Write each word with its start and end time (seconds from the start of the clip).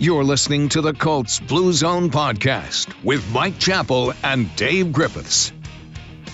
You're 0.00 0.24
listening 0.24 0.68
to 0.70 0.80
the 0.80 0.92
Colts 0.92 1.38
Blue 1.38 1.72
Zone 1.72 2.10
podcast 2.10 2.92
with 3.04 3.24
Mike 3.30 3.60
Chappell 3.60 4.12
and 4.24 4.54
Dave 4.56 4.92
Griffiths. 4.92 5.52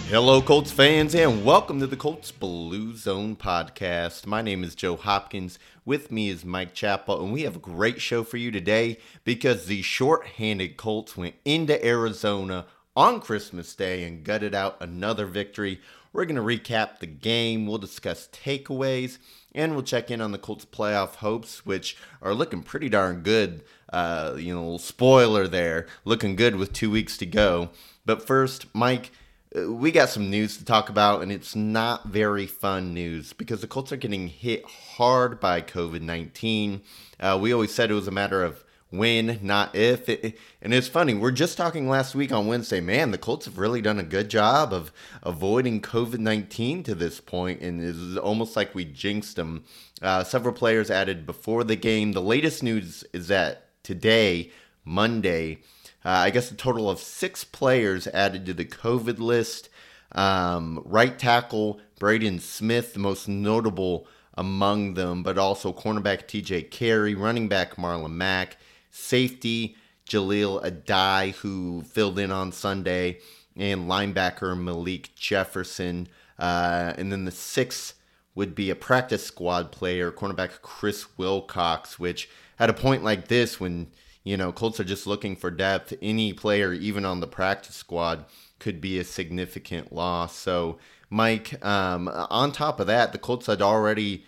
Hello, 0.09 0.41
Colts 0.41 0.73
fans, 0.73 1.15
and 1.15 1.45
welcome 1.45 1.79
to 1.81 1.87
the 1.87 1.95
Colts 1.95 2.33
Blue 2.33 2.97
Zone 2.97 3.37
podcast. 3.37 4.25
My 4.25 4.41
name 4.41 4.65
is 4.65 4.75
Joe 4.75 4.97
Hopkins. 4.97 5.59
With 5.85 6.11
me 6.11 6.31
is 6.31 6.43
Mike 6.43 6.73
Chappell, 6.73 7.23
and 7.23 7.35
we 7.35 7.43
have 7.43 7.57
a 7.57 7.61
great 7.61 8.01
show 8.01 8.25
for 8.25 8.39
you 8.39 8.51
today 8.51 8.97
because 9.25 9.67
the 9.67 9.83
short-handed 9.83 10.79
Colts 10.79 11.15
went 11.15 11.35
into 11.45 11.85
Arizona 11.85 12.65
on 12.97 13.21
Christmas 13.21 13.75
Day 13.75 14.05
and 14.05 14.25
gutted 14.25 14.55
out 14.55 14.79
another 14.81 15.27
victory. 15.27 15.83
We're 16.15 16.25
going 16.25 16.37
to 16.37 16.43
recap 16.43 16.99
the 16.99 17.07
game, 17.07 17.67
we'll 17.67 17.77
discuss 17.79 18.27
takeaways, 18.33 19.19
and 19.55 19.73
we'll 19.73 19.83
check 19.83 20.11
in 20.11 20.21
on 20.21 20.33
the 20.33 20.39
Colts' 20.39 20.65
playoff 20.65 21.17
hopes, 21.17 21.65
which 21.67 21.97
are 22.23 22.35
looking 22.35 22.63
pretty 22.63 22.89
darn 22.89 23.23
good. 23.23 23.63
Uh, 23.93 24.37
you 24.39 24.55
know, 24.55 24.79
spoiler 24.79 25.49
there, 25.49 25.87
looking 26.05 26.37
good 26.37 26.57
with 26.57 26.73
two 26.73 26.91
weeks 26.91 27.17
to 27.17 27.27
go. 27.27 27.71
But 28.07 28.25
first, 28.25 28.67
Mike, 28.75 29.11
uh, 29.57 29.73
we 29.73 29.91
got 29.91 30.09
some 30.09 30.31
news 30.31 30.57
to 30.59 30.65
talk 30.65 30.89
about, 30.89 31.23
and 31.23 31.33
it's 31.33 31.57
not 31.57 32.07
very 32.07 32.47
fun 32.47 32.95
news 32.95 33.33
because 33.33 33.61
the 33.61 33.67
Colts 33.67 33.91
are 33.91 33.97
getting 33.97 34.29
hit 34.29 34.65
hard 34.65 35.41
by 35.41 35.61
COVID 35.61 36.03
19. 36.03 36.83
Uh, 37.19 37.39
we 37.41 37.53
always 37.53 37.75
said 37.75 37.91
it 37.91 37.95
was 37.95 38.09
a 38.09 38.13
matter 38.13 38.45
of 38.45 38.65
when, 38.91 39.39
not 39.43 39.75
if. 39.75 40.09
It, 40.09 40.37
and 40.61 40.75
it's 40.75 40.89
funny, 40.89 41.15
we're 41.15 41.31
just 41.31 41.57
talking 41.57 41.89
last 41.89 42.15
week 42.15 42.33
on 42.33 42.47
Wednesday. 42.47 42.81
Man, 42.81 43.11
the 43.11 43.19
Colts 43.19 43.47
have 43.47 43.59
really 43.59 43.81
done 43.81 43.99
a 43.99 44.05
good 44.05 44.29
job 44.29 44.73
of 44.73 44.93
avoiding 45.23 45.81
COVID 45.81 46.19
19 46.19 46.83
to 46.85 46.95
this 46.95 47.21
point, 47.21 47.61
and 47.61 47.83
it's 47.83 48.19
almost 48.19 48.57
like 48.57 48.75
we 48.75 48.85
jinxed 48.85 49.37
them. 49.37 49.65
Uh, 50.03 50.25
several 50.25 50.55
players 50.55 50.91
added 50.91 51.27
before 51.27 51.65
the 51.65 51.77
game. 51.77 52.13
The 52.13 52.23
latest 52.23 52.63
news 52.63 53.05
is 53.13 53.29
that 53.29 53.67
today, 53.83 54.51
Monday, 54.85 55.59
uh, 56.05 56.09
I 56.09 56.31
guess 56.31 56.51
a 56.51 56.55
total 56.55 56.91
of 56.91 56.99
six 56.99 57.45
players 57.45 58.07
added 58.09 58.47
to 58.47 58.55
the 58.55 58.65
COVID 58.65 59.19
list. 59.19 59.69
Um, 60.13 60.83
right 60.85 61.17
tackle 61.17 61.81
Braden 62.01 62.41
Smith, 62.41 62.95
the 62.95 62.99
most 62.99 63.29
notable 63.29 64.09
among 64.35 64.95
them, 64.95 65.23
but 65.23 65.39
also 65.39 65.73
cornerback 65.73 66.27
TJ 66.27 66.71
Carrie, 66.71 67.15
running 67.15 67.47
back 67.47 67.77
Marlon 67.77 68.13
Mack, 68.13 68.57
safety 68.91 69.77
Jahleel 70.11 70.63
Addae, 70.65 71.35
who 71.37 71.83
filled 71.83 72.19
in 72.19 72.33
on 72.33 72.53
Sunday, 72.53 73.21
and 73.57 73.89
linebacker 73.89 74.61
Malik 74.61 75.15
Jefferson. 75.15 76.09
Uh, 76.39 76.95
and 76.99 77.13
then 77.13 77.25
the 77.25 77.31
sixth 77.31 77.95
would 78.35 78.55
be 78.55 78.71
a 78.71 78.75
practice 78.75 79.25
squad 79.25 79.71
player, 79.71 80.11
cornerback 80.11 80.63
Chris 80.63 81.07
Wilcox, 81.17 81.99
which 81.99 82.29
at 82.59 82.71
a 82.71 82.75
point 82.75 83.05
like 83.05 83.29
this, 83.29 83.61
when 83.61 83.89
you 84.25 84.37
know 84.37 84.53
Colts 84.53 84.81
are 84.81 84.85
just 84.85 85.07
looking 85.07 85.37
for 85.37 85.51
depth, 85.51 85.93
any 86.03 86.33
player, 86.33 86.73
even 86.73 87.05
on 87.05 87.21
the 87.21 87.27
practice 87.27 87.77
squad, 87.77 88.25
could 88.59 88.81
be 88.81 88.99
a 88.99 89.05
significant 89.05 89.93
loss. 89.93 90.37
So, 90.37 90.79
Mike, 91.09 91.65
um, 91.65 92.09
on 92.09 92.53
top 92.53 92.81
of 92.81 92.87
that, 92.87 93.13
the 93.13 93.19
Colts 93.19 93.47
had 93.47 93.63
already 93.63 94.25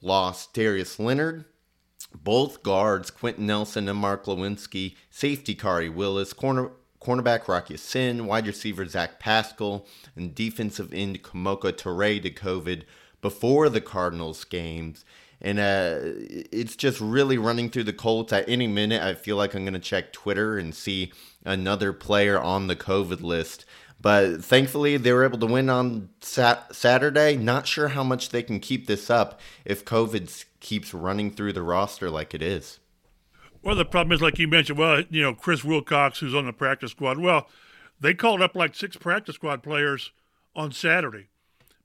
lost 0.00 0.52
Darius 0.54 0.98
Leonard, 0.98 1.44
both 2.24 2.62
guards, 2.62 3.10
Quenton 3.10 3.46
Nelson 3.46 3.88
and 3.88 3.98
Mark 3.98 4.24
Glowinski, 4.24 4.94
safety 5.10 5.54
Khari 5.54 5.92
Willis, 5.92 6.32
corner 6.32 6.70
cornerback 7.00 7.46
Rock 7.48 7.70
Ya-Sin, 7.70 8.26
wide 8.26 8.46
receiver 8.46 8.84
Zach 8.84 9.18
Pascal, 9.18 9.86
and 10.16 10.34
defensive 10.34 10.92
end 10.92 11.22
Kemoko 11.22 11.72
Turay 11.72 12.20
to 12.22 12.30
COVID 12.30 12.82
before 13.20 13.68
the 13.68 13.80
Cardinals 13.80 14.44
games. 14.44 15.04
And 15.40 15.60
uh, 15.60 16.00
it's 16.50 16.74
just 16.74 17.00
really 17.00 17.38
running 17.38 17.70
through 17.70 17.84
the 17.84 17.92
Colts. 17.92 18.32
At 18.32 18.48
any 18.48 18.66
minute, 18.66 19.02
I 19.02 19.14
feel 19.14 19.36
like 19.36 19.54
I'm 19.54 19.62
going 19.62 19.74
to 19.74 19.78
check 19.78 20.12
Twitter 20.12 20.58
and 20.58 20.74
see 20.74 21.12
another 21.44 21.92
player 21.92 22.40
on 22.40 22.66
the 22.66 22.74
COVID 22.74 23.22
list. 23.22 23.64
But 24.00 24.44
thankfully, 24.44 24.96
they 24.96 25.12
were 25.12 25.24
able 25.24 25.38
to 25.38 25.46
win 25.46 25.70
on 25.70 26.10
sat- 26.20 26.74
Saturday. 26.74 27.36
Not 27.36 27.66
sure 27.66 27.88
how 27.88 28.02
much 28.02 28.30
they 28.30 28.42
can 28.42 28.60
keep 28.60 28.86
this 28.86 29.10
up 29.10 29.40
if 29.64 29.84
COVID 29.84 30.28
keeps 30.60 30.92
running 30.92 31.30
through 31.30 31.52
the 31.52 31.62
roster 31.62 32.10
like 32.10 32.34
it 32.34 32.42
is. 32.42 32.80
Well, 33.62 33.76
the 33.76 33.84
problem 33.84 34.12
is, 34.12 34.22
like 34.22 34.38
you 34.38 34.48
mentioned, 34.48 34.78
well, 34.78 35.02
you 35.10 35.22
know, 35.22 35.34
Chris 35.34 35.64
Wilcox, 35.64 36.20
who's 36.20 36.34
on 36.34 36.46
the 36.46 36.52
practice 36.52 36.92
squad. 36.92 37.18
Well, 37.18 37.48
they 38.00 38.14
called 38.14 38.40
up 38.40 38.54
like 38.54 38.74
six 38.74 38.96
practice 38.96 39.34
squad 39.34 39.62
players 39.62 40.12
on 40.54 40.72
Saturday 40.72 41.26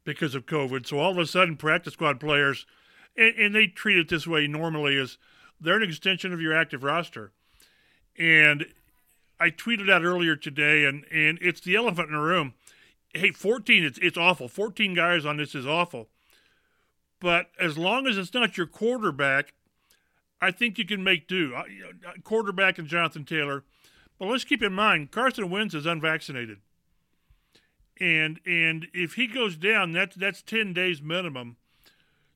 because 0.03 0.35
of 0.35 0.45
COVID. 0.45 0.85
So 0.85 0.99
all 0.99 1.11
of 1.11 1.17
a 1.17 1.25
sudden, 1.25 1.57
practice 1.57 1.93
squad 1.93 2.19
players, 2.19 2.65
and, 3.17 3.35
and 3.35 3.55
they 3.55 3.67
treat 3.67 3.97
it 3.97 4.09
this 4.09 4.27
way 4.27 4.47
normally, 4.47 4.95
is 4.95 5.17
they're 5.59 5.77
an 5.77 5.83
extension 5.83 6.33
of 6.33 6.41
your 6.41 6.55
active 6.55 6.83
roster. 6.83 7.31
And 8.17 8.67
I 9.39 9.49
tweeted 9.49 9.91
out 9.91 10.03
earlier 10.03 10.35
today, 10.35 10.85
and, 10.85 11.05
and 11.11 11.39
it's 11.41 11.61
the 11.61 11.75
elephant 11.75 12.09
in 12.09 12.15
the 12.15 12.21
room. 12.21 12.53
Hey, 13.13 13.31
14, 13.31 13.83
it's, 13.83 13.99
it's 13.99 14.17
awful. 14.17 14.47
14 14.47 14.93
guys 14.93 15.25
on 15.25 15.37
this 15.37 15.55
is 15.55 15.65
awful. 15.65 16.09
But 17.23 17.51
as 17.57 17.77
long 17.77 18.05
as 18.05 18.17
it's 18.17 18.33
not 18.33 18.57
your 18.57 18.67
quarterback, 18.67 19.53
I 20.41 20.51
think 20.51 20.77
you 20.77 20.83
can 20.83 21.05
make 21.05 21.25
do. 21.25 21.55
Quarterback 22.25 22.77
and 22.77 22.85
Jonathan 22.85 23.23
Taylor. 23.23 23.63
But 24.19 24.27
let's 24.27 24.43
keep 24.43 24.61
in 24.61 24.73
mind, 24.73 25.11
Carson 25.11 25.49
Wentz 25.49 25.73
is 25.73 25.85
unvaccinated. 25.85 26.57
And 27.97 28.41
and 28.45 28.87
if 28.93 29.13
he 29.13 29.27
goes 29.27 29.55
down, 29.55 29.93
that's 29.93 30.17
that's 30.17 30.41
ten 30.41 30.73
days 30.73 31.01
minimum. 31.01 31.55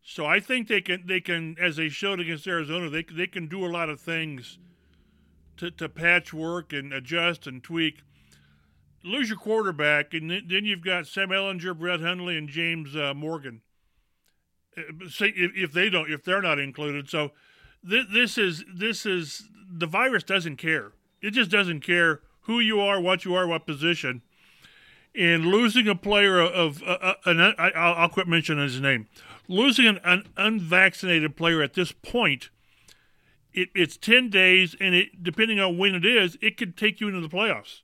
So 0.02 0.26
I 0.26 0.40
think 0.40 0.70
they 0.70 0.80
can 0.80 1.06
they 1.06 1.20
can 1.20 1.58
as 1.60 1.76
they 1.76 1.90
showed 1.90 2.22
against 2.22 2.48
Arizona, 2.48 2.90
they 2.90 3.04
they 3.04 3.28
can 3.28 3.48
do 3.48 3.66
a 3.66 3.68
lot 3.68 3.90
of 3.90 4.00
things 4.00 4.58
to, 5.58 5.70
to 5.70 5.90
patchwork 5.90 6.72
and 6.72 6.94
adjust 6.94 7.46
and 7.46 7.62
tweak. 7.62 8.04
Lose 9.04 9.28
your 9.28 9.38
quarterback, 9.38 10.14
and 10.14 10.32
then 10.32 10.64
you've 10.64 10.82
got 10.82 11.08
Sam 11.08 11.28
Ehlinger, 11.28 11.78
Brett 11.78 12.00
Hundley, 12.00 12.38
and 12.38 12.48
James 12.48 12.96
uh, 12.96 13.14
Morgan. 13.14 13.62
Uh, 14.78 15.10
say 15.10 15.34
if, 15.36 15.52
if 15.56 15.72
they 15.72 15.90
don't, 15.90 16.12
if 16.12 16.24
they're 16.24 16.42
not 16.42 16.60
included, 16.60 17.10
so 17.10 17.32
th- 17.88 18.08
this 18.14 18.38
is 18.38 18.64
this 18.74 19.06
is 19.06 19.48
the 19.70 19.88
virus 19.88 20.24
doesn't 20.24 20.58
care. 20.58 20.92
It 21.22 21.32
just 21.32 21.50
doesn't 21.50 21.82
care 21.82 22.22
who 22.42 22.60
you 22.60 22.80
are, 22.80 23.02
what 23.02 23.26
you 23.26 23.36
are, 23.36 23.48
what 23.48 23.66
position. 23.66 24.22
And 25.16 25.48
losing 25.48 25.88
a 25.88 25.96
player 25.96 26.40
of, 26.40 26.84
uh, 26.84 26.98
uh, 27.02 27.14
an, 27.26 27.56
I, 27.58 28.02
will 28.02 28.10
quit 28.10 28.28
mentioning 28.28 28.64
his 28.64 28.80
name. 28.80 29.08
Losing 29.48 29.88
an, 29.88 30.00
an 30.04 30.28
unvaccinated 30.38 31.36
player 31.36 31.64
at 31.64 31.74
this 31.74 31.92
point 31.92 32.50
it, 33.58 33.70
it's 33.74 33.98
10 33.98 34.30
days, 34.30 34.76
and 34.80 34.94
it 34.94 35.24
depending 35.24 35.60
on 35.60 35.78
when 35.78 35.96
it 35.96 36.06
is, 36.06 36.38
it 36.42 36.58
could 36.58 36.78
take 36.78 37.02
you 37.02 37.08
into 37.08 37.22
the 37.22 37.28
playoffs. 37.28 37.82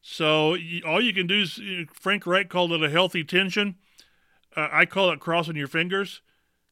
So 0.00 0.56
all 0.86 1.00
you 1.02 1.12
can 1.12 1.26
do 1.26 1.42
is, 1.42 1.60
Frank 1.92 2.26
Reich 2.26 2.48
called 2.48 2.72
it 2.72 2.82
a 2.82 2.90
healthy 2.90 3.24
tension. 3.24 3.76
Uh, 4.56 4.68
I 4.70 4.86
call 4.86 5.10
it 5.10 5.20
crossing 5.20 5.56
your 5.56 5.68
fingers. 5.68 6.20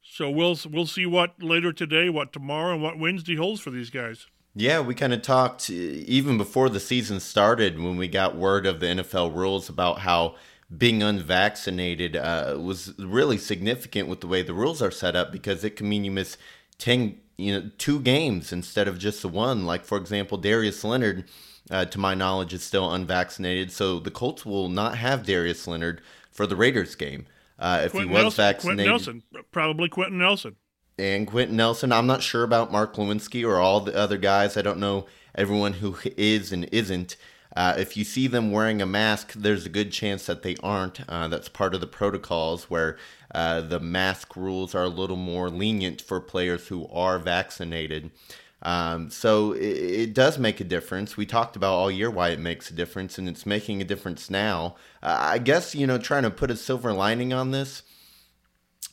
So 0.02 0.30
we'll 0.30 0.58
we'll 0.70 0.86
see 0.86 1.06
what 1.06 1.42
later 1.42 1.72
today, 1.72 2.08
what 2.08 2.32
tomorrow, 2.32 2.74
and 2.74 2.82
what 2.82 2.98
Wednesday 2.98 3.36
holds 3.36 3.60
for 3.60 3.70
these 3.70 3.90
guys. 3.90 4.26
Yeah, 4.54 4.80
we 4.80 4.94
kind 4.94 5.12
of 5.12 5.22
talked 5.22 5.70
even 5.70 6.36
before 6.36 6.68
the 6.68 6.80
season 6.80 7.20
started 7.20 7.78
when 7.78 7.96
we 7.96 8.08
got 8.08 8.34
word 8.34 8.66
of 8.66 8.80
the 8.80 8.86
NFL 8.86 9.34
rules 9.34 9.68
about 9.68 10.00
how 10.00 10.34
being 10.76 11.02
unvaccinated 11.02 12.16
uh, 12.16 12.56
was 12.58 12.92
really 12.98 13.38
significant 13.38 14.08
with 14.08 14.20
the 14.20 14.26
way 14.26 14.42
the 14.42 14.54
rules 14.54 14.82
are 14.82 14.90
set 14.90 15.14
up 15.14 15.30
because 15.30 15.62
it 15.62 15.76
can 15.76 15.88
mean 15.88 16.04
you 16.04 16.10
miss 16.10 16.36
10 16.78 17.18
you 17.36 17.52
know 17.52 17.70
two 17.78 18.00
games 18.00 18.52
instead 18.52 18.88
of 18.88 18.98
just 18.98 19.22
the 19.22 19.28
one. 19.28 19.66
Like 19.66 19.84
for 19.84 19.98
example, 19.98 20.38
Darius 20.38 20.82
Leonard, 20.82 21.24
uh, 21.70 21.84
to 21.86 21.98
my 21.98 22.14
knowledge, 22.14 22.52
is 22.52 22.62
still 22.62 22.92
unvaccinated, 22.92 23.70
so 23.70 23.98
the 24.00 24.10
Colts 24.10 24.44
will 24.44 24.68
not 24.68 24.98
have 24.98 25.24
Darius 25.24 25.66
Leonard 25.66 26.00
for 26.30 26.46
the 26.46 26.56
Raiders 26.56 26.94
game 26.94 27.26
uh, 27.60 27.82
if 27.84 27.92
Quenton 27.92 28.08
he 28.08 28.14
was 28.14 28.22
Nelson, 28.22 28.42
vaccinated. 28.42 28.86
Quenton 28.86 29.22
Nelson, 29.32 29.44
probably 29.52 29.88
Quenton 29.88 30.18
Nelson. 30.18 30.56
And 30.98 31.26
Quenton 31.26 31.56
Nelson, 31.56 31.92
I'm 31.92 32.06
not 32.06 32.22
sure 32.22 32.42
about 32.42 32.72
Mark 32.72 32.94
Glowinski 32.94 33.46
or 33.46 33.58
all 33.58 33.80
the 33.80 33.94
other 33.94 34.16
guys. 34.16 34.56
I 34.56 34.62
don't 34.62 34.80
know 34.80 35.06
everyone 35.34 35.74
who 35.74 35.96
is 36.16 36.52
and 36.52 36.68
isn't. 36.72 37.16
Uh, 37.56 37.74
if 37.78 37.96
you 37.96 38.04
see 38.04 38.26
them 38.26 38.52
wearing 38.52 38.80
a 38.80 38.86
mask, 38.86 39.32
there's 39.32 39.66
a 39.66 39.70
good 39.70 39.90
chance 39.92 40.26
that 40.26 40.42
they 40.42 40.56
aren't. 40.62 41.00
Uh, 41.08 41.26
that's 41.28 41.48
part 41.48 41.74
of 41.74 41.80
the 41.80 41.86
protocols 41.86 42.70
where 42.70 42.96
uh, 43.34 43.60
the 43.60 43.80
mask 43.80 44.36
rules 44.36 44.74
are 44.74 44.84
a 44.84 44.88
little 44.88 45.16
more 45.16 45.50
lenient 45.50 46.00
for 46.00 46.20
players 46.20 46.68
who 46.68 46.86
are 46.88 47.18
vaccinated. 47.18 48.10
Um, 48.62 49.10
so 49.10 49.52
it, 49.52 49.62
it, 49.62 50.14
does 50.14 50.38
make 50.38 50.60
a 50.60 50.64
difference. 50.64 51.16
We 51.16 51.24
talked 51.24 51.56
about 51.56 51.72
all 51.72 51.90
year 51.90 52.10
why 52.10 52.28
it 52.28 52.38
makes 52.38 52.70
a 52.70 52.74
difference, 52.74 53.16
and 53.16 53.26
it's 53.26 53.46
making 53.46 53.80
a 53.80 53.86
difference 53.86 54.28
now. 54.28 54.76
Uh, 55.02 55.16
I 55.18 55.38
guess, 55.38 55.74
you 55.74 55.86
know, 55.86 55.96
trying 55.96 56.24
to 56.24 56.30
put 56.30 56.50
a 56.50 56.56
silver 56.56 56.92
lining 56.92 57.32
on 57.32 57.52
this, 57.52 57.82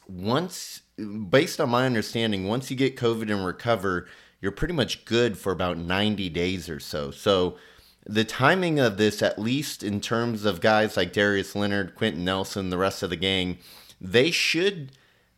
once, 0.07 0.83
based 1.29 1.59
on 1.59 1.69
my 1.69 1.85
understanding, 1.85 2.47
once 2.47 2.71
you 2.71 2.77
get 2.77 2.95
COVID 2.95 3.29
and 3.29 3.45
recover, 3.45 4.07
you're 4.39 4.53
pretty 4.53 4.73
much 4.73 5.03
good 5.03 5.37
for 5.37 5.51
about 5.51 5.77
90 5.77 6.29
days 6.29 6.69
or 6.69 6.79
so. 6.79 7.11
So, 7.11 7.57
the 8.05 8.23
timing 8.23 8.79
of 8.79 8.95
this, 8.95 9.21
at 9.21 9.37
least 9.37 9.83
in 9.83 9.99
terms 9.99 10.45
of 10.45 10.61
guys 10.61 10.95
like 10.95 11.11
Darius 11.11 11.57
Leonard, 11.57 11.93
Quenton 11.93 12.23
Nelson, 12.23 12.69
the 12.69 12.77
rest 12.77 13.03
of 13.03 13.09
the 13.09 13.17
gang, 13.17 13.57
they 13.99 14.31
should 14.31 14.93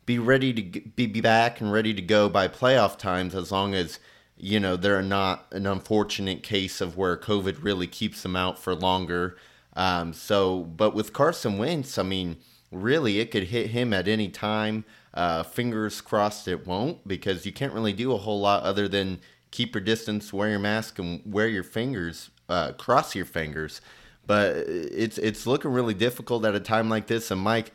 be 0.06 0.20
ready 0.20 0.54
to 0.54 0.82
be 0.82 1.08
back 1.22 1.62
and 1.62 1.72
ready 1.72 1.96
to 1.96 2.02
go 2.02 2.30
by 2.30 2.48
playoff 2.48 2.98
times 2.98 3.34
as 3.34 3.52
long 3.52 3.74
as 3.74 4.00
you 4.40 4.60
know, 4.60 4.76
they're 4.76 5.02
not 5.02 5.46
an 5.52 5.68
unfortunate 5.68 6.44
case 6.44 6.80
of 6.80 6.98
where 6.98 7.18
COVID 7.18 7.62
really 7.62 7.88
keeps 7.88 8.24
them 8.24 8.36
out 8.36 8.58
for 8.58 8.74
longer. 8.74 9.38
Um, 9.76 10.14
so, 10.14 10.62
but 10.64 10.96
with 10.96 11.14
Carson 11.14 11.58
Wentz, 11.58 11.98
I 11.98 12.04
mean, 12.04 12.38
really, 12.72 13.20
it 13.20 13.32
could 13.32 13.44
hit 13.44 13.72
him 13.72 13.94
at 13.94 14.08
any 14.08 14.30
time. 14.30 14.86
Uh, 15.14 15.44
fingers 15.44 16.02
crossed 16.02 16.48
it 16.48 16.66
won't, 16.66 17.08
because 17.08 17.46
you 17.46 17.52
can't 17.52 17.74
really 17.74 17.94
do 17.94 18.14
a 18.14 18.18
whole 18.18 18.40
lot 18.40 18.64
other 18.64 18.88
than 18.88 19.20
keep 19.52 19.76
your 19.76 19.84
distance, 19.84 20.32
wear 20.32 20.50
your 20.50 20.60
mask, 20.60 21.00
and 21.00 21.22
wear 21.26 21.48
your 21.48 21.64
fingers, 21.64 22.30
uh, 22.48 22.72
cross 22.74 23.16
your 23.16 23.26
fingers. 23.26 23.82
But 24.26 24.56
it's 24.68 25.18
it's 25.18 25.48
looking 25.48 25.72
really 25.72 25.96
difficult 25.96 26.46
at 26.46 26.56
a 26.56 26.60
time 26.60 26.88
like 26.88 27.08
this. 27.08 27.32
And 27.32 27.42
Mike, 27.42 27.72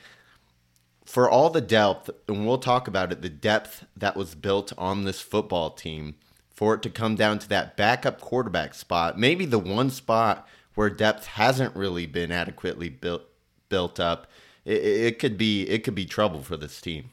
for 1.05 1.29
all 1.29 1.51
the 1.51 1.61
depth, 1.61 2.11
and 2.29 2.47
we'll 2.47 2.59
talk 2.59 2.87
about 2.87 3.13
it, 3.13 3.23
the 3.23 3.29
depth 3.29 3.85
that 3.97 4.17
was 4.17 4.35
built 4.35 4.73
on 4.79 5.05
this 5.05 5.21
football 5.21 5.71
team, 5.71 6.15
for 6.55 6.75
it 6.75 6.83
to 6.83 6.91
come 6.91 7.17
down 7.17 7.39
to 7.41 7.49
that 7.49 7.77
backup 7.77 8.21
quarterback 8.21 8.75
spot, 8.75 9.19
maybe 9.19 9.45
the 9.45 9.59
one 9.59 9.91
spot 9.91 10.49
where 10.75 10.89
depth 10.89 11.27
hasn't 11.27 11.75
really 11.77 12.07
been 12.07 12.33
adequately 12.33 12.89
built 12.89 13.25
built 13.69 13.99
up, 13.99 14.29
it, 14.65 14.83
it 14.83 15.19
could 15.19 15.37
be 15.37 15.69
it 15.69 15.85
could 15.85 15.95
be 15.95 16.07
trouble 16.07 16.43
for 16.43 16.57
this 16.57 16.81
team. 16.81 17.11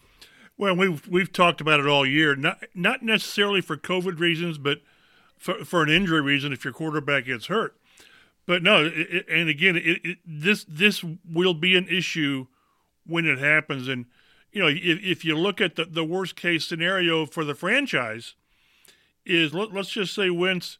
Well, 0.57 0.75
we've 0.75 1.07
we've 1.07 1.33
talked 1.33 1.59
about 1.59 1.79
it 1.79 1.87
all 1.87 2.05
year, 2.05 2.35
not 2.35 2.63
not 2.75 3.01
necessarily 3.01 3.61
for 3.61 3.75
COVID 3.75 4.19
reasons, 4.19 4.57
but 4.57 4.81
for 5.37 5.65
for 5.65 5.81
an 5.81 5.89
injury 5.89 6.21
reason 6.21 6.53
if 6.53 6.63
your 6.63 6.73
quarterback 6.73 7.25
gets 7.25 7.47
hurt. 7.47 7.75
But 8.45 8.61
no, 8.61 8.85
it, 8.85 9.25
and 9.27 9.49
again, 9.49 9.75
it, 9.75 10.19
this 10.25 10.65
this 10.67 11.03
will 11.27 11.55
be 11.55 11.75
an 11.75 11.87
issue 11.87 12.45
when 13.05 13.25
it 13.25 13.39
happens. 13.39 13.87
And 13.87 14.05
you 14.51 14.61
know, 14.61 14.67
if, 14.67 15.03
if 15.03 15.25
you 15.25 15.37
look 15.37 15.61
at 15.61 15.75
the, 15.75 15.85
the 15.85 16.03
worst 16.03 16.35
case 16.35 16.67
scenario 16.67 17.25
for 17.25 17.43
the 17.43 17.55
franchise, 17.55 18.35
is 19.25 19.53
let, 19.53 19.75
us 19.75 19.89
just 19.89 20.13
say 20.13 20.29
Wentz 20.29 20.77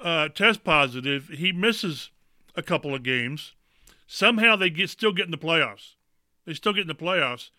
uh, 0.00 0.28
test 0.28 0.64
positive, 0.64 1.28
he 1.28 1.52
misses 1.52 2.10
a 2.54 2.62
couple 2.62 2.94
of 2.94 3.02
games. 3.02 3.54
Somehow 4.06 4.56
they 4.56 4.70
get 4.70 4.90
still 4.90 5.12
get 5.12 5.26
in 5.26 5.30
the 5.30 5.38
playoffs. 5.38 5.94
They 6.44 6.54
still 6.54 6.72
get 6.72 6.82
in 6.82 6.88
the 6.88 6.94
playoffs, 6.94 7.50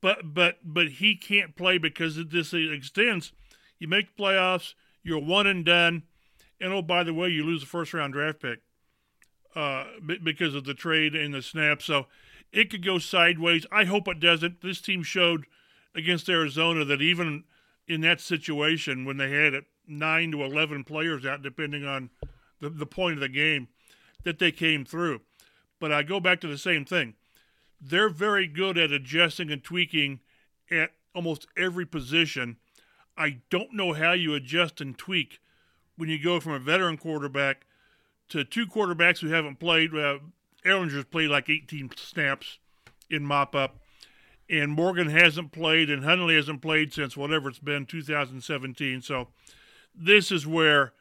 but 0.00 0.34
but 0.34 0.58
but 0.62 0.88
he 0.88 1.16
can't 1.16 1.56
play 1.56 1.78
because 1.78 2.22
this 2.26 2.52
extends. 2.52 3.32
You 3.78 3.88
make 3.88 4.16
playoffs, 4.16 4.74
you're 5.02 5.18
one 5.18 5.46
and 5.46 5.64
done, 5.64 6.04
and 6.60 6.72
oh 6.72 6.82
by 6.82 7.02
the 7.02 7.14
way, 7.14 7.28
you 7.28 7.44
lose 7.44 7.62
a 7.62 7.66
first 7.66 7.94
round 7.94 8.12
draft 8.12 8.40
pick 8.40 8.60
uh, 9.56 9.84
because 10.22 10.54
of 10.54 10.64
the 10.64 10.74
trade 10.74 11.14
and 11.14 11.34
the 11.34 11.42
snap. 11.42 11.82
So 11.82 12.06
it 12.52 12.70
could 12.70 12.84
go 12.84 12.98
sideways. 12.98 13.66
I 13.72 13.84
hope 13.84 14.08
it 14.08 14.20
doesn't. 14.20 14.60
This 14.60 14.80
team 14.80 15.02
showed 15.02 15.46
against 15.94 16.28
Arizona 16.28 16.84
that 16.84 17.02
even 17.02 17.44
in 17.88 18.02
that 18.02 18.20
situation, 18.20 19.04
when 19.04 19.16
they 19.16 19.30
had 19.30 19.64
nine 19.86 20.30
to 20.32 20.44
11 20.44 20.84
players 20.84 21.24
out, 21.24 21.42
depending 21.42 21.84
on 21.84 22.10
the, 22.60 22.68
the 22.68 22.86
point 22.86 23.14
of 23.14 23.20
the 23.20 23.28
game, 23.28 23.68
that 24.24 24.38
they 24.38 24.52
came 24.52 24.84
through. 24.84 25.22
But 25.80 25.90
I 25.90 26.02
go 26.02 26.20
back 26.20 26.40
to 26.42 26.48
the 26.48 26.58
same 26.58 26.84
thing. 26.84 27.14
They're 27.80 28.08
very 28.08 28.46
good 28.46 28.76
at 28.76 28.92
adjusting 28.92 29.50
and 29.50 29.62
tweaking 29.62 30.20
at 30.70 30.90
almost 31.14 31.46
every 31.56 31.86
position. 31.86 32.56
I 33.16 33.38
don't 33.50 33.72
know 33.72 33.94
how 33.94 34.12
you 34.12 34.34
adjust 34.34 34.80
and 34.80 34.96
tweak 34.96 35.40
when 35.96 36.08
you 36.08 36.22
go 36.22 36.40
from 36.40 36.52
a 36.52 36.58
veteran 36.58 36.98
quarterback 36.98 37.66
to 38.28 38.44
two 38.44 38.66
quarterbacks 38.66 39.20
who 39.20 39.28
haven't 39.28 39.58
played. 39.58 39.94
Uh, 39.94 40.18
Ehlinger's 40.64 41.04
played 41.04 41.30
like 41.30 41.48
18 41.48 41.90
snaps 41.96 42.58
in 43.10 43.24
mop 43.24 43.54
up, 43.54 43.78
and 44.50 44.72
Morgan 44.72 45.10
hasn't 45.10 45.52
played, 45.52 45.90
and 45.90 46.04
Hundley 46.04 46.34
hasn't 46.34 46.62
played 46.62 46.92
since 46.92 47.16
whatever 47.16 47.48
it's 47.48 47.58
been, 47.58 47.86
2017. 47.86 49.02
So 49.02 49.28
this 49.94 50.32
is 50.32 50.46
where 50.46 50.92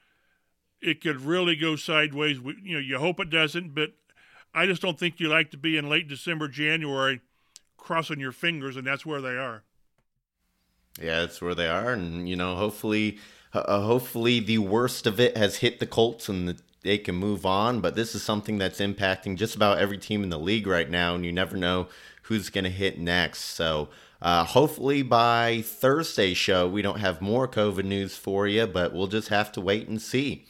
it 0.81 1.01
could 1.01 1.21
really 1.21 1.55
go 1.55 1.75
sideways. 1.75 2.39
You 2.61 2.75
know, 2.75 2.79
you 2.79 2.99
hope 2.99 3.19
it 3.19 3.29
doesn't, 3.29 3.73
but 3.73 3.93
I 4.53 4.65
just 4.65 4.81
don't 4.81 4.99
think 4.99 5.19
you 5.19 5.27
like 5.27 5.51
to 5.51 5.57
be 5.57 5.77
in 5.77 5.89
late 5.89 6.07
December, 6.07 6.47
January, 6.47 7.21
crossing 7.77 8.19
your 8.19 8.31
fingers, 8.31 8.75
and 8.75 8.85
that's 8.85 9.05
where 9.05 9.21
they 9.21 9.37
are. 9.37 9.63
Yeah, 10.99 11.21
that's 11.21 11.41
where 11.41 11.55
they 11.55 11.67
are, 11.67 11.93
and 11.93 12.27
you 12.27 12.35
know, 12.35 12.55
hopefully, 12.55 13.19
uh, 13.53 13.81
hopefully 13.81 14.39
the 14.39 14.57
worst 14.57 15.05
of 15.05 15.19
it 15.19 15.37
has 15.37 15.57
hit 15.57 15.79
the 15.79 15.85
Colts, 15.85 16.27
and 16.27 16.47
the 16.47 16.59
they 16.83 16.97
can 16.97 17.15
move 17.15 17.45
on. 17.45 17.81
But 17.81 17.95
this 17.95 18.15
is 18.15 18.23
something 18.23 18.57
that's 18.57 18.79
impacting 18.79 19.37
just 19.37 19.55
about 19.55 19.79
every 19.79 19.97
team 19.97 20.23
in 20.23 20.29
the 20.29 20.39
league 20.39 20.67
right 20.67 20.89
now, 20.89 21.15
and 21.15 21.25
you 21.25 21.31
never 21.31 21.57
know 21.57 21.87
who's 22.23 22.49
going 22.49 22.63
to 22.65 22.69
hit 22.69 22.99
next. 22.99 23.41
So 23.41 23.89
uh, 24.21 24.43
hopefully 24.43 25.01
by 25.01 25.61
Thursday's 25.61 26.37
show, 26.37 26.67
we 26.67 26.81
don't 26.81 26.99
have 26.99 27.21
more 27.21 27.47
COVID 27.47 27.85
news 27.85 28.15
for 28.15 28.47
you, 28.47 28.67
but 28.67 28.93
we'll 28.93 29.07
just 29.07 29.29
have 29.29 29.51
to 29.53 29.61
wait 29.61 29.87
and 29.87 30.01
see. 30.01 30.45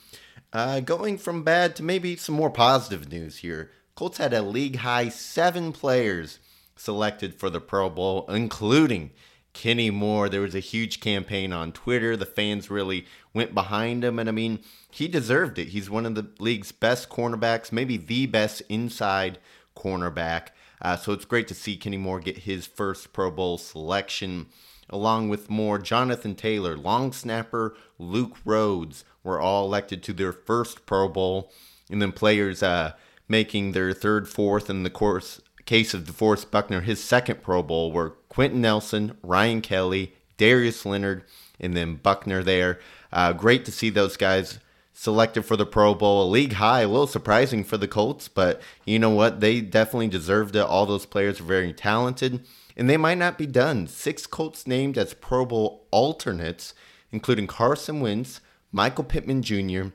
Uh, 0.53 0.79
going 0.79 1.17
from 1.17 1.43
bad 1.43 1.75
to 1.75 1.83
maybe 1.83 2.15
some 2.15 2.35
more 2.35 2.49
positive 2.49 3.11
news 3.11 3.37
here. 3.37 3.69
Colts 3.95 4.17
had 4.17 4.33
a 4.33 4.41
league 4.41 4.77
high 4.77 5.09
seven 5.09 5.73
players 5.73 6.39
selected 6.75 7.35
for 7.35 7.49
the 7.49 7.59
Pro 7.59 7.89
Bowl, 7.89 8.25
including 8.29 9.11
Kenny 9.57 9.89
Moore. 9.89 10.29
There 10.29 10.41
was 10.41 10.53
a 10.53 10.59
huge 10.59 10.99
campaign 10.99 11.51
on 11.51 11.71
Twitter. 11.71 12.15
The 12.15 12.27
fans 12.27 12.69
really 12.69 13.07
went 13.33 13.55
behind 13.55 14.03
him. 14.03 14.19
And 14.19 14.29
I 14.29 14.31
mean, 14.31 14.59
he 14.91 15.07
deserved 15.07 15.57
it. 15.57 15.69
He's 15.69 15.89
one 15.89 16.05
of 16.05 16.13
the 16.13 16.29
league's 16.37 16.71
best 16.71 17.09
cornerbacks, 17.09 17.71
maybe 17.71 17.97
the 17.97 18.27
best 18.27 18.61
inside 18.69 19.39
cornerback. 19.75 20.49
Uh, 20.79 20.95
so 20.95 21.11
it's 21.11 21.25
great 21.25 21.47
to 21.47 21.55
see 21.55 21.75
Kenny 21.75 21.97
Moore 21.97 22.19
get 22.19 22.39
his 22.39 22.67
first 22.67 23.13
Pro 23.13 23.31
Bowl 23.31 23.57
selection. 23.57 24.45
Along 24.91 25.27
with 25.27 25.49
more, 25.49 25.79
Jonathan 25.79 26.35
Taylor, 26.35 26.77
long 26.77 27.11
snapper, 27.11 27.75
Luke 27.97 28.37
Rhodes 28.45 29.05
were 29.23 29.39
all 29.39 29.65
elected 29.65 30.03
to 30.03 30.13
their 30.13 30.33
first 30.33 30.85
Pro 30.85 31.09
Bowl. 31.09 31.51
And 31.89 31.99
then 31.99 32.11
players 32.11 32.61
uh, 32.61 32.91
making 33.27 33.71
their 33.71 33.91
third, 33.91 34.29
fourth, 34.29 34.69
in 34.69 34.83
the 34.83 34.91
course 34.91 35.41
case 35.65 35.93
of 35.93 36.03
DeForest 36.03 36.51
Buckner, 36.51 36.81
his 36.81 37.03
second 37.03 37.41
Pro 37.41 37.61
Bowl 37.61 37.91
were 37.91 38.11
Quenton 38.37 38.61
Nelson, 38.61 39.17
Ryan 39.23 39.61
Kelly, 39.61 40.13
Darius 40.37 40.85
Leonard, 40.85 41.23
and 41.59 41.75
then 41.75 41.95
Buckner 41.95 42.43
there. 42.43 42.79
Uh, 43.11 43.33
great 43.33 43.65
to 43.65 43.71
see 43.71 43.89
those 43.89 44.15
guys 44.15 44.59
selected 44.93 45.41
for 45.41 45.57
the 45.57 45.65
Pro 45.65 45.95
Bowl, 45.95 46.23
a 46.23 46.29
league 46.29 46.53
high. 46.53 46.81
A 46.81 46.87
little 46.87 47.07
surprising 47.07 47.63
for 47.63 47.77
the 47.77 47.87
Colts, 47.87 48.27
but 48.27 48.61
you 48.85 48.99
know 48.99 49.09
what? 49.09 49.39
They 49.39 49.59
definitely 49.59 50.09
deserved 50.09 50.55
it. 50.55 50.59
All 50.59 50.85
those 50.85 51.07
players 51.07 51.39
are 51.39 51.45
very 51.45 51.73
talented, 51.73 52.45
and 52.75 52.87
they 52.87 52.95
might 52.95 53.17
not 53.17 53.39
be 53.39 53.47
done. 53.47 53.87
Six 53.87 54.27
Colts 54.27 54.67
named 54.67 54.99
as 54.99 55.15
Pro 55.15 55.43
Bowl 55.43 55.87
alternates, 55.89 56.75
including 57.11 57.47
Carson 57.47 58.01
Wentz, 58.01 58.39
Michael 58.71 59.05
Pittman 59.05 59.41
Jr., 59.41 59.85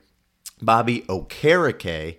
Bobby 0.61 1.03
Okereke, 1.03 2.17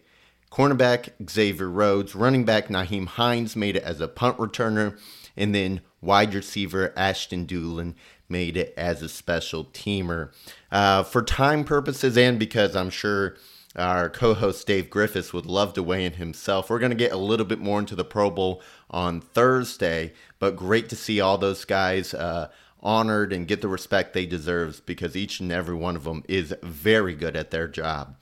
cornerback 0.50 1.10
Xavier 1.28 1.68
Rhodes, 1.68 2.14
running 2.14 2.46
back 2.46 2.68
Nyheim 2.68 3.08
Hines 3.08 3.54
made 3.54 3.76
it 3.76 3.82
as 3.82 4.00
a 4.00 4.08
punt 4.08 4.38
returner, 4.38 4.98
and 5.36 5.54
then 5.54 5.80
wide 6.00 6.34
receiver 6.34 6.92
Ashton 6.96 7.46
Dulin 7.46 7.94
made 8.28 8.56
it 8.56 8.74
as 8.76 9.02
a 9.02 9.08
special 9.08 9.64
teamer. 9.66 10.32
Uh, 10.70 11.02
for 11.02 11.22
time 11.22 11.64
purposes 11.64 12.16
and 12.16 12.38
because 12.38 12.74
I'm 12.74 12.90
sure 12.90 13.36
our 13.76 14.08
co-host 14.08 14.66
Dave 14.66 14.88
Griffiths 14.88 15.32
would 15.32 15.46
love 15.46 15.74
to 15.74 15.82
weigh 15.82 16.04
in 16.04 16.14
himself. 16.14 16.70
We're 16.70 16.78
going 16.78 16.90
to 16.90 16.96
get 16.96 17.12
a 17.12 17.16
little 17.16 17.46
bit 17.46 17.58
more 17.58 17.80
into 17.80 17.96
the 17.96 18.04
Pro 18.04 18.30
Bowl 18.30 18.62
on 18.90 19.20
Thursday, 19.20 20.12
but 20.38 20.56
great 20.56 20.88
to 20.90 20.96
see 20.96 21.20
all 21.20 21.38
those 21.38 21.64
guys 21.64 22.14
uh, 22.14 22.50
honored 22.80 23.32
and 23.32 23.48
get 23.48 23.62
the 23.62 23.68
respect 23.68 24.12
they 24.12 24.26
deserve 24.26 24.84
because 24.86 25.16
each 25.16 25.40
and 25.40 25.50
every 25.50 25.74
one 25.74 25.96
of 25.96 26.04
them 26.04 26.22
is 26.28 26.54
very 26.62 27.14
good 27.14 27.34
at 27.34 27.50
their 27.50 27.66
job. 27.66 28.16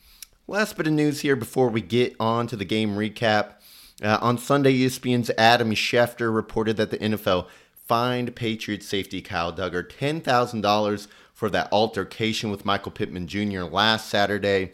Last 0.47 0.76
bit 0.76 0.87
of 0.87 0.92
news 0.92 1.21
here 1.21 1.37
before 1.37 1.69
we 1.69 1.81
get 1.81 2.16
on 2.19 2.47
to 2.47 2.57
the 2.57 2.64
game 2.64 2.97
recap. 2.97 3.54
Uh, 4.03 4.19
on 4.21 4.37
Sunday, 4.37 4.77
ESPN's 4.77 5.31
Adam 5.39 5.71
Schefter 5.71 6.35
reported 6.35 6.77
that 6.77 6.91
the 6.91 6.99
NFL 6.99 7.47
fined 7.75 8.35
Patriots 8.35 8.89
safety 8.89 9.23
Kyle 9.23 9.53
Dugger 9.53 9.89
$10,000 9.89 11.09
for 11.33 11.49
that 11.51 11.73
altercation 11.73 12.51
with 12.51 12.65
Michael 12.65 12.91
Pittman 12.93 13.29
Jr. 13.29 13.63
last 13.63 14.09
Saturday. 14.09 14.73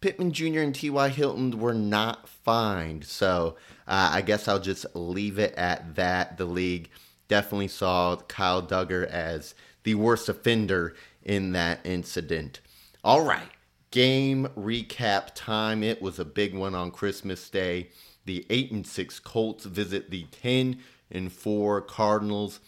Pittman 0.00 0.32
Jr. 0.32 0.60
and 0.60 0.74
T.Y. 0.74 1.10
Hilton 1.10 1.60
were 1.60 1.74
not 1.74 2.26
fined, 2.26 3.04
so 3.04 3.56
uh, 3.86 4.10
I 4.14 4.22
guess 4.22 4.48
I'll 4.48 4.58
just 4.58 4.86
leave 4.94 5.38
it 5.38 5.54
at 5.56 5.94
that. 5.96 6.38
The 6.38 6.46
league 6.46 6.88
definitely 7.28 7.68
saw 7.68 8.16
Kyle 8.16 8.62
Dugger 8.62 9.06
as 9.06 9.54
the 9.82 9.94
worst 9.96 10.30
offender 10.30 10.94
in 11.22 11.52
that 11.52 11.80
incident. 11.84 12.60
All 13.04 13.24
right, 13.24 13.50
game 13.90 14.48
recap 14.56 15.32
time. 15.34 15.82
It 15.82 16.00
was 16.00 16.18
a 16.18 16.24
big 16.24 16.54
one 16.54 16.74
on 16.74 16.90
Christmas 16.90 17.50
Day. 17.50 17.90
The 18.24 18.46
8 18.50 18.72
and 18.72 18.86
6 18.86 19.18
Colts 19.20 19.64
visit 19.64 20.10
the 20.10 20.24
10 20.24 20.78
and 21.10 21.32
4 21.32 21.80
Cardinals. 21.82 22.60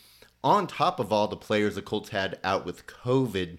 On 0.44 0.66
top 0.66 0.99
of 0.99 1.12
all 1.12 1.28
the 1.28 1.37
players 1.37 1.76
the 1.76 1.82
Colts 1.82 2.11
had 2.11 2.38
out 2.42 2.64
with 2.64 2.87
COVID, 2.87 3.59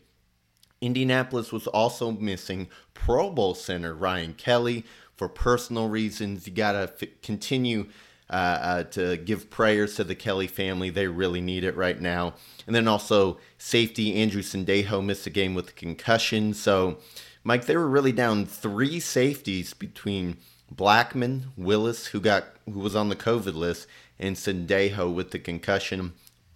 Indianapolis 0.82 1.52
was 1.52 1.68
also 1.68 2.12
missing 2.12 2.68
Pro 2.94 3.30
Bowl 3.30 3.56
center 3.56 3.94
Ryan 3.94 4.34
Kelly 4.34 4.86
for 5.16 5.30
personal 5.30 5.88
reasons. 5.88 6.46
You 6.46 6.54
got 6.54 6.74
to 6.74 6.94
f- 7.02 7.22
continue 7.22 7.88
uh, 8.30 8.34
uh, 8.34 8.84
to 8.86 9.18
give 9.18 9.50
prayers 9.50 9.96
to 9.96 10.04
the 10.04 10.16
Kelly 10.16 10.48
family. 10.48 10.90
They 10.90 11.08
really 11.08 11.42
need 11.42 11.64
it 11.64 11.76
right 11.76 12.00
now. 12.00 12.34
And 12.66 12.76
then 12.76 12.88
also 12.88 13.38
safety 13.58 14.16
Andrew 14.16 14.42
Sendejo 14.42 15.04
missed 15.04 15.28
a 15.28 15.30
game 15.30 15.54
with 15.54 15.70
a 15.70 15.74
concussion. 15.74 16.54
So, 16.54 16.98
Mike, 17.44 17.66
they 17.66 17.78
were 17.78 17.88
really 17.88 18.12
down 18.12 18.46
three 18.46 19.00
safeties 19.00 19.74
between 19.74 20.38
Blackmon, 20.74 21.46
Willis, 21.58 22.08
who 22.08 22.20
got 22.20 22.46
who 22.66 22.80
was 22.80 22.96
on 22.96 23.10
the 23.10 23.16
COVID 23.16 23.54
list, 23.56 23.88
and 24.20 24.36
Sendejo 24.36 25.14
with 25.14 25.32
the 25.32 25.40
concussion. 25.40 26.14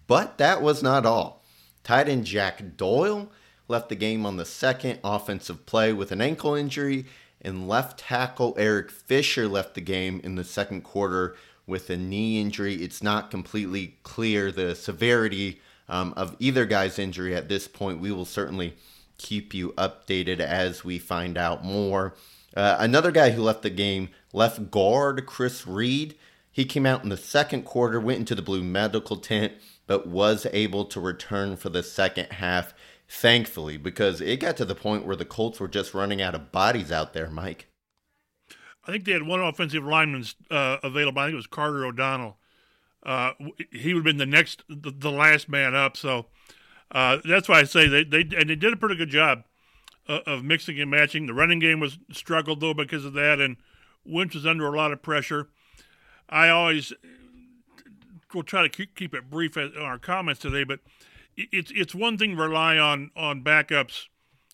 But 0.07 0.37
that 0.37 0.61
was 0.61 0.81
not 0.81 1.05
all. 1.05 1.43
Tight 1.83 2.09
end 2.09 2.25
Jack 2.25 2.77
Doyle 2.77 3.29
left 3.67 3.89
the 3.89 3.95
game 3.95 4.25
on 4.25 4.37
the 4.37 4.45
second 4.45 4.99
offensive 5.03 5.65
play 5.65 5.91
with 5.91 6.11
an 6.11 6.21
ankle 6.21 6.55
injury, 6.55 7.05
and 7.41 7.67
left 7.67 7.99
tackle 7.99 8.55
Eric 8.57 8.89
Fisher 8.91 9.47
left 9.47 9.75
the 9.75 9.81
game 9.81 10.21
in 10.23 10.35
the 10.35 10.43
second 10.43 10.81
quarter 10.81 11.35
with 11.65 11.89
a 11.89 11.97
knee 11.97 12.39
injury. 12.39 12.75
It's 12.75 13.03
not 13.03 13.29
completely 13.29 13.97
clear 14.03 14.51
the 14.51 14.73
severity 14.75 15.61
um, 15.89 16.13
of 16.15 16.35
either 16.39 16.65
guy's 16.65 16.97
injury 16.97 17.35
at 17.35 17.49
this 17.49 17.67
point. 17.67 17.99
We 17.99 18.11
will 18.11 18.25
certainly 18.25 18.75
keep 19.17 19.53
you 19.53 19.73
updated 19.73 20.39
as 20.39 20.83
we 20.83 20.99
find 20.99 21.37
out 21.37 21.63
more. 21.63 22.15
Uh, 22.57 22.75
another 22.79 23.11
guy 23.11 23.29
who 23.29 23.43
left 23.43 23.61
the 23.61 23.69
game, 23.69 24.09
left 24.33 24.71
guard 24.71 25.27
Chris 25.27 25.67
Reed. 25.67 26.15
He 26.51 26.65
came 26.65 26.87
out 26.87 27.03
in 27.03 27.09
the 27.09 27.15
second 27.15 27.65
quarter, 27.65 27.99
went 27.99 28.17
into 28.17 28.33
the 28.33 28.41
blue 28.41 28.63
medical 28.63 29.17
tent, 29.17 29.53
but 29.85 30.07
was 30.07 30.47
able 30.51 30.85
to 30.85 30.99
return 30.99 31.55
for 31.55 31.69
the 31.69 31.83
second 31.83 32.31
half, 32.31 32.73
thankfully, 33.07 33.77
because 33.77 34.21
it 34.21 34.39
got 34.39 34.57
to 34.57 34.65
the 34.65 34.73
point 34.73 35.05
where 35.05 35.15
the 35.15 35.23
Colts 35.23 35.59
were 35.59 35.67
just 35.67 35.93
running 35.93 36.19
out 36.19 36.33
of 36.33 36.51
bodies 36.51 36.91
out 36.91 37.13
there, 37.13 37.29
Mike. 37.29 37.67
I 38.87 38.91
think 38.91 39.05
they 39.05 39.11
had 39.11 39.27
one 39.27 39.39
offensive 39.39 39.83
lineman 39.83 40.25
uh, 40.49 40.77
available. 40.81 41.21
I 41.21 41.25
think 41.25 41.33
it 41.33 41.35
was 41.35 41.45
Carter 41.45 41.85
O'Donnell. 41.85 42.39
Uh, 43.03 43.33
he 43.71 43.93
would 43.93 43.99
have 43.99 44.05
been 44.05 44.17
the 44.17 44.25
next, 44.25 44.63
the, 44.67 44.89
the 44.89 45.11
last 45.11 45.47
man 45.47 45.75
up. 45.75 45.95
So 45.95 46.25
uh, 46.91 47.19
that's 47.23 47.47
why 47.47 47.59
I 47.59 47.65
say 47.65 47.87
they, 47.87 48.03
they 48.03 48.21
and 48.35 48.49
they 48.49 48.55
did 48.55 48.73
a 48.73 48.77
pretty 48.77 48.95
good 48.95 49.09
job 49.09 49.43
of, 50.07 50.21
of 50.25 50.43
mixing 50.43 50.79
and 50.79 50.91
matching. 50.91 51.27
The 51.27 51.33
running 51.33 51.59
game 51.59 51.79
was 51.79 51.97
struggled 52.11 52.59
though 52.59 52.73
because 52.73 53.05
of 53.05 53.13
that, 53.13 53.39
and 53.39 53.57
Wentz 54.05 54.35
was 54.35 54.45
under 54.45 54.67
a 54.67 54.75
lot 54.77 54.91
of 54.91 55.01
pressure. 55.01 55.49
I 56.29 56.49
always 56.49 56.93
will 58.33 58.43
try 58.43 58.61
to 58.63 58.69
keep, 58.69 58.95
keep 58.95 59.13
it 59.13 59.29
brief 59.29 59.55
in 59.57 59.73
our 59.77 59.97
comments 59.97 60.41
today, 60.41 60.63
but 60.63 60.79
it's 61.35 61.71
it's 61.75 61.93
one 61.95 62.17
thing 62.17 62.35
to 62.35 62.41
rely 62.41 62.77
on 62.77 63.11
on 63.15 63.43
backups 63.43 64.05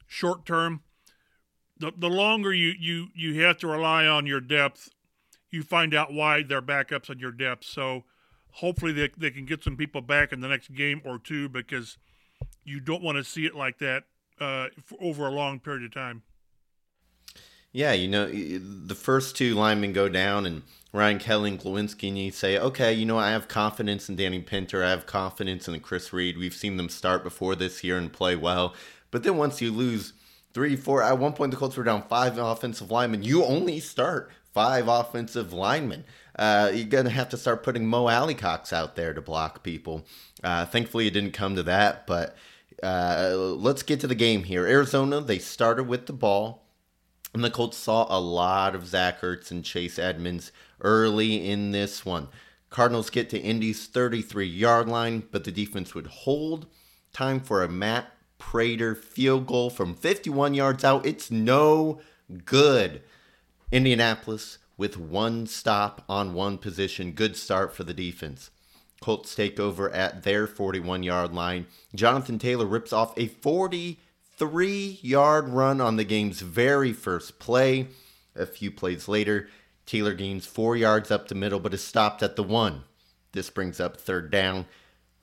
short 0.07 0.45
term 0.45 0.81
the, 1.83 1.91
the 1.97 2.09
longer 2.09 2.53
you, 2.53 2.73
you, 2.79 3.07
you 3.13 3.41
have 3.41 3.57
to 3.57 3.67
rely 3.67 4.05
on 4.05 4.25
your 4.25 4.39
depth, 4.39 4.89
you 5.49 5.63
find 5.63 5.93
out 5.93 6.13
why 6.13 6.41
they're 6.41 6.61
backups 6.61 7.09
on 7.09 7.19
your 7.19 7.31
depth. 7.31 7.65
So 7.65 8.03
hopefully 8.51 8.93
they, 8.93 9.09
they 9.17 9.31
can 9.31 9.45
get 9.45 9.63
some 9.63 9.75
people 9.75 9.99
back 9.99 10.31
in 10.31 10.39
the 10.39 10.47
next 10.47 10.73
game 10.73 11.01
or 11.03 11.19
two 11.19 11.49
because 11.49 11.97
you 12.63 12.79
don't 12.79 13.03
want 13.03 13.17
to 13.17 13.23
see 13.23 13.45
it 13.45 13.53
like 13.53 13.79
that 13.79 14.03
uh, 14.39 14.67
over 14.99 15.27
a 15.27 15.31
long 15.31 15.59
period 15.59 15.83
of 15.83 15.93
time. 15.93 16.23
Yeah, 17.71 17.93
you 17.93 18.07
know, 18.07 18.27
the 18.27 18.95
first 18.95 19.35
two 19.35 19.55
linemen 19.55 19.93
go 19.93 20.07
down, 20.07 20.45
and 20.45 20.61
Ryan 20.91 21.17
Kelly 21.17 21.49
and 21.51 21.59
Glowinski, 21.59 22.09
and 22.09 22.17
you 22.17 22.31
say, 22.31 22.59
okay, 22.59 22.93
you 22.93 23.03
know, 23.03 23.17
I 23.17 23.31
have 23.31 23.47
confidence 23.47 24.09
in 24.09 24.15
Danny 24.15 24.41
Pinter. 24.41 24.83
I 24.83 24.91
have 24.91 25.07
confidence 25.07 25.67
in 25.67 25.79
Chris 25.79 26.13
Reed. 26.13 26.37
We've 26.37 26.53
seen 26.53 26.77
them 26.77 26.89
start 26.89 27.23
before 27.23 27.55
this 27.55 27.83
year 27.83 27.97
and 27.97 28.13
play 28.13 28.35
well. 28.35 28.75
But 29.09 29.23
then 29.23 29.37
once 29.37 29.59
you 29.59 29.71
lose 29.71 30.13
three, 30.53 30.75
four. 30.75 31.01
At 31.01 31.17
one 31.17 31.33
point, 31.33 31.51
the 31.51 31.57
Colts 31.57 31.75
were 31.75 31.83
down 31.83 32.03
five 32.03 32.37
offensive 32.37 32.91
linemen. 32.91 33.23
You 33.23 33.43
only 33.43 33.79
start 33.79 34.31
five 34.53 34.87
offensive 34.87 35.51
linemen. 35.51 36.05
Uh, 36.37 36.71
you're 36.73 36.85
going 36.85 37.05
to 37.05 37.11
have 37.11 37.29
to 37.29 37.37
start 37.37 37.63
putting 37.63 37.87
Mo 37.87 38.07
Alie-Cox 38.07 38.71
out 38.71 38.95
there 38.95 39.13
to 39.13 39.21
block 39.21 39.63
people. 39.63 40.05
Uh, 40.43 40.65
thankfully, 40.65 41.07
it 41.07 41.11
didn't 41.11 41.31
come 41.31 41.55
to 41.55 41.63
that, 41.63 42.05
but 42.07 42.35
uh, 42.83 43.35
let's 43.35 43.83
get 43.83 43.99
to 44.01 44.07
the 44.07 44.15
game 44.15 44.43
here. 44.43 44.67
Arizona, 44.67 45.21
they 45.21 45.39
started 45.39 45.87
with 45.87 46.05
the 46.05 46.13
ball, 46.13 46.65
and 47.33 47.43
the 47.43 47.49
Colts 47.49 47.77
saw 47.77 48.05
a 48.09 48.19
lot 48.19 48.75
of 48.75 48.85
Zach 48.85 49.21
Ertz 49.21 49.51
and 49.51 49.63
Chase 49.63 49.97
Edmonds 49.97 50.51
early 50.81 51.49
in 51.49 51.71
this 51.71 52.05
one. 52.05 52.27
Cardinals 52.69 53.09
get 53.09 53.29
to 53.29 53.39
Indy's 53.39 53.87
33 53.87 54.45
yard 54.47 54.87
line, 54.87 55.23
but 55.31 55.43
the 55.43 55.51
defense 55.51 55.95
would 55.95 56.07
hold. 56.07 56.65
Time 57.13 57.39
for 57.39 57.63
a 57.63 57.69
Matt 57.69 58.07
Prater 58.39 58.95
field 58.95 59.47
goal 59.47 59.69
from 59.69 59.95
51 59.95 60.53
yards 60.53 60.83
out. 60.83 61.05
It's 61.05 61.31
no 61.31 62.01
good. 62.45 63.01
Indianapolis 63.71 64.57
with 64.75 64.97
one 64.97 65.47
stop 65.47 66.03
on 66.09 66.33
one 66.33 66.57
position. 66.57 67.11
Good 67.11 67.37
start 67.37 67.75
for 67.75 67.83
the 67.83 67.93
defense. 67.93 68.49
Colts 69.03 69.35
take 69.35 69.59
over 69.59 69.89
at 69.89 70.23
their 70.23 70.47
41 70.47 71.03
yard 71.03 71.33
line. 71.33 71.67
Jonathan 71.93 72.39
Taylor 72.39 72.65
rips 72.65 72.93
off 72.93 73.13
a 73.17 73.27
43 73.27 74.99
yard 75.01 75.49
run 75.49 75.81
on 75.81 75.97
the 75.97 76.05
game's 76.05 76.39
very 76.39 76.93
first 76.93 77.37
play. 77.37 77.87
A 78.33 78.45
few 78.45 78.71
plays 78.71 79.09
later, 79.09 79.49
Taylor 79.85 80.13
gains 80.13 80.45
four 80.45 80.77
yards 80.77 81.11
up 81.11 81.27
the 81.27 81.35
middle 81.35 81.59
but 81.59 81.73
is 81.73 81.83
stopped 81.83 82.23
at 82.23 82.37
the 82.37 82.43
one. 82.43 82.85
This 83.33 83.49
brings 83.49 83.81
up 83.81 83.97
third 83.97 84.31
down. 84.31 84.67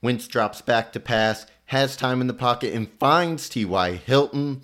Wentz 0.02 0.28
drops 0.28 0.60
back 0.60 0.92
to 0.92 1.00
pass 1.00 1.46
has 1.64 1.96
time 1.96 2.20
in 2.20 2.26
the 2.26 2.34
pocket 2.34 2.75
and 2.75 2.92
finds 2.99 3.49
T.Y. 3.49 3.92
Hilton. 3.92 4.60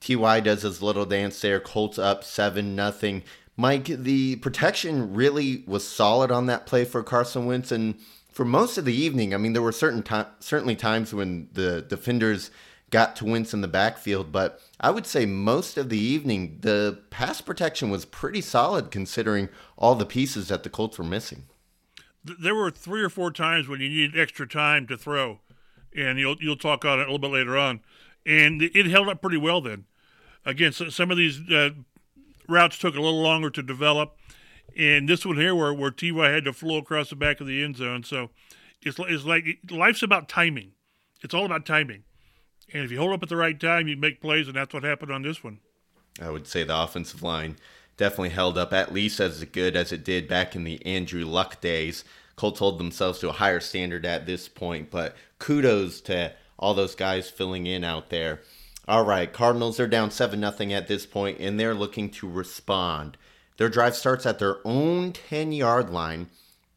T.Y. 0.00 0.40
does 0.40 0.62
his 0.62 0.82
little 0.82 1.06
dance 1.06 1.40
there. 1.40 1.60
Colts 1.60 1.96
up 1.96 2.24
7 2.24 2.74
nothing. 2.74 3.22
Mike, 3.56 3.84
the 3.84 4.34
protection 4.36 5.14
really 5.14 5.62
was 5.68 5.86
solid 5.86 6.32
on 6.32 6.46
that 6.46 6.66
play 6.66 6.84
for 6.84 7.04
Carson 7.04 7.46
Wentz. 7.46 7.70
And 7.70 7.96
for 8.38 8.44
most 8.44 8.78
of 8.78 8.84
the 8.84 8.94
evening, 8.94 9.34
I 9.34 9.36
mean, 9.36 9.52
there 9.52 9.62
were 9.62 9.72
certain 9.72 10.00
to- 10.04 10.28
certainly 10.38 10.76
times 10.76 11.12
when 11.12 11.48
the 11.54 11.82
defenders 11.82 12.52
got 12.88 13.16
to 13.16 13.24
Wentz 13.24 13.52
in 13.52 13.62
the 13.62 13.66
backfield, 13.66 14.30
but 14.30 14.60
I 14.78 14.92
would 14.92 15.06
say 15.06 15.26
most 15.26 15.76
of 15.76 15.88
the 15.88 15.98
evening, 15.98 16.58
the 16.60 17.00
pass 17.10 17.40
protection 17.40 17.90
was 17.90 18.04
pretty 18.04 18.40
solid 18.40 18.92
considering 18.92 19.48
all 19.76 19.96
the 19.96 20.06
pieces 20.06 20.46
that 20.46 20.62
the 20.62 20.70
Colts 20.70 20.98
were 20.98 21.04
missing. 21.04 21.46
There 22.22 22.54
were 22.54 22.70
three 22.70 23.02
or 23.02 23.08
four 23.08 23.32
times 23.32 23.66
when 23.66 23.80
you 23.80 23.88
needed 23.88 24.16
extra 24.16 24.46
time 24.46 24.86
to 24.86 24.96
throw 24.96 25.40
and 25.96 26.20
you'll 26.20 26.36
you'll 26.38 26.54
talk 26.54 26.84
on 26.84 27.00
it 27.00 27.08
a 27.08 27.10
little 27.10 27.18
bit 27.18 27.32
later 27.32 27.58
on. 27.58 27.80
And 28.24 28.62
it 28.62 28.86
held 28.86 29.08
up 29.08 29.20
pretty 29.20 29.38
well 29.38 29.60
then. 29.60 29.86
Again, 30.44 30.70
so 30.70 30.90
some 30.90 31.10
of 31.10 31.16
these 31.16 31.40
uh, 31.50 31.70
routes 32.48 32.78
took 32.78 32.94
a 32.94 33.00
little 33.00 33.20
longer 33.20 33.50
to 33.50 33.62
develop, 33.64 34.16
and 34.78 35.08
this 35.08 35.26
one 35.26 35.36
here 35.36 35.54
where 35.54 35.74
where 35.74 35.90
Ty 35.90 36.30
had 36.30 36.44
to 36.44 36.52
flow 36.52 36.78
across 36.78 37.10
the 37.10 37.16
back 37.16 37.40
of 37.40 37.46
the 37.46 37.62
end 37.62 37.76
zone. 37.76 38.04
So 38.04 38.30
it's 38.80 38.98
it's 39.00 39.24
like 39.24 39.58
life's 39.70 40.02
about 40.02 40.28
timing. 40.28 40.72
It's 41.20 41.34
all 41.34 41.44
about 41.44 41.66
timing. 41.66 42.04
And 42.72 42.84
if 42.84 42.90
you 42.90 42.98
hold 42.98 43.12
up 43.12 43.22
at 43.22 43.28
the 43.28 43.36
right 43.36 43.58
time, 43.58 43.88
you 43.88 43.96
make 43.96 44.20
plays, 44.20 44.46
and 44.46 44.56
that's 44.56 44.72
what 44.72 44.84
happened 44.84 45.10
on 45.10 45.22
this 45.22 45.42
one. 45.42 45.58
I 46.20 46.30
would 46.30 46.46
say 46.46 46.64
the 46.64 46.80
offensive 46.80 47.22
line 47.22 47.56
definitely 47.96 48.30
held 48.30 48.56
up 48.56 48.72
at 48.72 48.92
least 48.92 49.20
as 49.20 49.42
good 49.44 49.74
as 49.74 49.90
it 49.90 50.04
did 50.04 50.28
back 50.28 50.54
in 50.54 50.64
the 50.64 50.84
Andrew 50.86 51.24
Luck 51.24 51.60
days. 51.60 52.04
Colts 52.36 52.60
hold 52.60 52.78
themselves 52.78 53.18
to 53.18 53.30
a 53.30 53.32
higher 53.32 53.58
standard 53.58 54.06
at 54.06 54.26
this 54.26 54.48
point, 54.48 54.90
but 54.90 55.16
kudos 55.38 56.00
to 56.02 56.32
all 56.58 56.74
those 56.74 56.94
guys 56.94 57.30
filling 57.30 57.66
in 57.66 57.82
out 57.82 58.10
there. 58.10 58.42
All 58.86 59.04
right, 59.04 59.32
Cardinals 59.32 59.80
are 59.80 59.88
down 59.88 60.10
7 60.10 60.40
0 60.40 60.70
at 60.72 60.88
this 60.88 61.04
point, 61.04 61.38
and 61.40 61.58
they're 61.58 61.74
looking 61.74 62.10
to 62.10 62.28
respond. 62.28 63.16
Their 63.58 63.68
drive 63.68 63.96
starts 63.96 64.24
at 64.24 64.38
their 64.38 64.66
own 64.66 65.12
10 65.12 65.52
yard 65.52 65.90
line, 65.90 66.28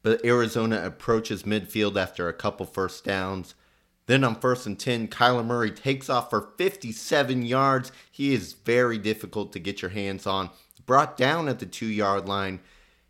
but 0.03 0.25
Arizona 0.25 0.83
approaches 0.83 1.43
midfield 1.43 1.95
after 1.95 2.27
a 2.27 2.33
couple 2.33 2.65
first 2.65 3.05
downs. 3.05 3.55
Then 4.07 4.23
on 4.23 4.35
first 4.35 4.65
and 4.65 4.77
10, 4.77 5.07
Kyler 5.07 5.45
Murray 5.45 5.71
takes 5.71 6.09
off 6.09 6.31
for 6.31 6.51
57 6.57 7.43
yards. 7.43 7.91
He 8.11 8.33
is 8.33 8.53
very 8.53 8.97
difficult 8.97 9.53
to 9.53 9.59
get 9.59 9.81
your 9.81 9.91
hands 9.91 10.27
on. 10.27 10.50
Brought 10.85 11.15
down 11.15 11.47
at 11.47 11.59
the 11.59 11.67
two 11.67 11.85
yard 11.85 12.27
line, 12.27 12.59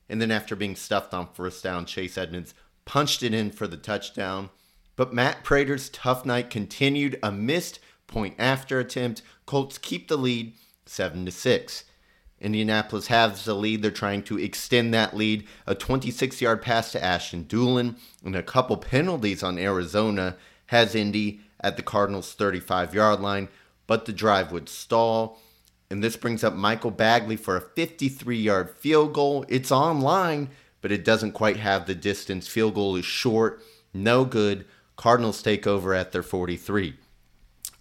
and 0.09 0.21
then 0.21 0.31
after 0.31 0.55
being 0.55 0.75
stuffed 0.75 1.13
on 1.13 1.29
first 1.33 1.63
down, 1.63 1.85
Chase 1.85 2.17
Edmonds 2.17 2.53
punched 2.83 3.23
it 3.23 3.33
in 3.33 3.51
for 3.51 3.67
the 3.67 3.77
touchdown. 3.77 4.49
But 4.97 5.13
Matt 5.13 5.45
Prater's 5.45 5.89
tough 5.89 6.25
night 6.25 6.49
continued. 6.49 7.17
A 7.23 7.31
missed 7.31 7.79
point 8.05 8.35
after 8.37 8.79
attempt. 8.79 9.21
Colts 9.45 9.77
keep 9.77 10.09
the 10.09 10.17
lead 10.17 10.53
7 10.85 11.25
to 11.25 11.31
6. 11.31 11.85
Indianapolis 12.41 13.07
has 13.07 13.45
the 13.45 13.53
lead. 13.53 13.81
They're 13.81 13.91
trying 13.91 14.23
to 14.23 14.39
extend 14.39 14.93
that 14.93 15.15
lead. 15.15 15.47
A 15.67 15.75
26 15.75 16.41
yard 16.41 16.61
pass 16.61 16.91
to 16.91 17.03
Ashton 17.03 17.45
Dulin 17.45 17.95
and 18.25 18.35
a 18.35 18.43
couple 18.43 18.77
penalties 18.77 19.43
on 19.43 19.59
Arizona 19.59 20.35
has 20.67 20.95
Indy 20.95 21.41
at 21.59 21.77
the 21.77 21.83
Cardinals' 21.83 22.33
35 22.33 22.95
yard 22.95 23.19
line, 23.19 23.47
but 23.85 24.05
the 24.05 24.13
drive 24.13 24.51
would 24.51 24.67
stall. 24.67 25.39
And 25.89 26.03
this 26.03 26.15
brings 26.15 26.43
up 26.43 26.55
Michael 26.55 26.91
Badgley 26.91 27.39
for 27.39 27.55
a 27.55 27.61
53 27.61 28.37
yard 28.37 28.71
field 28.71 29.13
goal. 29.13 29.45
It's 29.47 29.71
online, 29.71 30.49
but 30.81 30.91
it 30.91 31.05
doesn't 31.05 31.33
quite 31.33 31.57
have 31.57 31.85
the 31.85 31.95
distance. 31.95 32.47
Field 32.47 32.73
goal 32.73 32.95
is 32.95 33.05
short, 33.05 33.61
no 33.93 34.25
good. 34.25 34.65
Cardinals 34.95 35.41
take 35.41 35.67
over 35.67 35.93
at 35.93 36.11
their 36.11 36.23
43. 36.23 36.95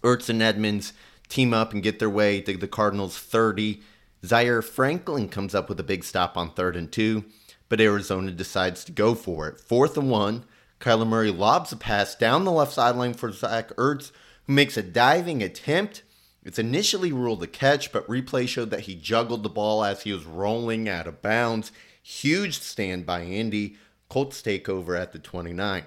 Ertz 0.03 0.29
and 0.29 0.41
Edmonds 0.41 0.93
team 1.29 1.53
up 1.53 1.73
and 1.73 1.81
get 1.81 1.99
their 1.99 2.09
way 2.09 2.41
to 2.41 2.57
the 2.57 2.67
Cardinals 2.67 3.17
30. 3.17 3.81
Zaire 4.25 4.61
Franklin 4.61 5.29
comes 5.29 5.55
up 5.55 5.67
with 5.69 5.79
a 5.79 5.83
big 5.83 6.03
stop 6.03 6.37
on 6.37 6.51
third 6.51 6.75
and 6.75 6.91
two. 6.91 7.25
but 7.69 7.79
Arizona 7.79 8.31
decides 8.31 8.83
to 8.83 8.91
go 8.91 9.15
for 9.15 9.47
it. 9.47 9.57
Fourth 9.57 9.97
and 9.97 10.09
one, 10.09 10.43
Kyler 10.81 11.07
Murray 11.07 11.31
lobs 11.31 11.71
a 11.71 11.77
pass 11.77 12.15
down 12.15 12.43
the 12.43 12.51
left 12.51 12.73
sideline 12.73 13.13
for 13.13 13.31
Zach 13.31 13.69
Ertz, 13.77 14.11
who 14.43 14.51
makes 14.51 14.75
a 14.75 14.83
diving 14.83 15.41
attempt. 15.41 16.03
It's 16.43 16.59
initially 16.59 17.13
ruled 17.13 17.41
a 17.43 17.47
catch, 17.47 17.93
but 17.93 18.05
replay 18.07 18.45
showed 18.45 18.71
that 18.71 18.81
he 18.81 18.95
juggled 18.95 19.43
the 19.43 19.49
ball 19.49 19.85
as 19.85 20.03
he 20.03 20.11
was 20.11 20.25
rolling 20.25 20.89
out 20.89 21.07
of 21.07 21.21
bounds. 21.21 21.71
Huge 22.03 22.59
stand 22.59 23.05
by 23.05 23.23
Indy. 23.23 23.77
Colts 24.09 24.41
take 24.41 24.67
over 24.67 24.93
at 24.93 25.13
the 25.13 25.19
29. 25.19 25.85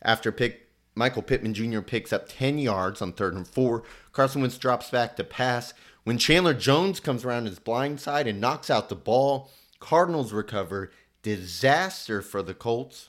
After 0.00 0.32
pick, 0.32 0.70
Michael 0.94 1.22
Pittman 1.22 1.52
Jr. 1.52 1.80
picks 1.80 2.14
up 2.14 2.28
10 2.30 2.56
yards 2.58 3.02
on 3.02 3.12
third 3.12 3.34
and 3.34 3.46
four. 3.46 3.82
Carson 4.12 4.40
Wentz 4.40 4.56
drops 4.56 4.88
back 4.88 5.16
to 5.16 5.24
pass. 5.24 5.74
When 6.04 6.18
Chandler 6.18 6.52
Jones 6.52 7.00
comes 7.00 7.24
around 7.24 7.46
his 7.46 7.58
blind 7.58 7.98
side 7.98 8.26
and 8.26 8.40
knocks 8.40 8.68
out 8.68 8.90
the 8.90 8.94
ball, 8.94 9.50
Cardinals 9.80 10.32
recover. 10.32 10.90
Disaster 11.22 12.20
for 12.20 12.42
the 12.42 12.52
Colts, 12.52 13.08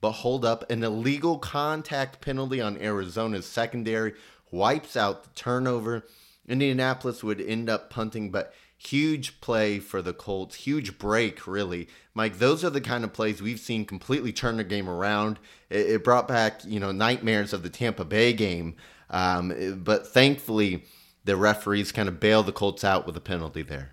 but 0.00 0.12
hold 0.12 0.44
up. 0.44 0.70
An 0.70 0.84
illegal 0.84 1.38
contact 1.38 2.20
penalty 2.20 2.60
on 2.60 2.78
Arizona's 2.78 3.46
secondary 3.46 4.14
wipes 4.52 4.96
out 4.96 5.24
the 5.24 5.30
turnover. 5.34 6.06
Indianapolis 6.48 7.24
would 7.24 7.40
end 7.40 7.68
up 7.68 7.90
punting, 7.90 8.30
but 8.30 8.54
huge 8.76 9.40
play 9.40 9.80
for 9.80 10.00
the 10.00 10.12
Colts. 10.12 10.54
Huge 10.54 10.96
break, 10.96 11.44
really. 11.48 11.88
Mike, 12.14 12.38
those 12.38 12.64
are 12.64 12.70
the 12.70 12.80
kind 12.80 13.02
of 13.02 13.12
plays 13.12 13.42
we've 13.42 13.58
seen 13.58 13.84
completely 13.84 14.32
turn 14.32 14.58
the 14.58 14.64
game 14.64 14.88
around. 14.88 15.40
It, 15.68 16.04
brought 16.04 16.28
back, 16.28 16.60
you 16.64 16.78
know, 16.78 16.92
nightmares 16.92 17.52
of 17.52 17.64
the 17.64 17.70
Tampa 17.70 18.04
Bay 18.04 18.32
game. 18.32 18.76
Um, 19.10 19.82
but 19.84 20.06
thankfully, 20.06 20.84
the 21.28 21.36
referees 21.36 21.92
kind 21.92 22.08
of 22.08 22.18
bailed 22.18 22.46
the 22.46 22.52
Colts 22.52 22.82
out 22.82 23.06
with 23.06 23.16
a 23.16 23.20
penalty 23.20 23.62
there 23.62 23.92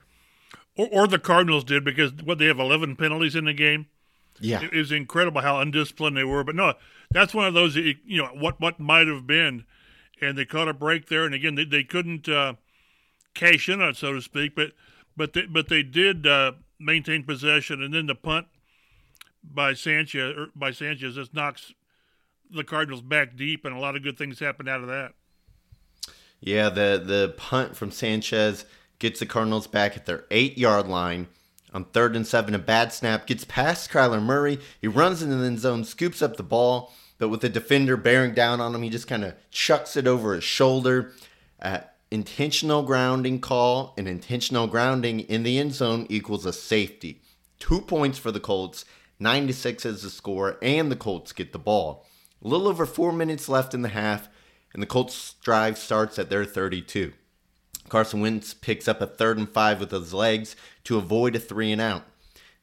or, 0.75 0.88
or 0.92 1.08
the 1.08 1.20
Cardinals 1.20 1.63
did 1.63 1.84
because 1.84 2.13
what 2.13 2.38
they 2.38 2.46
have 2.46 2.60
11 2.60 2.96
penalties 2.96 3.36
in 3.36 3.46
the 3.46 3.54
game. 3.54 3.88
Yeah, 4.39 4.62
it 4.63 4.74
is 4.74 4.92
incredible 4.92 5.39
how 5.42 5.62
undisciplined 5.62 6.18
they 6.18 6.25
were. 6.25 6.44
But 6.44 6.56
no, 6.56 6.74
that's 7.10 7.34
one 7.34 7.48
of 7.48 7.54
those 7.54 7.77
you 7.77 7.96
know 8.06 8.27
what 8.34 8.60
what 8.60 8.82
might 8.82 9.08
have 9.08 9.25
been, 9.25 9.63
and 10.20 10.38
they 10.38 10.44
caught 10.44 10.68
a 10.68 10.74
break 10.74 11.08
there. 11.08 11.24
And 11.24 11.34
again, 11.34 11.56
they, 11.56 11.63
they 11.63 11.86
couldn't 11.86 12.27
uh, 12.27 12.56
cash 13.34 13.70
in 13.70 13.82
on 13.82 13.89
it, 13.89 13.96
so 13.96 14.12
to 14.12 14.22
speak. 14.22 14.54
But 14.54 14.74
but 15.15 15.32
they, 15.32 15.46
but 15.46 15.70
they 15.70 15.84
did 15.84 16.27
uh, 16.27 16.51
maintain 16.77 17.24
possession, 17.24 17.82
and 17.82 17.94
then 17.94 18.08
the 18.08 18.15
punt 18.15 18.48
by 19.42 19.74
Sanchez 19.74 20.38
or 20.38 20.48
by 20.54 20.72
Sanchez 20.72 21.15
just 21.15 21.34
knocks 21.34 21.74
the 22.51 22.65
Cardinals 22.65 23.01
back 23.01 23.38
deep, 23.38 23.63
and 23.63 23.74
a 23.74 23.80
lot 23.80 23.96
of 23.96 24.04
good 24.04 24.18
things 24.18 24.39
happened 24.39 24.68
out 24.68 24.82
of 24.82 24.88
that. 24.88 25.13
Yeah, 26.46 26.70
the 26.70 27.02
the 27.04 27.34
punt 27.38 27.75
from 27.75 27.90
Sanchez 27.90 28.66
gets 29.00 29.20
the 29.20 29.25
Cardinals 29.25 29.66
back 29.66 29.98
at 29.98 30.06
their 30.06 30.25
eight 30.30 30.60
yard 30.60 30.88
line. 30.88 31.28
On 31.74 31.86
third 31.86 32.16
and 32.16 32.25
seven, 32.25 32.54
a 32.54 32.60
bad 32.60 32.94
snap 32.94 33.25
gets 33.25 33.44
past 33.44 33.90
Kyler 33.90 34.22
Murray. 34.22 34.60
He 34.80 34.88
runs 34.88 35.24
into 35.24 35.36
the 35.36 35.48
end 35.48 35.60
zone, 35.60 35.84
scoops 35.84 36.22
up 36.22 36.38
the 36.38 36.44
ball, 36.44 36.94
but 37.18 37.30
with 37.30 37.42
the 37.42 37.50
defender 37.50 37.98
bearing 37.98 38.36
down 38.36 38.62
on 38.62 38.75
him, 38.75 38.84
he 38.84 38.92
just 38.92 39.08
kind 39.08 39.25
of 39.25 39.34
chucks 39.50 39.98
it 39.98 40.06
over 40.06 40.36
his 40.36 40.44
shoulder. 40.44 41.14
Uh, 41.60 41.80
intentional 42.12 42.84
grounding 42.84 43.42
call, 43.42 43.96
and 43.98 44.08
intentional 44.08 44.68
grounding 44.68 45.22
in 45.22 45.42
the 45.42 45.58
end 45.58 45.74
zone 45.74 46.06
equals 46.10 46.46
a 46.46 46.54
safety. 46.54 47.24
Two 47.58 47.82
points 47.82 48.20
for 48.20 48.32
the 48.32 48.40
Colts, 48.40 48.86
9 49.20 49.48
to 49.48 49.54
6 49.54 49.86
is 49.86 50.04
the 50.04 50.12
score, 50.12 50.60
and 50.62 50.92
the 50.92 50.96
Colts 50.96 51.34
get 51.34 51.54
the 51.54 51.60
ball. 51.60 52.06
A 52.44 52.48
little 52.48 52.68
over 52.68 52.86
four 52.86 53.12
minutes 53.12 53.50
left 53.50 53.74
in 53.74 53.82
the 53.82 53.90
half, 53.90 54.30
and 54.75 54.84
the 54.84 54.88
Colts 54.88 55.36
drive 55.41 55.77
starts 55.77 56.20
at 56.20 56.29
their 56.29 56.44
32. 56.44 57.13
Carson 57.88 58.20
Wentz 58.20 58.53
picks 58.53 58.89
up 58.89 59.00
a 59.00 59.08
third 59.08 59.38
and 59.38 59.50
five 59.50 59.79
with 59.79 59.89
his 59.89 60.13
legs 60.13 60.58
to 60.84 60.98
avoid 60.98 61.34
a 61.34 61.39
three 61.39 61.72
and 61.72 61.79
out. 61.79 62.03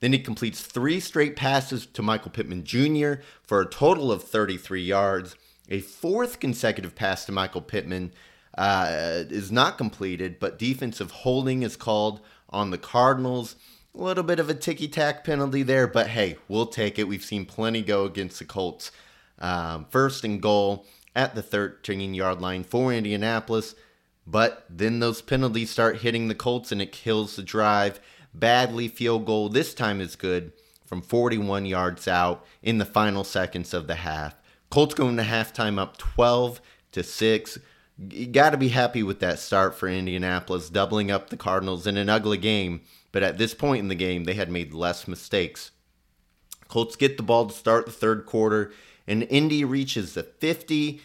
Then 0.01 0.13
he 0.13 0.19
completes 0.19 0.61
three 0.61 1.01
straight 1.01 1.37
passes 1.37 1.87
to 1.87 2.03
Michael 2.03 2.31
Pittman 2.31 2.65
Jr. 2.65 3.15
for 3.43 3.63
a 3.63 3.67
total 3.67 4.13
of 4.13 4.25
33 4.25 4.83
yards. 4.83 5.37
A 5.71 5.81
fourth 5.81 6.39
consecutive 6.39 6.95
pass 6.95 7.25
to 7.25 7.33
Michael 7.33 7.63
Pittman 7.63 8.13
uh, 8.59 9.25
is 9.31 9.51
not 9.51 9.79
completed, 9.79 10.39
but 10.39 10.59
defensive 10.59 11.13
holding 11.13 11.63
is 11.63 11.77
called 11.79 12.21
on 12.51 12.69
the 12.69 12.79
Cardinals. 12.79 13.57
A 13.95 14.03
little 14.03 14.25
bit 14.25 14.39
of 14.39 14.51
a 14.51 14.55
ticky 14.55 14.87
tack 14.87 15.25
penalty 15.25 15.63
there, 15.63 15.87
but 15.87 16.09
hey, 16.09 16.37
we'll 16.47 16.67
take 16.67 16.99
it. 16.99 17.09
We've 17.09 17.25
seen 17.25 17.47
plenty 17.47 17.81
go 17.81 18.05
against 18.05 18.39
the 18.39 18.45
Colts. 18.45 18.91
Um, 19.39 19.87
first 19.89 20.25
and 20.25 20.43
goal 20.43 20.85
at 21.15 21.35
the 21.35 21.43
13 21.43 22.15
yard 22.15 22.41
line 22.41 22.65
for 22.65 22.93
Indianapolis. 22.93 23.75
But 24.27 24.65
then 24.71 25.01
those 25.01 25.23
penalties 25.23 25.71
start 25.71 25.99
hitting 25.99 26.29
the 26.29 26.35
Colts 26.35 26.73
and 26.73 26.81
it 26.81 26.93
kills 26.93 27.37
the 27.37 27.43
drive. 27.43 28.01
Badgley 28.37 28.91
field 28.91 29.27
goal 29.27 29.49
this 29.49 29.75
time 29.75 30.01
is 30.01 30.17
good 30.17 30.53
from 30.87 31.03
41 31.03 31.67
yards 31.67 32.07
out 32.07 32.45
in 32.63 32.79
the 32.79 32.85
final 32.85 33.25
seconds 33.25 33.75
of 33.75 33.87
the 33.87 33.97
half. 33.97 34.35
Colts 34.71 34.95
going 34.95 35.17
to 35.17 35.23
halftime 35.23 35.79
up 35.79 35.97
12 35.99 36.61
to 36.93 37.03
6. 37.03 37.59
You 38.11 38.27
got 38.27 38.51
to 38.51 38.57
be 38.57 38.69
happy 38.69 39.03
with 39.03 39.21
that 39.21 39.39
start 39.39 39.75
for 39.75 39.89
Indianapolis, 39.89 40.71
doubling 40.71 41.11
up 41.11 41.29
the 41.29 41.37
Cardinals 41.37 41.87
in 41.87 41.97
an 41.97 42.09
ugly 42.09 42.39
game. 42.39 42.83
But 43.11 43.23
at 43.23 43.37
this 43.37 43.55
point 43.55 43.81
in 43.81 43.89
the 43.89 43.95
game, 43.95 44.25
they 44.25 44.35
had 44.35 44.51
made 44.51 44.73
less 44.73 45.07
mistakes. 45.07 45.73
Colts 46.69 46.97
get 46.97 47.19
the 47.19 47.23
ball 47.23 47.47
to 47.47 47.55
start 47.55 47.85
the 47.85 47.93
third 47.93 48.25
quarter, 48.25 48.73
and 49.07 49.23
Indy 49.25 49.65
reaches 49.65 50.15
the 50.15 50.23
50. 50.23 51.01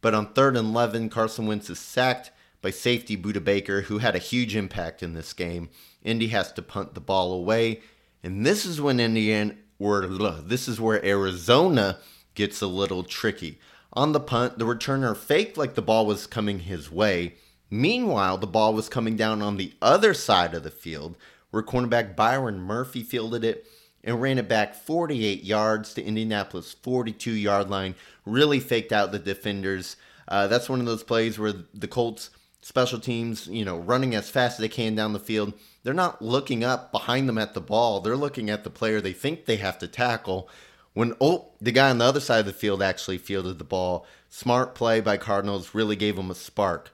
But 0.00 0.14
on 0.14 0.32
third 0.34 0.56
and 0.56 0.68
11, 0.68 1.08
Carson 1.08 1.46
Wentz 1.46 1.70
is 1.70 1.78
sacked 1.78 2.30
by 2.60 2.70
safety 2.70 3.16
Budda 3.16 3.44
Baker, 3.44 3.82
who 3.82 3.98
had 3.98 4.14
a 4.14 4.18
huge 4.18 4.56
impact 4.56 5.02
in 5.02 5.14
this 5.14 5.32
game. 5.32 5.68
Indy 6.02 6.28
has 6.28 6.52
to 6.52 6.62
punt 6.62 6.94
the 6.94 7.00
ball 7.00 7.32
away, 7.32 7.80
and 8.22 8.44
this 8.44 8.64
is 8.64 8.80
when 8.80 9.00
Indiana, 9.00 9.54
where 9.78 10.06
this 10.06 10.68
is 10.68 10.80
where 10.80 11.04
Arizona 11.04 11.98
gets 12.34 12.60
a 12.60 12.66
little 12.66 13.02
tricky. 13.02 13.58
On 13.92 14.12
the 14.12 14.20
punt, 14.20 14.58
the 14.58 14.64
returner 14.64 15.16
faked 15.16 15.56
like 15.56 15.74
the 15.74 15.82
ball 15.82 16.04
was 16.04 16.26
coming 16.26 16.60
his 16.60 16.90
way. 16.90 17.34
Meanwhile, 17.70 18.38
the 18.38 18.46
ball 18.46 18.74
was 18.74 18.88
coming 18.88 19.16
down 19.16 19.40
on 19.40 19.56
the 19.56 19.72
other 19.80 20.14
side 20.14 20.54
of 20.54 20.62
the 20.62 20.70
field, 20.70 21.16
where 21.50 21.62
cornerback 21.62 22.16
Byron 22.16 22.58
Murphy 22.58 23.02
fielded 23.02 23.44
it 23.44 23.66
and 24.04 24.20
ran 24.20 24.38
it 24.38 24.48
back 24.48 24.74
48 24.74 25.42
yards 25.42 25.94
to 25.94 26.04
Indianapolis' 26.04 26.74
42 26.74 27.32
yard 27.32 27.70
line. 27.70 27.94
Really 28.24 28.60
faked 28.60 28.92
out 28.92 29.12
the 29.12 29.18
defenders. 29.18 29.96
Uh, 30.28 30.46
that's 30.46 30.68
one 30.68 30.80
of 30.80 30.86
those 30.86 31.02
plays 31.02 31.38
where 31.38 31.54
the 31.72 31.88
Colts 31.88 32.30
special 32.64 32.98
teams, 32.98 33.46
you 33.46 33.64
know, 33.64 33.78
running 33.78 34.14
as 34.14 34.30
fast 34.30 34.54
as 34.54 34.58
they 34.58 34.68
can 34.68 34.94
down 34.94 35.12
the 35.12 35.18
field, 35.18 35.52
they're 35.82 35.92
not 35.92 36.22
looking 36.22 36.64
up 36.64 36.92
behind 36.92 37.28
them 37.28 37.36
at 37.36 37.52
the 37.52 37.60
ball. 37.60 38.00
They're 38.00 38.16
looking 38.16 38.48
at 38.48 38.64
the 38.64 38.70
player 38.70 39.00
they 39.00 39.12
think 39.12 39.44
they 39.44 39.56
have 39.56 39.78
to 39.80 39.88
tackle. 39.88 40.48
When 40.94 41.14
oh, 41.20 41.50
the 41.60 41.72
guy 41.72 41.90
on 41.90 41.98
the 41.98 42.06
other 42.06 42.20
side 42.20 42.40
of 42.40 42.46
the 42.46 42.52
field 42.52 42.82
actually 42.82 43.18
fielded 43.18 43.58
the 43.58 43.64
ball, 43.64 44.06
smart 44.30 44.74
play 44.74 45.00
by 45.00 45.18
Cardinals 45.18 45.74
really 45.74 45.96
gave 45.96 46.16
them 46.16 46.30
a 46.30 46.34
spark. 46.34 46.92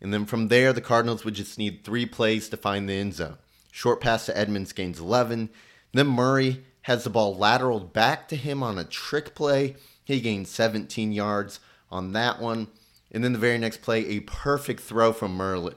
And 0.00 0.14
then 0.14 0.24
from 0.24 0.48
there, 0.48 0.72
the 0.72 0.80
Cardinals 0.80 1.24
would 1.24 1.34
just 1.34 1.58
need 1.58 1.84
three 1.84 2.06
plays 2.06 2.48
to 2.48 2.56
find 2.56 2.88
the 2.88 2.94
end 2.94 3.14
zone. 3.14 3.36
Short 3.70 4.00
pass 4.00 4.26
to 4.26 4.36
Edmonds 4.36 4.72
gains 4.72 4.98
11. 4.98 5.50
Then 5.92 6.06
Murray 6.06 6.64
has 6.82 7.04
the 7.04 7.10
ball 7.10 7.36
lateraled 7.36 7.92
back 7.92 8.28
to 8.28 8.36
him 8.36 8.62
on 8.62 8.78
a 8.78 8.84
trick 8.84 9.34
play. 9.34 9.76
He 10.04 10.20
gains 10.20 10.48
17 10.48 11.12
yards 11.12 11.60
on 11.90 12.12
that 12.12 12.40
one. 12.40 12.68
And 13.12 13.24
then 13.24 13.32
the 13.32 13.38
very 13.38 13.58
next 13.58 13.82
play, 13.82 14.06
a 14.06 14.20
perfect 14.20 14.80
throw 14.80 15.12
from 15.12 15.36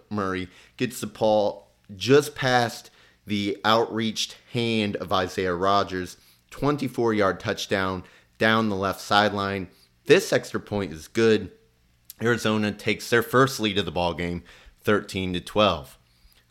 Murray 0.09 0.49
gets 0.77 1.01
the 1.01 1.07
ball 1.07 1.71
just 1.95 2.35
past 2.35 2.91
the 3.25 3.57
outreached 3.65 4.37
hand 4.51 4.95
of 4.97 5.11
Isaiah 5.11 5.55
Rodgers. 5.55 6.17
24 6.51 7.15
yard 7.15 7.39
touchdown 7.39 8.03
down 8.37 8.69
the 8.69 8.75
left 8.75 9.01
sideline. 9.01 9.67
This 10.05 10.31
extra 10.31 10.59
point 10.59 10.93
is 10.93 11.07
good. 11.07 11.51
Arizona 12.21 12.71
takes 12.71 13.09
their 13.09 13.23
first 13.23 13.59
lead 13.59 13.77
of 13.77 13.85
the 13.85 13.91
ball 13.91 14.13
game, 14.13 14.43
13 14.81 15.33
to 15.33 15.41
12. 15.41 15.97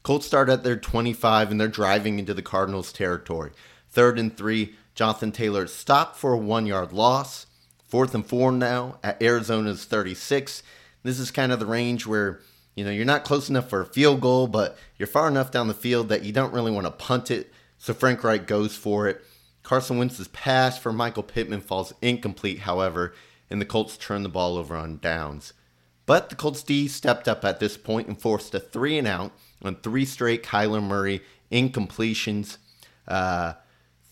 Colts 0.02 0.26
start 0.26 0.48
at 0.48 0.64
their 0.64 0.76
25 0.76 1.50
and 1.50 1.60
they're 1.60 1.68
driving 1.68 2.18
into 2.18 2.34
the 2.34 2.42
Cardinals' 2.42 2.92
territory. 2.92 3.52
Third 3.90 4.18
and 4.18 4.36
three, 4.36 4.74
Jonathan 4.94 5.32
Taylor 5.32 5.66
stopped 5.66 6.16
for 6.16 6.32
a 6.32 6.38
one 6.38 6.66
yard 6.66 6.92
loss. 6.92 7.46
Fourth 7.86 8.14
and 8.14 8.26
four 8.26 8.50
now 8.50 8.98
at 9.04 9.22
Arizona's 9.22 9.84
36. 9.84 10.62
This 11.02 11.18
is 11.18 11.30
kind 11.30 11.52
of 11.52 11.60
the 11.60 11.66
range 11.66 12.06
where, 12.06 12.40
you 12.74 12.84
know, 12.84 12.90
you're 12.90 13.04
not 13.04 13.24
close 13.24 13.50
enough 13.50 13.68
for 13.68 13.82
a 13.82 13.86
field 13.86 14.20
goal, 14.20 14.46
but 14.46 14.78
you're 14.98 15.06
far 15.06 15.28
enough 15.28 15.50
down 15.50 15.68
the 15.68 15.74
field 15.74 16.08
that 16.08 16.24
you 16.24 16.32
don't 16.32 16.54
really 16.54 16.72
want 16.72 16.86
to 16.86 16.90
punt 16.90 17.30
it. 17.30 17.52
So 17.78 17.92
Frank 17.92 18.24
Reich 18.24 18.46
goes 18.46 18.74
for 18.74 19.08
it. 19.08 19.22
Carson 19.62 19.98
Wentz's 19.98 20.28
pass 20.28 20.78
for 20.78 20.92
Michael 20.92 21.22
Pittman 21.22 21.60
falls 21.60 21.92
incomplete, 22.02 22.60
however, 22.60 23.14
and 23.50 23.60
the 23.60 23.66
Colts 23.66 23.96
turn 23.96 24.22
the 24.22 24.28
ball 24.28 24.56
over 24.56 24.74
on 24.74 24.98
downs. 24.98 25.52
But 26.04 26.30
the 26.30 26.36
Colts 26.36 26.62
D 26.62 26.88
stepped 26.88 27.28
up 27.28 27.44
at 27.44 27.60
this 27.60 27.76
point 27.76 28.08
and 28.08 28.20
forced 28.20 28.54
a 28.54 28.60
three 28.60 28.98
and 28.98 29.06
out 29.06 29.32
on 29.62 29.76
three 29.76 30.04
straight 30.04 30.42
Kyler 30.42 30.82
Murray 30.82 31.22
incompletions. 31.50 32.56
Uh, 33.06 33.54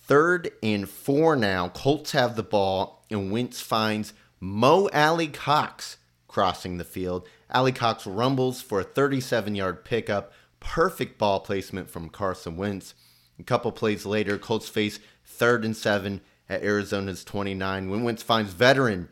third 0.04 0.50
and 0.62 0.88
four 0.88 1.36
now. 1.36 1.68
Colts 1.68 2.12
have 2.12 2.36
the 2.36 2.42
ball 2.42 3.04
and 3.10 3.32
Wentz 3.32 3.60
finds 3.60 4.12
Mo 4.38 4.88
Alie-Cox 4.92 5.98
crossing 6.28 6.78
the 6.78 6.84
field. 6.84 7.26
Alie-Cox 7.50 8.06
rumbles 8.06 8.62
for 8.62 8.80
a 8.80 8.84
37 8.84 9.54
yard 9.54 9.84
pickup. 9.84 10.32
Perfect 10.60 11.18
ball 11.18 11.40
placement 11.40 11.90
from 11.90 12.08
Carson 12.08 12.56
Wentz. 12.56 12.94
A 13.38 13.42
couple 13.42 13.72
plays 13.72 14.06
later, 14.06 14.38
Colts 14.38 14.68
face 14.68 15.00
third 15.24 15.64
and 15.64 15.76
seven 15.76 16.20
at 16.48 16.62
Arizona's 16.62 17.24
29 17.24 17.90
when 17.90 18.04
Wentz 18.04 18.22
finds 18.22 18.52
veteran 18.52 19.08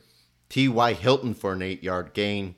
T.Y. 0.48 0.92
Hilton 0.94 1.34
for 1.34 1.52
an 1.52 1.62
eight 1.62 1.82
yard 1.82 2.12
gain. 2.14 2.54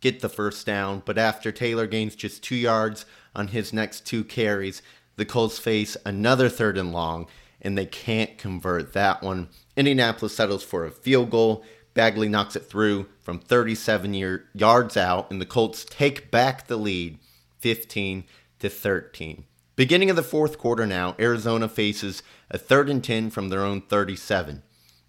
Get 0.00 0.20
the 0.20 0.28
first 0.28 0.64
down, 0.66 1.02
but 1.04 1.18
after 1.18 1.52
Taylor 1.52 1.86
gains 1.86 2.16
just 2.16 2.42
two 2.42 2.56
yards 2.56 3.04
on 3.34 3.48
his 3.48 3.72
next 3.72 4.06
two 4.06 4.24
carries, 4.24 4.82
the 5.16 5.26
Colts 5.26 5.58
face 5.58 5.96
another 6.06 6.48
third 6.48 6.78
and 6.78 6.92
long, 6.92 7.26
and 7.60 7.76
they 7.76 7.86
can't 7.86 8.38
convert 8.38 8.94
that 8.94 9.22
one. 9.22 9.48
Indianapolis 9.76 10.34
settles 10.34 10.62
for 10.62 10.86
a 10.86 10.90
field 10.90 11.30
goal. 11.30 11.62
Badgley 11.94 12.30
knocks 12.30 12.56
it 12.56 12.64
through 12.64 13.08
from 13.20 13.38
37 13.38 14.14
year, 14.14 14.46
yards 14.54 14.96
out, 14.96 15.30
and 15.30 15.40
the 15.40 15.46
Colts 15.46 15.84
take 15.84 16.30
back 16.30 16.66
the 16.66 16.76
lead 16.76 17.18
15 17.58 18.24
to 18.60 18.68
13. 18.70 19.44
Beginning 19.76 20.10
of 20.10 20.16
the 20.16 20.22
fourth 20.22 20.58
quarter 20.58 20.86
now, 20.86 21.14
Arizona 21.18 21.68
faces 21.68 22.22
a 22.50 22.58
third 22.58 22.88
and 22.88 23.02
10 23.02 23.30
from 23.30 23.48
their 23.48 23.62
own 23.62 23.82
37. 23.82 24.62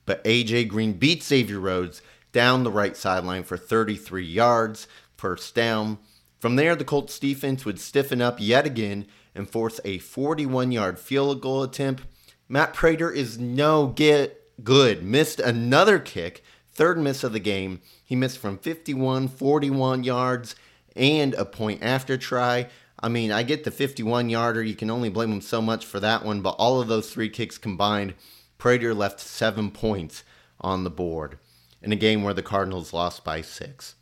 But 0.06 0.24
AJ 0.24 0.68
Green 0.70 0.94
beats 0.94 1.28
Xavier 1.28 1.60
Rhodes 1.60 2.02
down 2.32 2.64
the 2.64 2.72
right 2.72 2.96
sideline 2.96 3.44
for 3.44 3.58
33 3.58 4.26
yards, 4.26 4.88
first 5.18 5.54
down. 5.56 5.98
From 6.40 6.56
there, 6.56 6.76
the 6.76 6.86
Colts 6.86 7.20
defense 7.20 7.66
would 7.66 7.80
stiffen 7.80 8.22
up 8.22 8.38
yet 8.40 8.66
again 8.66 9.06
and 9.36 9.50
force 9.50 9.80
a 9.86 10.00
41 10.00 10.72
yard 10.72 11.00
field 11.00 11.42
goal 11.42 11.64
attempt. 11.64 12.04
Matt 12.50 12.74
Prater 12.74 13.12
is 13.12 13.38
no 13.38 13.88
get 13.88 14.50
good. 14.64 15.04
Missed 15.04 15.40
another 15.40 16.00
kick, 16.00 16.44
third 16.72 16.98
miss 16.98 17.24
of 17.24 17.34
the 17.34 17.40
game. 17.40 17.82
He 18.04 18.16
missed 18.16 18.40
from 18.40 18.58
51, 18.58 19.28
41 19.30 20.04
yards, 20.04 20.56
and 20.96 21.34
a 21.36 21.46
point 21.46 21.82
after 21.84 22.18
try. 22.18 22.68
I 23.00 23.10
mean, 23.10 23.32
I 23.32 23.44
get 23.44 23.64
the 23.64 23.72
51 23.72 24.30
yarder. 24.30 24.62
You 24.62 24.76
can 24.76 24.90
only 24.90 25.10
blame 25.10 25.32
him 25.32 25.42
so 25.42 25.62
much 25.62 25.86
for 25.86 26.00
that 26.00 26.26
one, 26.26 26.42
but 26.42 26.52
all 26.52 26.82
of 26.82 26.88
those 26.88 27.12
three 27.12 27.30
kicks 27.30 27.58
combined, 27.58 28.16
Prater 28.58 28.94
left 28.94 29.20
seven 29.20 29.72
points 29.72 30.24
on 30.60 30.84
the 30.84 30.92
board 30.92 31.38
in 31.82 31.92
a 31.92 31.98
game 31.98 32.24
where 32.24 32.34
the 32.34 32.44
Cardinals 32.44 32.94
lost 32.94 33.24
by 33.24 33.42
six. 33.42 33.96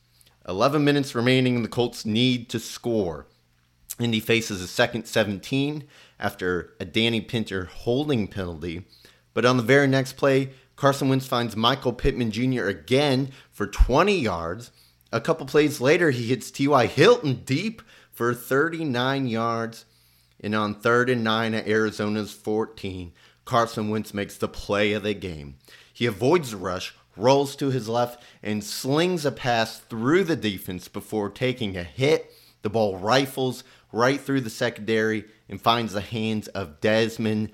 11 0.47 0.83
minutes 0.83 1.13
remaining, 1.13 1.61
the 1.61 1.69
Colts 1.69 2.05
need 2.05 2.49
to 2.49 2.59
score. 2.59 3.27
Indy 3.99 4.19
faces 4.19 4.61
a 4.61 4.67
second 4.67 5.05
17 5.05 5.83
after 6.19 6.73
a 6.79 6.85
Danny 6.85 7.21
Pinter 7.21 7.65
holding 7.65 8.27
penalty. 8.27 8.85
But 9.33 9.45
on 9.45 9.57
the 9.57 9.63
very 9.63 9.87
next 9.87 10.13
play, 10.13 10.51
Carson 10.75 11.09
Wentz 11.09 11.27
finds 11.27 11.55
Michael 11.55 11.93
Pittman 11.93 12.31
Jr. 12.31 12.67
again 12.67 13.31
for 13.51 13.67
20 13.67 14.17
yards. 14.17 14.71
A 15.11 15.19
couple 15.19 15.45
plays 15.45 15.81
later, 15.81 16.11
he 16.11 16.27
hits 16.27 16.49
T.Y. 16.51 16.85
Hilton 16.87 17.41
deep 17.45 17.81
for 18.11 18.33
39 18.33 19.27
yards. 19.27 19.85
And 20.41 20.55
on 20.55 20.75
third 20.75 21.09
and 21.09 21.23
nine 21.23 21.53
at 21.53 21.67
Arizona's 21.67 22.31
14, 22.31 23.11
Carson 23.43 23.89
Wentz 23.89 24.13
makes 24.13 24.37
the 24.37 24.47
play 24.47 24.93
of 24.93 25.03
the 25.03 25.13
game. 25.13 25.55
He 25.91 26.05
avoids 26.05 26.51
the 26.51 26.57
rush, 26.57 26.95
rolls 27.15 27.55
to 27.57 27.69
his 27.69 27.89
left, 27.89 28.23
and 28.41 28.63
slings 28.63 29.25
a 29.25 29.31
pass 29.31 29.79
through 29.79 30.23
the 30.23 30.35
defense 30.35 30.87
before 30.87 31.29
taking 31.29 31.75
a 31.75 31.83
hit. 31.83 32.31
The 32.61 32.69
ball 32.69 32.97
rifles 32.97 33.63
right 33.91 34.19
through 34.19 34.41
the 34.41 34.49
secondary 34.49 35.25
and 35.47 35.61
finds 35.61 35.93
the 35.93 36.01
hands 36.01 36.47
of 36.49 36.79
Dezmon 36.81 37.49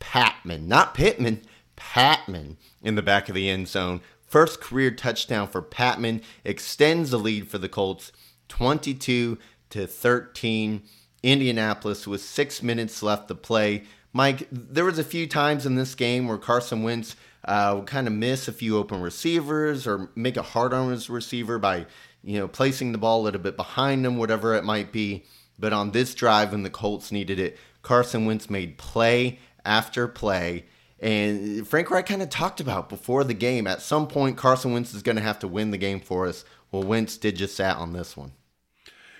Patmon, 0.00 0.66
not 0.66 0.94
Pittman, 0.94 1.42
Patmon 1.76 2.56
in 2.82 2.96
the 2.96 3.02
back 3.02 3.28
of 3.28 3.34
the 3.34 3.48
end 3.48 3.68
zone. 3.68 4.00
First 4.26 4.60
career 4.60 4.90
touchdown 4.90 5.48
for 5.48 5.62
Patmon 5.62 6.22
extends 6.44 7.10
the 7.10 7.18
lead 7.18 7.48
for 7.48 7.58
the 7.58 7.68
Colts 7.68 8.12
22 8.48 9.38
to 9.70 9.86
13. 9.86 10.82
Indianapolis 11.22 12.06
with 12.06 12.20
six 12.20 12.62
minutes 12.62 13.02
left 13.02 13.28
to 13.28 13.34
play. 13.34 13.84
Mike, 14.12 14.48
there 14.50 14.84
was 14.84 14.98
a 14.98 15.04
few 15.04 15.26
times 15.26 15.64
in 15.64 15.76
this 15.76 15.94
game 15.94 16.26
where 16.26 16.38
Carson 16.38 16.82
Wentz 16.82 17.14
uh, 17.44 17.80
kind 17.82 18.06
of 18.06 18.12
miss 18.12 18.48
a 18.48 18.52
few 18.52 18.76
open 18.76 19.00
receivers 19.00 19.86
or 19.86 20.10
make 20.14 20.36
it 20.36 20.44
hard 20.44 20.72
on 20.72 20.90
his 20.90 21.10
receiver 21.10 21.58
by, 21.58 21.86
you 22.22 22.38
know, 22.38 22.48
placing 22.48 22.92
the 22.92 22.98
ball 22.98 23.20
a 23.20 23.24
little 23.24 23.40
bit 23.40 23.56
behind 23.56 24.06
him, 24.06 24.16
whatever 24.16 24.54
it 24.54 24.64
might 24.64 24.92
be. 24.92 25.24
But 25.58 25.72
on 25.72 25.90
this 25.90 26.14
drive, 26.14 26.52
when 26.52 26.62
the 26.62 26.70
Colts 26.70 27.12
needed 27.12 27.38
it, 27.38 27.58
Carson 27.82 28.26
Wentz 28.26 28.48
made 28.48 28.78
play 28.78 29.38
after 29.64 30.08
play. 30.08 30.64
And 31.00 31.66
Frank 31.66 31.90
Reich 31.90 32.06
kind 32.06 32.22
of 32.22 32.30
talked 32.30 32.60
about 32.60 32.88
before 32.88 33.24
the 33.24 33.34
game. 33.34 33.66
At 33.66 33.82
some 33.82 34.06
point, 34.06 34.36
Carson 34.36 34.72
Wentz 34.72 34.94
is 34.94 35.02
going 35.02 35.16
to 35.16 35.22
have 35.22 35.40
to 35.40 35.48
win 35.48 35.72
the 35.72 35.78
game 35.78 36.00
for 36.00 36.26
us. 36.26 36.44
Well, 36.70 36.84
Wentz 36.84 37.16
did 37.16 37.36
just 37.36 37.58
that 37.58 37.76
on 37.76 37.92
this 37.92 38.16
one. 38.16 38.32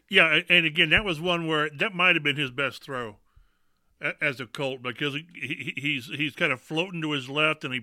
Yeah, 0.08 0.40
and 0.48 0.64
again, 0.64 0.90
that 0.90 1.04
was 1.04 1.20
one 1.20 1.46
where 1.46 1.70
that 1.70 1.94
might 1.94 2.14
have 2.14 2.22
been 2.22 2.36
his 2.36 2.50
best 2.50 2.84
throw 2.84 3.16
as 4.20 4.40
a 4.40 4.46
Colt 4.46 4.82
because 4.82 5.14
he, 5.14 5.74
he's 5.76 6.06
he's 6.06 6.34
kind 6.34 6.52
of 6.52 6.60
floating 6.60 7.00
to 7.02 7.12
his 7.12 7.28
left 7.28 7.64
and 7.64 7.72
he 7.72 7.82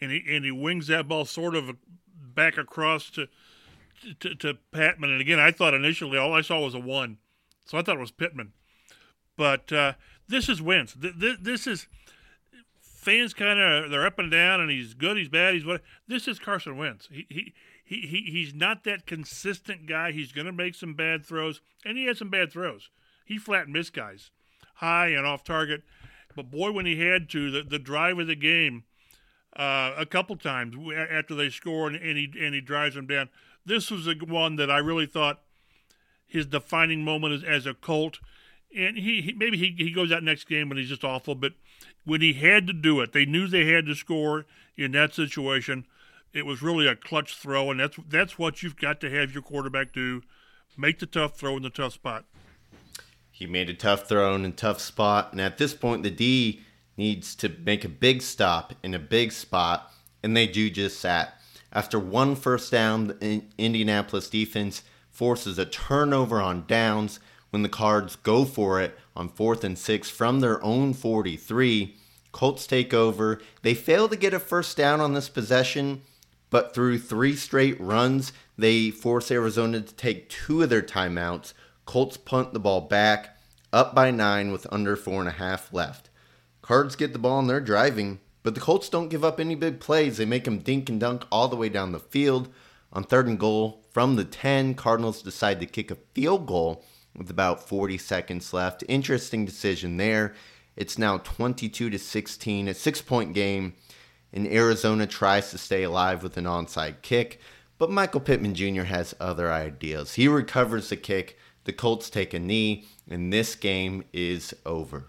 and 0.00 0.10
he 0.10 0.22
and 0.28 0.44
he 0.44 0.50
wings 0.50 0.86
that 0.88 1.08
ball 1.08 1.24
sort 1.24 1.54
of 1.54 1.76
back 2.34 2.56
across 2.58 3.10
to 3.10 3.28
to, 4.20 4.34
to 4.36 4.58
Patmon. 4.72 5.04
And 5.04 5.20
again, 5.20 5.40
I 5.40 5.50
thought 5.50 5.74
initially 5.74 6.18
all 6.18 6.32
I 6.32 6.40
saw 6.40 6.60
was 6.60 6.74
a 6.74 6.78
one, 6.78 7.18
so 7.66 7.78
I 7.78 7.82
thought 7.82 7.96
it 7.96 8.00
was 8.00 8.10
Pittman. 8.10 8.52
But 9.36 9.72
uh, 9.72 9.92
this 10.28 10.48
is 10.48 10.60
Wentz. 10.60 10.94
This 10.96 11.66
is 11.66 11.86
fans 12.80 13.32
kind 13.32 13.58
of 13.58 13.90
they're 13.90 14.06
up 14.06 14.18
and 14.18 14.30
down, 14.30 14.60
and 14.60 14.70
he's 14.70 14.94
good, 14.94 15.16
he's 15.16 15.28
bad, 15.28 15.54
he's 15.54 15.64
what. 15.64 15.82
This 16.06 16.28
is 16.28 16.38
Carson 16.38 16.76
Wentz. 16.76 17.08
He 17.10 17.26
he 17.28 17.54
he, 17.84 18.00
he 18.06 18.30
he's 18.30 18.54
not 18.54 18.84
that 18.84 19.06
consistent 19.06 19.86
guy. 19.86 20.12
He's 20.12 20.32
going 20.32 20.46
to 20.46 20.52
make 20.52 20.74
some 20.74 20.94
bad 20.94 21.24
throws, 21.24 21.60
and 21.84 21.96
he 21.96 22.06
had 22.06 22.18
some 22.18 22.30
bad 22.30 22.52
throws. 22.52 22.90
He 23.24 23.38
flat 23.38 23.68
missed 23.68 23.94
guys, 23.94 24.30
high 24.74 25.08
and 25.08 25.26
off 25.26 25.44
target. 25.44 25.82
But 26.36 26.50
boy, 26.50 26.70
when 26.70 26.86
he 26.86 27.00
had 27.00 27.28
to, 27.30 27.50
the, 27.50 27.62
the 27.62 27.78
drive 27.78 28.18
of 28.18 28.26
the 28.26 28.36
game, 28.36 28.84
uh, 29.56 29.92
a 29.96 30.06
couple 30.06 30.36
times 30.36 30.74
after 31.10 31.34
they 31.34 31.50
score 31.50 31.88
and, 31.88 31.96
and 31.96 32.16
he 32.16 32.30
and 32.40 32.54
he 32.54 32.60
drives 32.60 32.94
them 32.94 33.06
down. 33.06 33.28
This 33.64 33.90
was 33.90 34.04
the 34.04 34.14
one 34.14 34.56
that 34.56 34.70
I 34.70 34.78
really 34.78 35.06
thought 35.06 35.40
his 36.26 36.46
defining 36.46 37.04
moment 37.04 37.34
as, 37.34 37.44
as 37.44 37.66
a 37.66 37.74
Colt. 37.74 38.20
And 38.76 38.98
he, 38.98 39.22
he 39.22 39.32
maybe 39.32 39.56
he, 39.56 39.74
he 39.76 39.92
goes 39.92 40.12
out 40.12 40.22
next 40.22 40.44
game 40.44 40.70
and 40.70 40.78
he's 40.78 40.90
just 40.90 41.04
awful, 41.04 41.34
but 41.34 41.54
when 42.04 42.20
he 42.20 42.34
had 42.34 42.66
to 42.66 42.72
do 42.72 43.00
it, 43.00 43.12
they 43.12 43.24
knew 43.24 43.46
they 43.46 43.66
had 43.66 43.86
to 43.86 43.94
score 43.94 44.46
in 44.76 44.92
that 44.92 45.14
situation 45.14 45.86
it 46.32 46.46
was 46.46 46.62
really 46.62 46.86
a 46.86 46.94
clutch 46.94 47.34
throw, 47.34 47.70
and 47.70 47.80
that's 47.80 47.98
that's 48.08 48.38
what 48.38 48.62
you've 48.62 48.76
got 48.76 49.00
to 49.00 49.10
have 49.10 49.32
your 49.32 49.42
quarterback 49.42 49.92
do: 49.92 50.22
make 50.76 50.98
the 50.98 51.06
tough 51.06 51.36
throw 51.36 51.56
in 51.56 51.62
the 51.62 51.70
tough 51.70 51.94
spot. 51.94 52.24
He 53.30 53.46
made 53.46 53.70
a 53.70 53.74
tough 53.74 54.08
throw 54.08 54.34
in 54.34 54.44
a 54.44 54.50
tough 54.50 54.80
spot, 54.80 55.32
and 55.32 55.40
at 55.40 55.58
this 55.58 55.74
point, 55.74 56.02
the 56.02 56.10
D 56.10 56.62
needs 56.98 57.34
to 57.36 57.48
make 57.64 57.84
a 57.84 57.88
big 57.88 58.20
stop 58.20 58.74
in 58.82 58.92
a 58.92 58.98
big 58.98 59.32
spot, 59.32 59.90
and 60.22 60.36
they 60.36 60.46
do 60.46 60.68
just 60.68 61.02
that. 61.02 61.40
After 61.72 61.98
one 61.98 62.34
first 62.34 62.72
down, 62.72 63.06
the 63.06 63.44
Indianapolis 63.56 64.28
defense 64.28 64.82
forces 65.10 65.58
a 65.58 65.64
turnover 65.64 66.40
on 66.40 66.66
downs 66.66 67.20
when 67.50 67.62
the 67.62 67.68
Cards 67.68 68.16
go 68.16 68.44
for 68.44 68.80
it 68.80 68.98
on 69.16 69.28
fourth 69.28 69.64
and 69.64 69.78
six 69.78 70.10
from 70.10 70.40
their 70.40 70.62
own 70.62 70.92
43. 70.92 71.96
Colts 72.32 72.66
take 72.66 72.92
over. 72.92 73.40
They 73.62 73.74
fail 73.74 74.08
to 74.08 74.16
get 74.16 74.34
a 74.34 74.38
first 74.38 74.76
down 74.76 75.00
on 75.00 75.14
this 75.14 75.28
possession, 75.28 76.02
but 76.50 76.74
through 76.74 76.98
three 76.98 77.36
straight 77.36 77.80
runs, 77.80 78.32
they 78.56 78.90
force 78.90 79.30
Arizona 79.30 79.80
to 79.80 79.94
take 79.94 80.28
two 80.28 80.62
of 80.62 80.68
their 80.68 80.82
timeouts. 80.82 81.52
Colts 81.84 82.16
punt 82.16 82.52
the 82.52 82.60
ball 82.60 82.82
back, 82.82 83.38
up 83.72 83.94
by 83.94 84.10
nine 84.10 84.52
with 84.52 84.66
under 84.70 84.94
four 84.96 85.20
and 85.20 85.28
a 85.28 85.32
half 85.32 85.72
left. 85.72 86.10
Cards 86.68 86.96
get 86.96 87.14
the 87.14 87.18
ball 87.18 87.38
and 87.38 87.48
they're 87.48 87.62
driving, 87.62 88.20
but 88.42 88.54
the 88.54 88.60
Colts 88.60 88.90
don't 88.90 89.08
give 89.08 89.24
up 89.24 89.40
any 89.40 89.54
big 89.54 89.80
plays. 89.80 90.18
They 90.18 90.26
make 90.26 90.44
them 90.44 90.58
dink 90.58 90.90
and 90.90 91.00
dunk 91.00 91.24
all 91.32 91.48
the 91.48 91.56
way 91.56 91.70
down 91.70 91.92
the 91.92 91.98
field. 91.98 92.50
On 92.92 93.02
third 93.02 93.26
and 93.26 93.40
goal 93.40 93.86
from 93.90 94.16
the 94.16 94.24
10, 94.26 94.74
Cardinals 94.74 95.22
decide 95.22 95.60
to 95.60 95.66
kick 95.66 95.90
a 95.90 95.96
field 96.12 96.44
goal 96.46 96.84
with 97.16 97.30
about 97.30 97.66
40 97.66 97.96
seconds 97.96 98.52
left. 98.52 98.84
Interesting 98.86 99.46
decision 99.46 99.96
there. 99.96 100.34
It's 100.76 100.98
now 100.98 101.16
22 101.16 101.88
to 101.88 101.98
16, 101.98 102.68
a 102.68 102.74
six 102.74 103.00
point 103.00 103.32
game 103.32 103.72
and 104.30 104.46
Arizona 104.46 105.06
tries 105.06 105.50
to 105.52 105.56
stay 105.56 105.84
alive 105.84 106.22
with 106.22 106.36
an 106.36 106.44
onside 106.44 107.00
kick, 107.00 107.40
but 107.78 107.90
Michael 107.90 108.20
Pittman 108.20 108.54
Jr. 108.54 108.82
has 108.82 109.14
other 109.18 109.50
ideas. 109.50 110.16
He 110.16 110.28
recovers 110.28 110.90
the 110.90 110.98
kick, 110.98 111.38
the 111.64 111.72
Colts 111.72 112.10
take 112.10 112.34
a 112.34 112.38
knee, 112.38 112.86
and 113.08 113.32
this 113.32 113.54
game 113.54 114.04
is 114.12 114.54
over. 114.66 115.06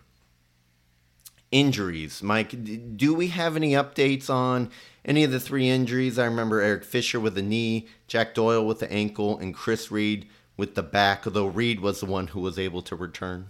Injuries. 1.51 2.21
Mike, 2.21 2.95
do 2.95 3.13
we 3.13 3.27
have 3.27 3.55
any 3.55 3.71
updates 3.71 4.29
on 4.29 4.69
any 5.03 5.23
of 5.23 5.31
the 5.31 5.39
three 5.39 5.67
injuries? 5.67 6.19
I 6.19 6.25
remember 6.25 6.61
Eric 6.61 6.83
Fisher 6.83 7.19
with 7.19 7.35
the 7.35 7.41
knee, 7.41 7.87
Jack 8.07 8.35
Doyle 8.35 8.65
with 8.65 8.79
the 8.79 8.91
ankle, 8.91 9.37
and 9.37 9.53
Chris 9.53 9.91
Reed 9.91 10.27
with 10.57 10.75
the 10.75 10.83
back, 10.83 11.25
although 11.25 11.47
Reed 11.47 11.79
was 11.79 12.01
the 12.01 12.05
one 12.05 12.27
who 12.27 12.41
was 12.41 12.59
able 12.59 12.81
to 12.83 12.95
return. 12.95 13.49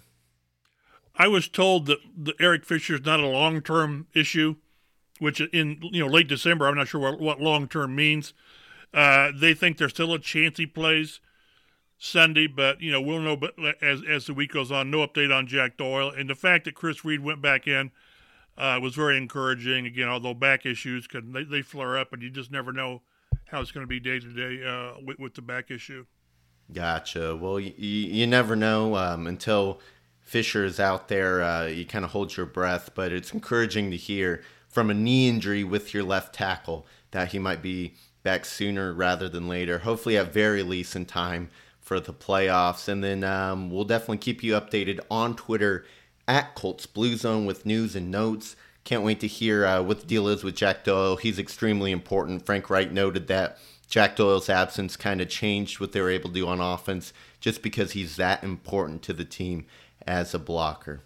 I 1.16 1.28
was 1.28 1.50
told 1.50 1.88
that 1.88 2.00
the 2.16 2.34
Eric 2.40 2.64
Fisher 2.64 2.96
is 2.96 3.06
not 3.06 3.20
a 3.20 3.28
long 3.28 3.62
term 3.62 4.08
issue 4.14 4.56
which 5.20 5.42
in 5.42 5.80
you 5.82 6.04
know 6.04 6.12
late 6.12 6.28
December, 6.28 6.68
I'm 6.68 6.76
not 6.76 6.88
sure 6.88 7.00
what, 7.00 7.20
what 7.20 7.40
long 7.40 7.68
term 7.68 7.96
means. 7.96 8.34
Uh, 8.94 9.32
they 9.36 9.54
think 9.54 9.78
there's 9.78 9.92
still 9.92 10.14
a 10.14 10.20
chance 10.20 10.58
he 10.58 10.66
plays 10.66 11.20
Sunday, 12.00 12.48
but 12.48 12.82
you 12.82 12.92
know 12.92 13.02
we'll 13.02 13.20
know 13.20 13.36
But 13.36 13.56
as 13.84 14.02
as 14.10 14.26
the 14.26 14.34
week 14.34 14.54
goes 14.54 14.72
on. 14.72 14.90
No 14.90 15.06
update 15.06 15.36
on 15.36 15.46
Jack 15.46 15.78
Doyle 15.78 16.10
and 16.10 16.30
the 16.30 16.36
fact 16.36 16.66
that 16.66 16.74
Chris 16.74 17.06
Reed 17.06 17.20
went 17.20 17.42
back 17.42 17.68
in. 17.68 17.92
uh, 18.60 18.80
was 18.82 18.94
very 18.94 19.18
encouraging. 19.18 19.86
Again, 19.86 20.10
although 20.10 20.34
back 20.34 20.66
issues 20.66 21.08
can 21.08 21.32
they, 21.32 21.44
they 21.44 21.62
flare 21.62 21.98
up, 21.98 22.14
and 22.14 22.22
you 22.22 22.30
just 22.30 22.52
never 22.52 22.74
know 22.74 23.02
how 23.46 23.62
it's 23.62 23.72
going 23.72 23.84
to 23.84 23.88
be 23.88 24.00
day 24.00 24.20
to 24.20 24.28
day 24.28 25.02
with, 25.04 25.18
with 25.18 25.34
the 25.34 25.42
back 25.42 25.72
issue. 25.72 26.06
Gotcha. 26.72 27.36
Well, 27.36 27.60
you, 27.60 27.74
you 27.78 28.28
never 28.28 28.56
know 28.56 28.96
um, 28.96 29.26
until 29.26 29.80
Fisher 30.22 30.66
is 30.66 30.80
out 30.80 31.08
there. 31.08 31.42
Uh, 31.42 31.66
you 31.66 31.86
kind 31.86 32.06
of 32.06 32.12
hold 32.12 32.36
your 32.38 32.46
breath, 32.46 32.92
but 32.94 33.12
it's 33.12 33.34
encouraging 33.34 33.90
to 33.90 33.98
hear 33.98 34.44
from 34.68 34.92
a 34.92 34.94
knee 34.94 35.28
injury 35.28 35.64
with 35.64 35.94
your 35.94 36.04
left 36.04 36.36
tackle 36.36 36.86
that 37.12 37.30
he 37.30 37.40
might 37.40 37.64
be 37.64 37.96
back 38.22 38.46
sooner 38.46 38.94
rather 38.94 39.28
than 39.28 39.48
later. 39.48 39.80
Hopefully, 39.80 40.18
at 40.18 40.32
very 40.32 40.62
least 40.62 40.96
in 40.96 41.06
time 41.06 41.50
for 41.90 42.00
the 42.00 42.14
playoffs. 42.14 42.88
And 42.88 43.04
then 43.04 43.24
um, 43.24 43.72
we'll 43.72 43.84
definitely 43.84 44.20
keep 44.20 44.44
you 44.44 44.54
updated 44.54 45.00
on 45.10 45.36
Twitter 45.36 45.86
at 46.28 46.54
Colts 46.54 46.86
Blue 46.86 47.16
Zone 47.16 47.48
with 47.48 47.66
news 47.66 47.96
and 47.96 48.12
notes. 48.12 48.56
Can't 48.84 49.02
wait 49.02 49.20
to 49.22 49.28
hear 49.28 49.66
uh, 49.66 49.82
what 49.82 50.02
the 50.02 50.06
deal 50.06 50.28
is 50.28 50.44
with 50.44 50.56
Jack 50.56 50.84
Doyle. 50.84 51.16
He's 51.16 51.40
extremely 51.40 51.92
important. 51.92 52.46
Frank 52.46 52.70
Reich 52.70 52.92
noted 52.92 53.28
that 53.28 53.58
Jack 53.88 54.16
Doyle's 54.16 54.50
absence 54.50 54.96
kind 54.96 55.20
of 55.20 55.30
changed 55.30 55.80
what 55.80 55.92
they 55.92 56.00
were 56.00 56.12
able 56.12 56.30
to 56.30 56.36
do 56.36 56.48
on 56.48 56.62
offense 56.62 57.12
just 57.40 57.64
because 57.64 57.94
he's 57.94 58.18
that 58.18 58.44
important 58.44 59.02
to 59.02 59.14
the 59.14 59.26
team 59.26 59.66
as 60.06 60.36
a 60.36 60.40
blocker. 60.40 61.02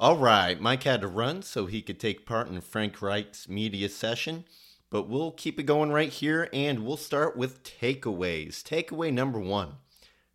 All 0.00 0.16
right, 0.16 0.60
Mike 0.60 0.82
had 0.82 1.00
to 1.02 1.06
run 1.06 1.42
so 1.42 1.66
he 1.66 1.80
could 1.80 2.00
take 2.00 2.26
part 2.26 2.48
in 2.48 2.60
Frank 2.60 3.00
Reich's 3.00 3.48
media 3.48 3.88
session, 3.88 4.46
but 4.90 5.08
we'll 5.08 5.30
keep 5.30 5.58
it 5.58 5.64
going 5.64 5.92
right 5.92 6.12
here 6.12 6.48
and 6.52 6.84
we'll 6.84 6.96
start 6.96 7.36
with 7.36 7.62
takeaways. 7.62 8.62
Takeaway 8.62 9.12
number 9.12 9.38
one 9.38 9.76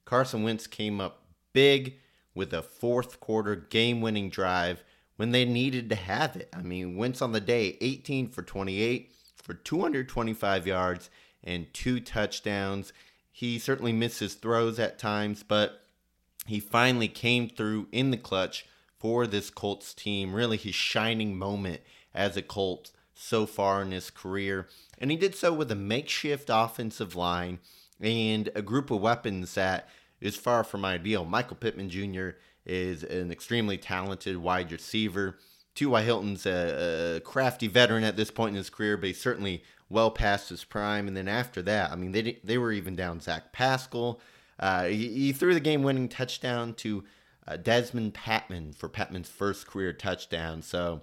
Carson 0.06 0.44
Wentz 0.44 0.66
came 0.66 1.02
up 1.02 1.24
big 1.54 1.96
with 2.34 2.54
a 2.54 2.62
fourth 2.62 3.20
quarter 3.20 3.56
game 3.56 4.02
winning 4.02 4.30
drive 4.30 4.84
when 5.18 5.32
they 5.32 5.46
needed 5.46 5.90
to 5.90 5.96
have 5.96 6.36
it. 6.36 6.50
I 6.54 6.62
mean, 6.62 6.98
Wentz 6.98 7.22
on 7.22 7.32
the 7.32 7.40
day, 7.40 7.78
18 7.82 8.30
for 8.30 8.42
28 8.42 9.12
for 9.36 9.54
225 9.54 10.68
yards 10.68 11.10
and 11.44 11.74
two 11.74 12.00
touchdowns. 12.00 12.94
He 13.32 13.60
certainly 13.60 13.94
missed 13.94 14.20
his 14.20 14.36
throws 14.36 14.80
at 14.80 15.00
times, 15.00 15.44
but 15.44 15.82
he 16.46 16.60
finally 16.60 17.08
came 17.08 17.50
through 17.50 17.88
in 17.92 18.12
the 18.12 18.18
clutch 18.18 18.66
for 19.00 19.28
this 19.28 19.50
Colts 19.50 19.94
team. 19.94 20.34
Really, 20.34 20.58
his 20.58 20.76
shining 20.76 21.38
moment 21.38 21.82
as 22.14 22.38
a 22.38 22.42
Colt 22.42 22.92
so 23.16 23.46
far 23.46 23.82
in 23.82 23.92
his 23.92 24.10
career. 24.10 24.68
And 24.98 25.10
he 25.10 25.18
did 25.18 25.36
so 25.36 25.54
with 25.54 25.72
a 25.72 25.76
makeshift 25.76 26.50
offensive 26.52 27.16
line 27.16 27.60
and 28.00 28.50
a 28.54 28.62
group 28.62 28.92
of 28.92 29.02
weapons 29.02 29.56
that 29.56 29.90
is 30.22 30.36
far 30.36 30.64
from 30.64 30.86
ideal. 30.86 31.26
Michael 31.26 31.56
Pittman 31.56 31.90
Jr. 31.90 32.30
is 32.66 33.04
an 33.04 33.32
extremely 33.32 33.78
talented 33.78 34.38
wide 34.38 34.72
receiver. 34.72 35.38
T.Y. 35.76 36.04
Hilton's 36.04 36.46
a, 36.46 37.18
a 37.18 37.20
crafty 37.22 37.68
veteran 37.68 38.04
at 38.04 38.16
this 38.16 38.32
point 38.32 38.52
in 38.52 38.58
his 38.58 38.70
career, 38.70 38.96
but 38.96 39.08
he's 39.08 39.20
certainly 39.20 39.64
well 39.90 40.10
past 40.12 40.50
his 40.50 40.64
prime. 40.64 41.08
And 41.08 41.16
then 41.16 41.28
after 41.28 41.62
that, 41.64 41.92
I 41.92 41.96
mean, 41.96 42.12
they 42.12 42.40
they 42.44 42.58
were 42.58 42.72
even 42.72 42.96
down 42.96 43.20
Zach 43.20 43.52
Pascal. 43.52 44.20
Uh, 44.58 44.86
he, 44.86 45.10
he, 45.10 45.34
threw 45.34 45.54
the 45.54 45.60
game-winning 45.60 46.08
touchdown 46.08 46.74
to 46.76 47.04
uh, 47.46 47.58
Dezmon 47.58 48.14
Patmon 48.14 48.74
for 48.74 48.88
Patmon's 48.88 49.28
first 49.28 49.68
career 49.68 49.92
touchdown. 49.92 50.62
So 50.62 51.02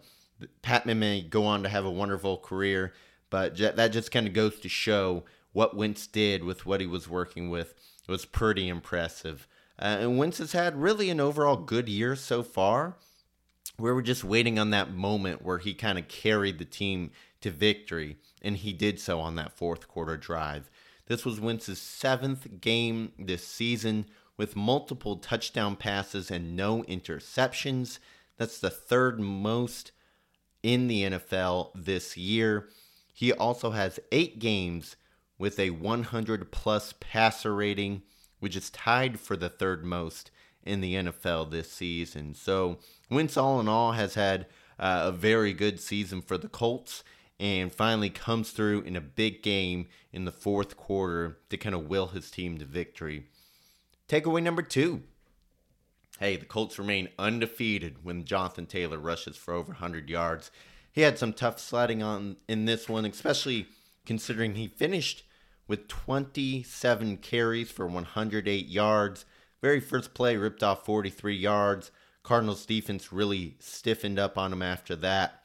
Patmon 0.63 0.99
may 0.99 1.23
go 1.23 1.45
on 1.45 1.63
to 1.63 1.69
have 1.69 1.85
a 1.85 1.91
wonderful 1.91 2.39
career, 2.39 2.93
but 3.31 3.57
that 3.57 3.93
just 3.93 4.11
kind 4.11 4.27
of 4.27 4.33
goes 4.33 4.61
to 4.61 4.69
show 4.69 5.25
what 5.53 5.77
Wentz 5.77 6.07
did 6.07 6.45
with 6.45 6.67
what 6.67 6.81
he 6.81 6.87
was 6.87 7.09
working 7.09 7.51
with. 7.51 7.75
It 8.07 8.11
was 8.11 8.25
pretty 8.25 8.69
impressive. 8.69 9.47
Uh, 9.79 9.97
and 10.01 10.19
Wentz 10.19 10.39
has 10.39 10.53
had 10.53 10.81
really 10.81 11.11
an 11.11 11.21
overall 11.21 11.57
good 11.57 11.89
year 11.89 12.17
so 12.17 12.43
far. 12.43 12.97
We 13.79 13.91
were 13.91 14.03
just 14.03 14.25
waiting 14.25 14.59
on 14.59 14.71
that 14.71 14.93
moment 14.93 15.43
where 15.43 15.59
he 15.59 15.75
kind 15.75 15.99
of 15.99 16.09
carried 16.09 16.59
the 16.59 16.65
team 16.65 17.11
to 17.41 17.51
victory, 17.51 18.19
and 18.41 18.57
he 18.57 18.73
did 18.73 19.01
so 19.01 19.19
on 19.21 19.35
that 19.37 19.57
fourth 19.57 19.89
quarter 19.89 20.17
drive. 20.17 20.71
This 21.07 21.25
was 21.25 21.41
Wentz's 21.41 21.81
seventh 21.81 22.61
game 22.61 23.13
this 23.19 23.47
season 23.47 24.07
with 24.37 24.57
multiple 24.57 25.17
touchdown 25.17 25.77
passes 25.77 26.31
and 26.31 26.57
no 26.57 26.83
interceptions. 26.85 27.99
That's 28.37 28.59
the 28.59 28.71
third 28.71 29.21
most 29.21 29.93
in 30.62 30.88
the 30.88 31.03
NFL 31.03 31.70
this 31.75 32.16
year. 32.16 32.68
He 33.12 33.33
also 33.33 33.70
has 33.70 34.01
eight 34.11 34.38
games 34.38 34.96
with 35.38 35.59
a 35.59 35.70
100 35.70 36.53
plus 36.53 36.94
passer 37.01 37.55
rating, 37.55 38.03
which 38.40 38.57
is 38.57 38.70
tied 38.70 39.18
for 39.18 39.37
the 39.37 39.48
third 39.48 39.85
most 39.85 40.31
in 40.64 40.81
the 40.81 40.94
NFL 40.94 41.51
this 41.51 41.70
season. 41.70 42.35
So, 42.35 42.79
Wentz, 43.11 43.37
all 43.37 43.61
in 43.61 43.68
all, 43.68 43.92
has 43.92 44.14
had 44.14 44.46
uh, 44.79 45.03
a 45.07 45.12
very 45.12 45.53
good 45.53 45.81
season 45.81 46.22
for 46.22 46.38
the 46.38 46.48
Colts 46.48 47.03
and 47.40 47.72
finally 47.72 48.11
comes 48.11 48.53
through 48.53 48.83
in 48.83 48.94
a 48.94 49.01
big 49.01 49.42
game 49.42 49.88
in 50.12 50.25
the 50.25 50.33
fourth 50.33 50.77
quarter 50.77 51.38
to 51.51 51.57
kind 51.57 51.75
of 51.75 51.88
will 51.88 52.09
his 52.09 52.31
team 52.31 52.59
to 52.59 52.64
victory. 52.64 53.27
Takeaway 54.09 54.42
number 54.42 54.62
two. 54.62 55.03
Hey, 56.23 56.37
the 56.37 56.45
Colts 56.45 56.79
remain 56.79 57.09
undefeated 57.19 58.05
when 58.05 58.25
Jonathan 58.25 58.67
Taylor 58.67 58.97
rushes 58.97 59.37
for 59.37 59.55
over 59.55 59.73
100 59.73 60.09
yards. 60.09 60.53
He 60.93 61.01
had 61.01 61.19
some 61.19 61.33
tough 61.33 61.59
sledding 61.59 62.01
on 62.01 62.37
in 62.49 62.65
this 62.65 62.89
one, 62.89 63.05
especially 63.05 63.67
considering 64.07 64.55
he 64.55 64.69
finished 64.69 65.25
with 65.67 65.89
27 65.89 67.17
carries 67.17 67.73
for 67.73 67.89
108 67.89 68.67
yards. 68.69 69.25
Very 69.61 69.81
first 69.81 70.15
play 70.15 70.37
ripped 70.37 70.63
off 70.63 70.85
43 70.85 71.35
yards. 71.35 71.91
Cardinals 72.23 72.67
defense 72.67 73.13
really 73.13 73.57
stiffened 73.59 74.21
up 74.21 74.39
on 74.39 74.53
him 74.53 74.63
after 74.63 74.95
that. 74.95 75.43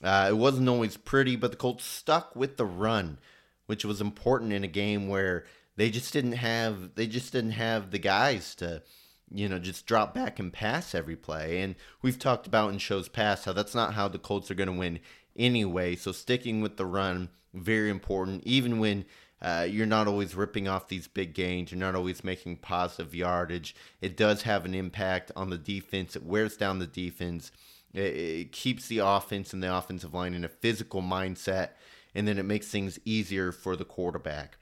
Uh, 0.00 0.28
it 0.30 0.36
wasn't 0.36 0.68
always 0.68 0.96
pretty, 0.96 1.34
but 1.34 1.50
the 1.50 1.56
Colts 1.56 1.84
stuck 1.84 2.36
with 2.36 2.56
the 2.56 2.66
run, 2.66 3.18
which 3.66 3.84
was 3.84 4.00
important 4.00 4.52
in 4.52 4.62
a 4.62 4.68
game 4.68 5.08
where 5.08 5.44
they 5.74 5.90
just 5.90 6.12
didn't 6.12 6.32
have 6.32 6.94
they 6.94 7.08
just 7.08 7.32
didn't 7.32 7.50
have 7.50 7.90
the 7.90 7.98
guys 7.98 8.54
to 8.54 8.84
you 9.32 9.48
know 9.48 9.58
just 9.58 9.86
drop 9.86 10.14
back 10.14 10.38
and 10.38 10.52
pass 10.52 10.94
every 10.94 11.16
play. 11.16 11.60
And 11.60 11.74
we've 12.02 12.18
talked 12.18 12.46
about 12.46 12.72
in 12.72 12.78
shows 12.78 13.08
past 13.08 13.44
how 13.44 13.52
that's 13.52 13.74
not 13.74 13.94
how 13.94 14.08
the 14.08 14.18
Colts 14.18 14.50
are 14.50 14.54
going 14.54 14.72
to 14.72 14.78
win 14.78 15.00
anyway. 15.36 15.96
So 15.96 16.12
sticking 16.12 16.60
with 16.60 16.76
the 16.76 16.86
run 16.86 17.30
very 17.54 17.90
important, 17.90 18.42
even 18.44 18.78
when 18.78 19.04
uh, 19.42 19.66
you're 19.68 19.86
not 19.86 20.06
always 20.06 20.34
ripping 20.34 20.68
off 20.68 20.88
these 20.88 21.08
big 21.08 21.32
gains. 21.34 21.72
You're 21.72 21.80
not 21.80 21.94
always 21.94 22.22
making 22.22 22.56
positive 22.56 23.14
yardage. 23.14 23.74
It 24.00 24.16
does 24.16 24.42
have 24.42 24.64
an 24.66 24.74
impact 24.74 25.32
on 25.34 25.50
the 25.50 25.58
defense. 25.58 26.14
It 26.14 26.24
wears 26.24 26.56
down 26.56 26.78
the 26.78 26.86
defense. 26.86 27.50
It, 27.94 28.00
it 28.00 28.52
keeps 28.52 28.86
the 28.86 28.98
offense 28.98 29.52
and 29.52 29.62
the 29.62 29.74
offensive 29.74 30.12
line 30.12 30.34
in 30.34 30.44
a 30.44 30.48
physical 30.48 31.00
mindset, 31.00 31.70
and 32.14 32.28
then 32.28 32.38
it 32.38 32.44
makes 32.44 32.68
things 32.68 32.98
easier 33.04 33.50
for 33.50 33.76
the 33.76 33.84
quarterback. 33.84 34.58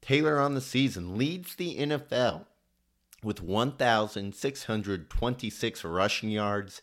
Taylor 0.00 0.38
on 0.38 0.54
the 0.54 0.60
season 0.60 1.16
leads 1.18 1.56
the 1.56 1.76
NFL 1.76 2.46
with 3.22 3.42
1,626 3.42 5.84
rushing 5.84 6.30
yards, 6.30 6.82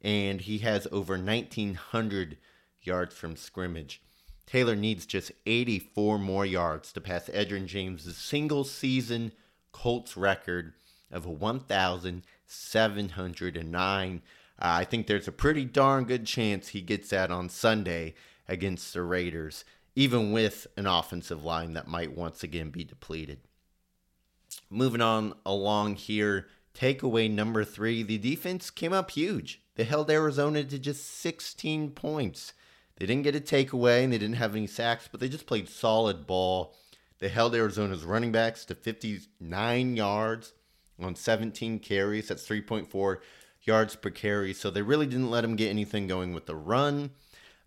and 0.00 0.40
he 0.42 0.58
has 0.58 0.86
over 0.90 1.14
1,900 1.14 2.38
yards 2.82 3.14
from 3.14 3.36
scrimmage. 3.36 4.02
Taylor 4.46 4.76
needs 4.76 5.06
just 5.06 5.32
84 5.46 6.18
more 6.18 6.46
yards 6.46 6.92
to 6.92 7.00
pass 7.00 7.28
Edgerrin 7.28 7.66
James' 7.66 8.16
single 8.16 8.64
season 8.64 9.32
Colts 9.72 10.16
record 10.16 10.74
of 11.10 11.26
1,709. 11.26 14.22
Uh, 14.56 14.62
I 14.62 14.84
think 14.84 15.06
there's 15.06 15.28
a 15.28 15.32
pretty 15.32 15.64
darn 15.64 16.04
good 16.04 16.26
chance 16.26 16.68
he 16.68 16.80
gets 16.80 17.10
that 17.10 17.30
on 17.30 17.48
Sunday 17.48 18.14
against 18.48 18.92
the 18.92 19.02
Raiders, 19.02 19.64
even 19.96 20.32
with 20.32 20.66
an 20.76 20.86
offensive 20.86 21.44
line 21.44 21.72
that 21.72 21.88
might 21.88 22.16
once 22.16 22.42
again 22.42 22.70
be 22.70 22.84
depleted. 22.84 23.40
Moving 24.74 25.00
on 25.00 25.34
along 25.46 25.94
here, 25.96 26.48
takeaway 26.74 27.30
number 27.30 27.64
three 27.64 28.02
the 28.02 28.18
defense 28.18 28.70
came 28.70 28.92
up 28.92 29.12
huge. 29.12 29.62
They 29.76 29.84
held 29.84 30.10
Arizona 30.10 30.64
to 30.64 30.78
just 30.80 31.06
16 31.20 31.92
points. 31.92 32.54
They 32.96 33.06
didn't 33.06 33.22
get 33.22 33.36
a 33.36 33.40
takeaway 33.40 34.02
and 34.02 34.12
they 34.12 34.18
didn't 34.18 34.36
have 34.36 34.56
any 34.56 34.66
sacks, 34.66 35.08
but 35.08 35.20
they 35.20 35.28
just 35.28 35.46
played 35.46 35.68
solid 35.68 36.26
ball. 36.26 36.74
They 37.20 37.28
held 37.28 37.54
Arizona's 37.54 38.02
running 38.02 38.32
backs 38.32 38.64
to 38.64 38.74
59 38.74 39.96
yards 39.96 40.54
on 41.00 41.14
17 41.14 41.78
carries. 41.78 42.26
That's 42.26 42.46
3.4 42.46 43.18
yards 43.62 43.94
per 43.94 44.10
carry. 44.10 44.52
So 44.52 44.70
they 44.70 44.82
really 44.82 45.06
didn't 45.06 45.30
let 45.30 45.42
them 45.42 45.54
get 45.54 45.70
anything 45.70 46.08
going 46.08 46.34
with 46.34 46.46
the 46.46 46.56
run. 46.56 47.12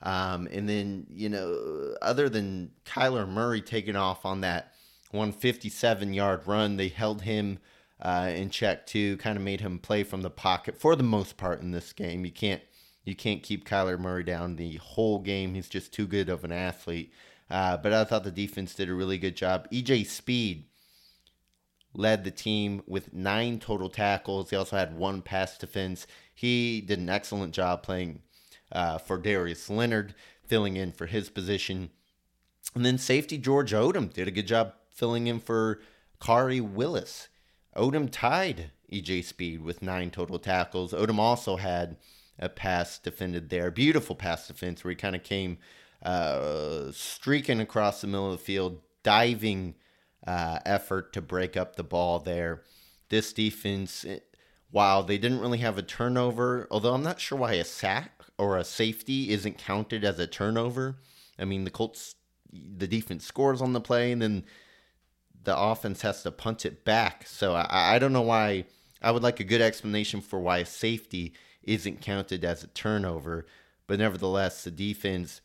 Um, 0.01 0.49
and 0.51 0.67
then, 0.67 1.07
you 1.09 1.29
know, 1.29 1.95
other 2.01 2.27
than 2.27 2.71
Kyler 2.85 3.27
Murray 3.27 3.61
taking 3.61 3.95
off 3.95 4.25
on 4.25 4.41
that 4.41 4.73
157 5.11 6.13
yard 6.13 6.41
run, 6.45 6.77
they 6.77 6.89
held 6.89 7.21
him 7.21 7.59
uh, 8.01 8.31
in 8.33 8.49
check 8.49 8.85
too, 8.85 9.17
kind 9.17 9.37
of 9.37 9.43
made 9.43 9.61
him 9.61 9.79
play 9.79 10.03
from 10.03 10.21
the 10.21 10.29
pocket 10.29 10.77
for 10.77 10.95
the 10.95 11.03
most 11.03 11.37
part 11.37 11.61
in 11.61 11.71
this 11.71 11.93
game. 11.93 12.25
You 12.25 12.31
can't 12.31 12.61
you 13.05 13.15
can't 13.15 13.41
keep 13.41 13.67
Kyler 13.67 13.97
Murray 13.97 14.23
down 14.23 14.57
the 14.57 14.75
whole 14.75 15.19
game. 15.19 15.53
He's 15.53 15.69
just 15.69 15.93
too 15.93 16.07
good 16.07 16.27
of 16.27 16.43
an 16.43 16.51
athlete. 16.51 17.13
Uh, 17.49 17.77
but 17.77 17.93
I 17.93 18.03
thought 18.03 18.25
the 18.25 18.31
defense 18.31 18.75
did 18.75 18.89
a 18.89 18.93
really 18.93 19.17
good 19.17 19.37
job. 19.37 19.69
EJ 19.71 20.05
Speed 20.07 20.65
led 21.93 22.25
the 22.25 22.31
team 22.31 22.83
with 22.85 23.13
nine 23.13 23.59
total 23.59 23.89
tackles. 23.89 24.49
He 24.49 24.57
also 24.57 24.75
had 24.75 24.97
one 24.97 25.21
pass 25.21 25.57
defense. 25.57 26.05
He 26.35 26.81
did 26.81 26.99
an 26.99 27.09
excellent 27.09 27.53
job 27.53 27.81
playing 27.81 28.21
uh, 28.73 28.97
for 28.97 29.17
Darius 29.17 29.69
Leonard, 29.69 30.13
filling 30.45 30.75
in 30.75 30.91
for 30.91 31.05
his 31.05 31.29
position. 31.29 31.89
And 32.75 32.85
then 32.85 32.97
safety 32.97 33.37
George 33.37 33.71
Odom 33.71 34.11
did 34.11 34.27
a 34.27 34.31
good 34.31 34.47
job 34.47 34.73
filling 34.97 35.27
in 35.27 35.39
for 35.39 35.79
Khari 36.19 36.59
Willis. 36.59 37.29
Odom 37.75 38.09
tied 38.11 38.71
EJ 38.91 39.23
Speed 39.23 39.61
with 39.61 39.83
nine 39.83 40.09
total 40.09 40.39
tackles. 40.39 40.91
Odom 40.91 41.19
also 41.19 41.57
had 41.57 41.97
a 42.39 42.49
pass 42.49 42.97
defended 42.97 43.49
there. 43.49 43.69
Beautiful 43.69 44.15
pass 44.15 44.47
defense 44.47 44.83
where 44.83 44.91
he 44.91 44.95
kind 44.95 45.15
of 45.15 45.23
came 45.23 45.59
uh, 46.03 46.91
streaking 46.91 47.59
across 47.59 48.01
the 48.01 48.07
middle 48.07 48.31
of 48.31 48.39
the 48.39 48.43
field, 48.43 48.81
diving 49.03 49.75
uh, 50.25 50.59
effort 50.65 51.13
to 51.13 51.21
break 51.21 51.55
up 51.55 51.75
the 51.75 51.83
ball 51.83 52.19
there. 52.19 52.63
This 53.09 53.33
defense, 53.33 54.03
eh, 54.03 54.19
while 54.71 55.03
they 55.03 55.17
didn't 55.17 55.39
really 55.39 55.59
have 55.59 55.77
a 55.77 55.83
turnover, 55.83 56.67
although 56.71 56.93
I'm 56.93 57.03
not 57.03 57.19
sure 57.19 57.37
why 57.37 57.53
a 57.53 57.63
sack 57.63 58.23
or 58.37 58.57
a 58.57 58.63
safety 58.63 59.29
isn't 59.29 59.57
counted 59.57 60.03
as 60.03 60.19
a 60.19 60.27
turnover. 60.27 60.97
I 61.39 61.45
mean, 61.45 61.63
the 61.63 61.71
Colts, 61.71 62.15
the 62.51 62.87
defense 62.87 63.25
scores 63.25 63.61
on 63.61 63.73
the 63.73 63.81
play, 63.81 64.11
and 64.11 64.21
then 64.21 64.43
the 65.47 65.57
offense 65.57 66.01
has 66.01 66.23
to 66.23 66.29
punt 66.29 66.65
it 66.65 66.83
back. 66.83 67.25
So 67.25 67.55
I, 67.55 67.95
I 67.95 67.99
don't 67.99 68.11
know 68.11 68.21
why. 68.21 68.65
I 69.01 69.11
would 69.11 69.23
like 69.23 69.39
a 69.39 69.45
good 69.45 69.61
explanation 69.61 70.19
for 70.19 70.39
why 70.41 70.57
a 70.57 70.65
safety 70.65 71.33
isn't 71.63 72.01
counted 72.01 72.43
as 72.43 72.65
a 72.65 72.67
turnover. 72.67 73.45
But 73.87 73.99
nevertheless, 73.99 74.65
the 74.65 74.71
defense, 74.71 75.39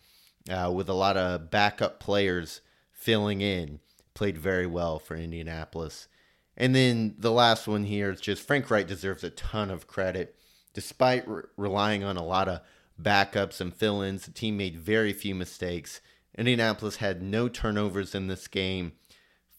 uh, 0.50 0.72
with 0.74 0.88
a 0.88 0.94
lot 0.94 1.16
of 1.16 1.52
backup 1.52 2.00
players 2.00 2.62
filling 2.90 3.42
in, 3.42 3.78
played 4.12 4.36
very 4.36 4.66
well 4.66 4.98
for 4.98 5.14
Indianapolis. 5.14 6.08
And 6.56 6.74
then 6.74 7.14
the 7.16 7.30
last 7.30 7.68
one 7.68 7.84
here 7.84 8.10
is 8.10 8.20
just 8.20 8.44
Frank 8.44 8.68
Reich 8.72 8.88
deserves 8.88 9.22
a 9.22 9.30
ton 9.30 9.70
of 9.70 9.86
credit. 9.86 10.34
Despite 10.74 11.28
re- 11.28 11.44
relying 11.56 12.02
on 12.02 12.16
a 12.16 12.24
lot 12.24 12.48
of 12.48 12.62
backups 13.00 13.60
and 13.60 13.72
fill 13.72 14.02
ins, 14.02 14.26
the 14.26 14.32
team 14.32 14.56
made 14.56 14.76
very 14.80 15.12
few 15.12 15.36
mistakes. 15.36 16.00
Indianapolis 16.36 16.96
had 16.96 17.22
no 17.22 17.48
turnovers 17.48 18.16
in 18.16 18.26
this 18.26 18.48
game, 18.48 18.94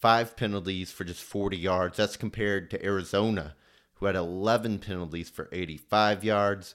five 0.04 0.36
penalties 0.36 0.92
for 0.92 1.02
just 1.04 1.22
40 1.22 1.56
yards. 1.56 1.96
That's 1.96 2.18
compared 2.18 2.70
to 2.70 2.84
Arizona, 2.84 3.54
who 3.94 4.04
had 4.04 4.14
11 4.14 4.80
penalties 4.80 5.30
for 5.30 5.48
85 5.50 6.22
yards. 6.22 6.74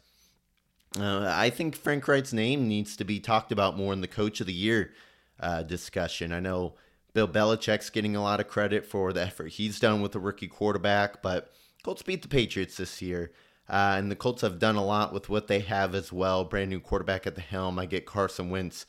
Uh, 0.99 1.31
I 1.31 1.51
think 1.51 1.75
Frank 1.75 2.07
Reich's 2.07 2.33
name 2.33 2.67
needs 2.67 2.97
to 2.97 3.03
be 3.03 3.19
talked 3.19 3.51
about 3.51 3.77
more 3.77 3.93
in 3.93 4.01
the 4.01 4.07
Coach 4.07 4.41
of 4.41 4.47
the 4.47 4.53
Year 4.53 4.93
uh, 5.39 5.61
discussion. 5.61 6.33
I 6.33 6.39
know 6.39 6.73
Bill 7.13 7.27
Belichick's 7.27 7.91
getting 7.91 8.15
a 8.15 8.23
lot 8.23 8.39
of 8.39 8.47
credit 8.47 8.83
for 8.83 9.13
the 9.13 9.21
effort 9.21 9.49
he's 9.49 9.79
done 9.79 10.01
with 10.01 10.13
the 10.13 10.19
rookie 10.19 10.47
quarterback, 10.47 11.21
but 11.21 11.53
Colts 11.83 12.01
beat 12.01 12.23
the 12.23 12.27
Patriots 12.27 12.77
this 12.77 12.99
year. 12.99 13.31
Uh, 13.69 13.93
and 13.95 14.09
the 14.09 14.15
Colts 14.15 14.41
have 14.41 14.57
done 14.57 14.75
a 14.75 14.83
lot 14.83 15.13
with 15.13 15.29
what 15.29 15.45
they 15.45 15.59
have 15.59 15.93
as 15.93 16.11
well. 16.11 16.45
Brand 16.45 16.71
new 16.71 16.79
quarterback 16.79 17.27
at 17.27 17.35
the 17.35 17.41
helm. 17.41 17.77
I 17.77 17.85
get 17.85 18.07
Carson 18.07 18.49
Wentz. 18.49 18.87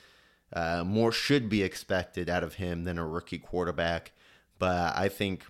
Uh, 0.51 0.83
more 0.83 1.13
should 1.13 1.51
be 1.51 1.63
expected 1.63 2.31
out 2.31 2.43
of 2.43 2.55
him 2.55 2.85
than 2.85 2.97
a 2.97 3.07
rookie 3.07 3.39
quarterback. 3.39 4.13
But 4.61 4.97
I 4.97 5.09
think 5.09 5.45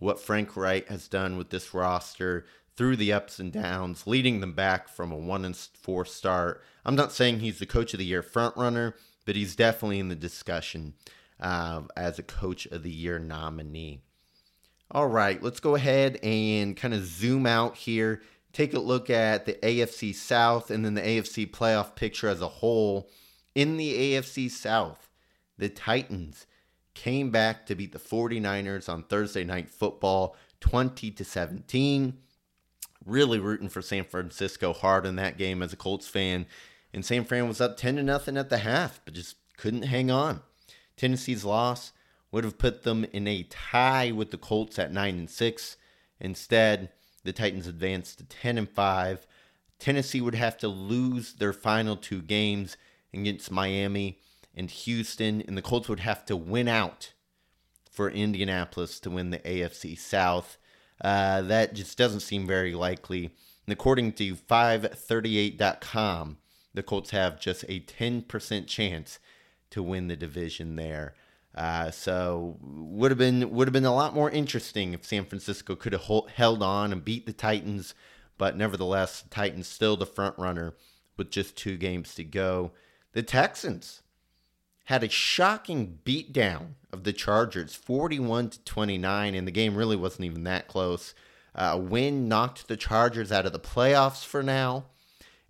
what 0.00 0.18
Frank 0.18 0.56
Reich 0.56 0.88
has 0.88 1.06
done 1.06 1.36
with 1.36 1.50
this 1.50 1.72
roster 1.72 2.46
through 2.76 2.96
the 2.96 3.12
ups 3.12 3.38
and 3.38 3.52
downs, 3.52 4.08
leading 4.08 4.40
them 4.40 4.54
back 4.54 4.88
from 4.88 5.12
a 5.12 5.16
one 5.16 5.44
and 5.44 5.56
four 5.56 6.04
start. 6.04 6.60
I'm 6.84 6.96
not 6.96 7.12
saying 7.12 7.38
he's 7.38 7.60
the 7.60 7.66
coach 7.66 7.94
of 7.94 7.98
the 7.98 8.04
year 8.04 8.22
front 8.22 8.56
runner, 8.56 8.96
but 9.24 9.36
he's 9.36 9.54
definitely 9.54 10.00
in 10.00 10.08
the 10.08 10.16
discussion 10.16 10.94
uh, 11.38 11.82
as 11.96 12.18
a 12.18 12.22
Coach 12.22 12.66
of 12.66 12.82
the 12.82 12.90
Year 12.90 13.18
nominee. 13.18 14.00
All 14.90 15.08
right, 15.08 15.42
let's 15.42 15.60
go 15.60 15.74
ahead 15.74 16.18
and 16.22 16.76
kind 16.76 16.94
of 16.94 17.04
zoom 17.04 17.46
out 17.46 17.76
here, 17.76 18.22
take 18.52 18.74
a 18.74 18.78
look 18.78 19.08
at 19.10 19.44
the 19.46 19.54
AFC 19.54 20.14
South 20.14 20.70
and 20.70 20.84
then 20.84 20.94
the 20.94 21.00
AFC 21.00 21.50
playoff 21.50 21.94
picture 21.94 22.28
as 22.28 22.40
a 22.40 22.48
whole. 22.48 23.08
In 23.54 23.76
the 23.76 23.94
AFC 23.94 24.50
South, 24.50 25.10
the 25.58 25.68
Titans 25.68 26.46
came 26.94 27.30
back 27.30 27.66
to 27.66 27.74
beat 27.74 27.92
the 27.92 27.98
49ers 27.98 28.88
on 28.88 29.02
Thursday 29.02 29.44
night 29.44 29.68
football 29.68 30.36
20 30.60 31.10
to 31.10 31.24
17. 31.24 32.18
Really 33.04 33.38
rooting 33.38 33.68
for 33.68 33.82
San 33.82 34.04
Francisco 34.04 34.72
hard 34.72 35.04
in 35.04 35.16
that 35.16 35.36
game 35.36 35.62
as 35.62 35.72
a 35.72 35.76
Colts 35.76 36.08
fan. 36.08 36.46
And 36.92 37.04
San 37.04 37.24
Fran 37.24 37.48
was 37.48 37.60
up 37.60 37.76
10 37.76 37.96
to 37.96 38.02
nothing 38.02 38.36
at 38.36 38.48
the 38.48 38.58
half, 38.58 39.00
but 39.04 39.14
just 39.14 39.36
couldn't 39.56 39.82
hang 39.82 40.10
on. 40.10 40.40
Tennessee's 40.96 41.44
loss 41.44 41.92
would 42.30 42.44
have 42.44 42.58
put 42.58 42.82
them 42.82 43.04
in 43.12 43.26
a 43.26 43.42
tie 43.44 44.10
with 44.10 44.30
the 44.30 44.38
Colts 44.38 44.78
at 44.78 44.92
9 44.92 45.18
and 45.18 45.30
6. 45.30 45.76
Instead, 46.20 46.90
the 47.24 47.32
Titans 47.32 47.66
advanced 47.66 48.18
to 48.18 48.24
10 48.24 48.58
and 48.58 48.70
5. 48.70 49.26
Tennessee 49.78 50.20
would 50.20 50.34
have 50.34 50.56
to 50.58 50.68
lose 50.68 51.34
their 51.34 51.52
final 51.52 51.96
two 51.96 52.22
games 52.22 52.76
against 53.12 53.50
Miami 53.50 54.18
and 54.56 54.70
Houston, 54.70 55.42
and 55.42 55.56
the 55.56 55.62
Colts 55.62 55.88
would 55.88 56.00
have 56.00 56.24
to 56.26 56.36
win 56.36 56.66
out 56.68 57.12
for 57.90 58.10
Indianapolis 58.10 59.00
to 59.00 59.10
win 59.10 59.30
the 59.30 59.38
AFC 59.40 59.98
South. 59.98 60.58
Uh, 61.00 61.42
that 61.42 61.74
just 61.74 61.98
doesn't 61.98 62.20
seem 62.20 62.46
very 62.46 62.74
likely. 62.74 63.32
And 63.66 63.72
according 63.72 64.12
to 64.14 64.34
538.com, 64.34 66.38
the 66.72 66.82
Colts 66.82 67.10
have 67.10 67.38
just 67.40 67.64
a 67.68 67.80
10% 67.80 68.66
chance 68.66 69.18
to 69.70 69.82
win 69.82 70.08
the 70.08 70.16
division 70.16 70.76
there. 70.76 71.14
Uh, 71.54 71.90
so 71.90 72.56
would 72.60 73.10
have 73.12 73.18
been 73.18 73.52
would 73.52 73.68
have 73.68 73.72
been 73.72 73.84
a 73.84 73.94
lot 73.94 74.12
more 74.12 74.28
interesting 74.28 74.92
if 74.92 75.04
San 75.04 75.24
Francisco 75.24 75.76
could 75.76 75.92
have 75.92 76.10
held 76.34 76.64
on 76.64 76.92
and 76.92 77.04
beat 77.04 77.26
the 77.26 77.32
Titans, 77.32 77.94
but 78.36 78.56
nevertheless, 78.56 79.22
the 79.22 79.28
Titans 79.28 79.68
still 79.68 79.96
the 79.96 80.04
front 80.04 80.36
runner 80.36 80.74
with 81.16 81.30
just 81.30 81.56
two 81.56 81.76
games 81.76 82.16
to 82.16 82.24
go. 82.24 82.72
The 83.12 83.22
Texans 83.22 84.02
had 84.84 85.02
a 85.02 85.08
shocking 85.08 85.98
beatdown 86.04 86.74
of 86.92 87.04
the 87.04 87.12
Chargers, 87.12 87.74
41 87.74 88.50
to 88.50 88.64
29, 88.64 89.34
and 89.34 89.46
the 89.46 89.52
game 89.52 89.74
really 89.74 89.96
wasn't 89.96 90.24
even 90.24 90.44
that 90.44 90.68
close. 90.68 91.14
Uh, 91.54 91.78
win 91.80 92.28
knocked 92.28 92.68
the 92.68 92.76
Chargers 92.76 93.32
out 93.32 93.46
of 93.46 93.52
the 93.52 93.60
playoffs 93.60 94.24
for 94.24 94.42
now, 94.42 94.84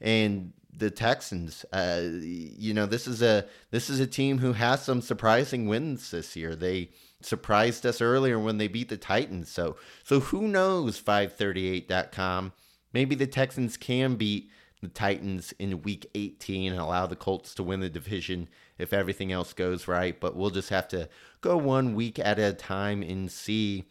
and 0.00 0.52
the 0.76 0.90
Texans. 0.90 1.64
Uh, 1.72 2.02
you 2.02 2.74
know, 2.74 2.86
this 2.86 3.06
is 3.06 3.22
a 3.22 3.46
this 3.70 3.88
is 3.88 4.00
a 4.00 4.06
team 4.06 4.38
who 4.38 4.52
has 4.52 4.84
some 4.84 5.00
surprising 5.00 5.66
wins 5.66 6.10
this 6.10 6.36
year. 6.36 6.54
They 6.54 6.90
surprised 7.20 7.86
us 7.86 8.00
earlier 8.00 8.38
when 8.38 8.58
they 8.58 8.68
beat 8.68 8.88
the 8.88 8.96
Titans. 8.96 9.50
So 9.50 9.76
so 10.02 10.20
who 10.20 10.48
knows 10.48 11.00
538.com. 11.00 12.52
Maybe 12.92 13.14
the 13.14 13.26
Texans 13.26 13.76
can 13.76 14.16
beat 14.16 14.50
the 14.80 14.88
Titans 14.88 15.52
in 15.58 15.82
week 15.82 16.06
18 16.14 16.72
and 16.72 16.80
allow 16.80 17.06
the 17.06 17.16
Colts 17.16 17.54
to 17.54 17.62
win 17.62 17.80
the 17.80 17.88
division 17.88 18.48
if 18.78 18.92
everything 18.92 19.32
else 19.32 19.52
goes 19.52 19.88
right, 19.88 20.18
but 20.18 20.36
we'll 20.36 20.50
just 20.50 20.70
have 20.70 20.88
to 20.88 21.08
go 21.40 21.56
one 21.56 21.94
week 21.94 22.18
at 22.18 22.38
a 22.38 22.52
time 22.52 23.02
and 23.02 23.30
see. 23.30 23.84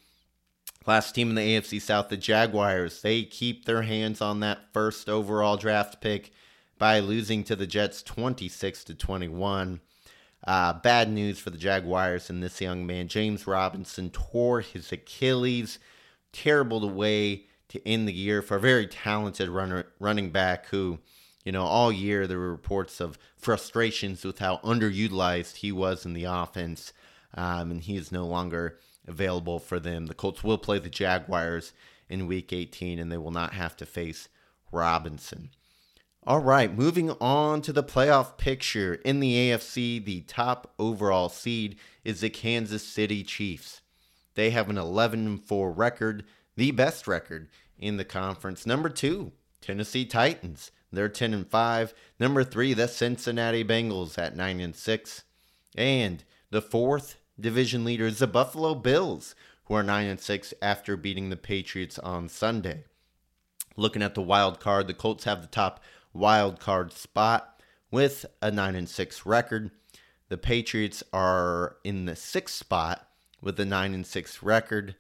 Last 0.86 1.14
team 1.14 1.30
in 1.30 1.36
the 1.36 1.42
AFC 1.42 1.82
South, 1.82 2.10
the 2.10 2.18
Jaguars, 2.18 3.02
they 3.02 3.24
keep 3.24 3.64
their 3.64 3.84
hands 3.84 4.20
on 4.20 4.42
that 4.42 4.74
first 4.74 5.08
overall 5.08 5.56
draft 5.56 6.02
pick 6.02 6.34
by 6.78 7.00
losing 7.00 7.46
to 7.46 7.56
the 7.56 7.68
Jets 7.68 8.04
26 8.04 8.84
to 8.86 8.96
21. 8.96 9.80
Uh, 10.46 10.74
bad 10.74 11.10
news 11.10 11.40
for 11.40 11.50
the 11.52 11.58
Jaguars 11.58 12.30
and 12.30 12.44
this 12.44 12.60
young 12.60 12.86
man. 12.86 13.08
James 13.08 13.48
Robinson 13.48 14.10
tore 14.10 14.60
his 14.60 14.92
Achilles. 14.92 15.80
Terrible 16.34 16.90
way 16.90 17.46
to 17.70 17.88
end 17.88 18.08
the 18.08 18.14
year 18.14 18.42
for 18.42 18.58
a 18.58 18.60
very 18.60 18.86
talented 18.86 19.48
runner, 19.48 19.86
running 20.00 20.32
back 20.32 20.68
who, 20.68 21.00
you 21.44 21.52
know, 21.52 21.64
all 21.64 21.92
year 21.92 22.26
there 22.26 22.40
were 22.40 22.52
reports 22.52 23.00
of 23.00 23.18
frustrations 23.38 24.24
with 24.24 24.40
how 24.40 24.58
underutilized 24.58 25.58
he 25.58 25.72
was 25.72 26.06
in 26.06 26.14
the 26.14 26.24
offense. 26.24 26.94
Um, 27.36 27.72
and 27.72 27.82
he 27.82 27.98
is 27.98 28.12
no 28.12 28.26
longer 28.26 28.80
available 29.08 29.60
for 29.60 29.80
them. 29.80 30.06
The 30.06 30.14
Colts 30.14 30.44
will 30.44 30.58
play 30.58 30.80
the 30.80 30.90
Jaguars 30.90 31.74
in 32.10 32.28
week 32.28 32.54
18 32.54 33.00
and 33.00 33.12
they 33.12 33.18
will 33.18 33.32
not 33.32 33.54
have 33.54 33.76
to 33.78 33.86
face 33.86 34.30
Robinson. 34.72 35.50
All 36.26 36.40
right, 36.40 36.74
moving 36.74 37.12
on 37.20 37.62
to 37.64 37.74
the 37.74 37.84
playoff 37.84 38.38
picture. 38.38 38.94
In 38.94 39.20
the 39.20 39.34
AFC, 39.34 40.04
the 40.04 40.22
top 40.22 40.74
overall 40.80 41.28
seed 41.28 41.76
is 42.06 42.22
the 42.22 42.30
Kansas 42.30 42.88
City 42.88 43.24
Chiefs. 43.24 43.82
They 44.36 44.52
have 44.52 44.70
an 44.70 44.78
11 44.78 45.40
4 45.40 45.72
record, 45.72 46.24
the 46.56 46.72
best 46.72 47.08
record 47.08 47.50
in 47.78 47.98
the 47.98 48.06
conference. 48.06 48.66
Number 48.66 48.88
2, 48.88 49.34
Tennessee 49.60 50.06
Titans. 50.06 50.72
They're 50.94 51.10
10 51.10 51.34
and 51.34 51.48
5. 51.48 51.94
Number 52.20 52.44
3, 52.44 52.74
the 52.74 52.88
Cincinnati 52.88 53.64
Bengals 53.64 54.18
at 54.18 54.36
9 54.36 54.60
and 54.60 54.76
6. 54.76 55.24
And 55.76 56.24
the 56.52 56.62
fourth 56.62 57.18
division 57.40 57.84
leader 57.84 58.06
is 58.06 58.20
the 58.20 58.28
Buffalo 58.28 58.76
Bills, 58.76 59.34
who 59.66 59.74
are 59.74 59.84
9 59.84 60.06
and 60.06 60.20
6 60.20 60.54
after 60.62 60.96
beating 60.96 61.30
the 61.30 61.36
Patriots 61.36 61.98
on 61.98 62.30
Sunday. 62.30 62.84
Looking 63.76 64.04
at 64.04 64.14
the 64.14 64.22
wild 64.22 64.60
card, 64.60 64.86
the 64.86 64.94
Colts 64.94 65.24
have 65.24 65.42
the 65.42 65.48
top 65.48 65.84
wild 66.14 66.60
card 66.60 66.94
spot 66.94 67.60
with 67.90 68.28
a 68.40 68.52
9 68.52 68.76
and 68.76 68.88
6 68.88 69.26
record. 69.26 69.72
The 70.30 70.38
Patriots 70.38 71.04
are 71.12 71.78
in 71.84 72.06
the 72.06 72.14
6th 72.14 72.50
spot 72.50 73.08
with 73.42 73.60
a 73.60 73.66
9 73.66 73.96
and 73.96 74.06
6 74.06 74.44
record. 74.44 74.96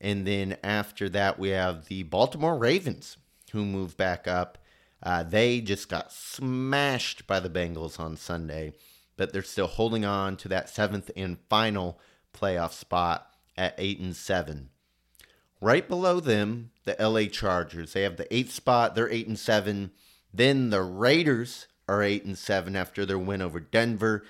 And 0.00 0.26
then 0.26 0.56
after 0.64 1.08
that 1.10 1.38
we 1.38 1.50
have 1.50 1.86
the 1.86 2.02
Baltimore 2.02 2.58
Ravens 2.58 3.16
who 3.52 3.64
move 3.64 3.96
back 3.96 4.26
up 4.26 4.57
Uh, 5.02 5.22
they 5.22 5.60
just 5.60 5.88
got 5.88 6.12
smashed 6.12 7.26
by 7.26 7.40
the 7.40 7.50
Bengals 7.50 8.00
on 8.00 8.16
Sunday, 8.16 8.72
but 9.16 9.32
they're 9.32 9.42
still 9.42 9.66
holding 9.66 10.04
on 10.04 10.36
to 10.36 10.48
that 10.48 10.68
seventh 10.68 11.10
and 11.16 11.38
final 11.48 12.00
playoff 12.34 12.72
spot 12.72 13.30
at 13.56 13.74
eight 13.78 14.00
and 14.00 14.16
seven. 14.16 14.70
Right 15.60 15.88
below 15.88 16.20
them, 16.20 16.70
the 16.84 16.96
LA 16.98 17.24
Chargers. 17.24 17.92
They 17.92 18.02
have 18.02 18.16
the 18.16 18.32
eighth 18.34 18.52
spot. 18.52 18.94
They're 18.94 19.10
eight 19.10 19.26
and 19.26 19.38
seven. 19.38 19.90
Then 20.32 20.70
the 20.70 20.82
Raiders 20.82 21.66
are 21.88 22.02
eight 22.02 22.24
and 22.24 22.38
seven 22.38 22.76
after 22.76 23.04
their 23.04 23.18
win 23.18 23.42
over 23.42 23.58
Denver. 23.58 24.24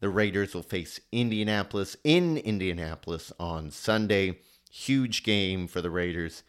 The 0.00 0.08
Raiders 0.08 0.54
will 0.54 0.62
face 0.62 1.00
Indianapolis 1.12 1.96
in 2.04 2.36
Indianapolis 2.38 3.32
on 3.38 3.70
Sunday. 3.70 4.38
Huge 4.70 5.22
game 5.22 5.68
for 5.68 5.80
the 5.80 5.90
Raiders. 5.90 6.42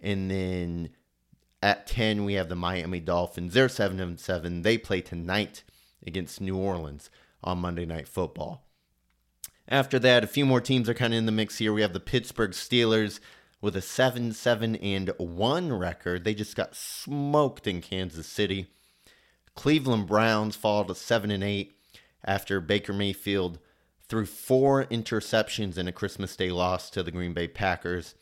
And 0.00 0.30
then 0.30 0.90
at 1.62 1.86
10, 1.86 2.24
we 2.24 2.34
have 2.34 2.48
the 2.48 2.56
Miami 2.56 3.00
Dolphins. 3.00 3.54
They're 3.54 3.68
7 3.68 4.00
and 4.00 4.18
7. 4.18 4.62
They 4.62 4.76
play 4.76 5.00
tonight 5.00 5.62
against 6.04 6.40
New 6.40 6.56
Orleans 6.56 7.08
on 7.42 7.58
Monday 7.58 7.86
Night 7.86 8.08
Football. 8.08 8.66
After 9.68 9.98
that, 10.00 10.24
a 10.24 10.26
few 10.26 10.44
more 10.44 10.60
teams 10.60 10.88
are 10.88 10.94
kind 10.94 11.14
of 11.14 11.18
in 11.18 11.26
the 11.26 11.32
mix 11.32 11.58
here. 11.58 11.72
We 11.72 11.82
have 11.82 11.92
the 11.92 12.00
Pittsburgh 12.00 12.50
Steelers 12.50 13.20
with 13.60 13.76
a 13.76 13.80
7 13.80 14.32
7 14.32 14.76
and 14.76 15.12
1 15.16 15.72
record. 15.72 16.24
They 16.24 16.34
just 16.34 16.56
got 16.56 16.74
smoked 16.74 17.66
in 17.66 17.80
Kansas 17.80 18.26
City. 18.26 18.66
Cleveland 19.54 20.08
Browns 20.08 20.56
fall 20.56 20.84
to 20.84 20.94
7 20.94 21.30
and 21.30 21.44
8 21.44 21.76
after 22.24 22.60
Baker 22.60 22.92
Mayfield 22.92 23.58
threw 24.08 24.26
four 24.26 24.84
interceptions 24.86 25.78
in 25.78 25.86
a 25.88 25.92
Christmas 25.92 26.34
Day 26.36 26.50
loss 26.50 26.90
to 26.90 27.02
the 27.02 27.12
Green 27.12 27.32
Bay 27.32 27.48
Packers. 27.48 28.14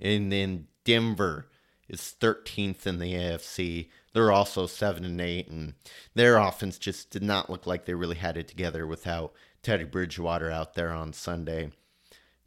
And 0.00 0.32
then 0.32 0.66
Denver 0.84 1.48
is 1.88 2.14
13th 2.20 2.86
in 2.86 2.98
the 2.98 3.14
AFC. 3.14 3.88
They're 4.12 4.32
also 4.32 4.66
7 4.66 5.04
and 5.04 5.20
8 5.20 5.48
and 5.48 5.74
their 6.14 6.36
offense 6.36 6.78
just 6.78 7.10
did 7.10 7.22
not 7.22 7.50
look 7.50 7.66
like 7.66 7.84
they 7.84 7.94
really 7.94 8.16
had 8.16 8.36
it 8.36 8.48
together 8.48 8.86
without 8.86 9.32
Teddy 9.62 9.84
Bridgewater 9.84 10.50
out 10.50 10.74
there 10.74 10.90
on 10.90 11.12
Sunday. 11.12 11.70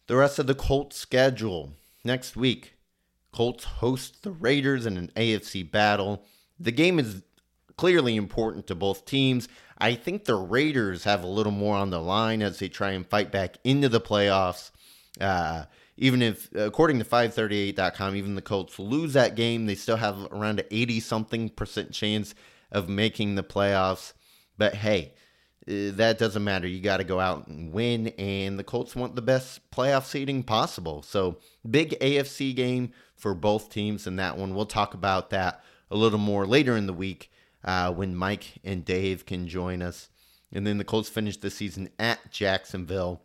The 0.08 0.16
rest 0.16 0.40
of 0.40 0.48
the 0.48 0.56
Colts 0.56 0.98
schedule 0.98 1.74
next 2.04 2.36
week. 2.36 2.74
Colts 3.32 3.66
host 3.66 4.24
the 4.24 4.32
Raiders 4.32 4.86
in 4.86 4.98
an 4.98 5.12
AFC 5.16 5.70
battle. 5.70 6.26
The 6.60 6.72
game 6.72 6.98
is 6.98 7.22
clearly 7.78 8.16
important 8.16 8.68
to 8.68 8.76
both 8.76 9.06
teams. 9.06 9.48
I 9.78 9.96
think 9.96 10.26
the 10.26 10.36
Raiders 10.36 11.04
have 11.04 11.24
a 11.24 11.28
little 11.28 11.52
more 11.52 11.78
on 11.78 11.92
the 11.92 12.02
line 12.02 12.42
as 12.42 12.60
they 12.60 12.68
try 12.68 12.92
and 12.92 13.08
fight 13.08 13.32
back 13.32 13.58
into 13.64 13.88
the 13.88 14.02
playoffs. 14.02 14.72
Uh, 15.22 15.66
even 16.02 16.22
if, 16.22 16.50
according 16.56 16.98
to 17.00 17.06
538.com, 17.06 18.16
even 18.16 18.36
the 18.36 18.42
Colts 18.42 18.80
lose 18.80 19.14
that 19.14 19.36
game, 19.36 19.66
they 19.66 19.76
still 19.76 19.98
have 19.98 20.32
around 20.32 20.62
an 20.62 20.66
80 20.72 21.02
something 21.02 21.50
percent 21.50 21.92
chance 21.92 22.34
of 22.72 22.88
making 22.88 23.36
the 23.36 23.44
playoffs. 23.44 24.14
But 24.58 24.76
hey, 24.76 25.14
uh, 25.68 25.92
that 25.98 26.18
doesn't 26.18 26.44
matter. 26.44 26.68
You 26.68 26.80
got 26.80 26.98
to 26.98 27.04
go 27.04 27.20
out 27.20 27.48
and 27.48 27.74
win, 27.74 28.08
and 28.18 28.58
the 28.58 28.64
Colts 28.64 28.96
want 28.96 29.16
the 29.16 29.22
best 29.22 29.70
playoff 29.72 30.06
seeding 30.06 30.42
possible. 30.42 31.04
So, 31.04 31.40
big 31.70 32.00
AFC 32.00 32.56
game 32.56 32.94
for 33.18 33.34
both 33.34 33.70
teams 33.70 34.08
in 34.08 34.16
that 34.16 34.38
one. 34.38 34.56
We'll 34.56 34.66
talk 34.66 34.94
about 34.94 35.32
that 35.32 35.62
a 35.92 35.98
little 35.98 36.18
more 36.18 36.48
later 36.48 36.78
in 36.78 36.88
the 36.88 36.94
week 36.94 37.30
uh, 37.66 37.92
when 37.92 38.16
Mike 38.16 38.60
and 38.64 38.86
Dave 38.86 39.26
can 39.26 39.50
join 39.50 39.82
us. 39.82 40.08
And 40.50 40.66
then 40.66 40.78
the 40.78 40.86
Colts 40.86 41.10
finish 41.10 41.36
the 41.36 41.50
season 41.50 41.90
at 42.00 42.32
Jacksonville. 42.32 43.22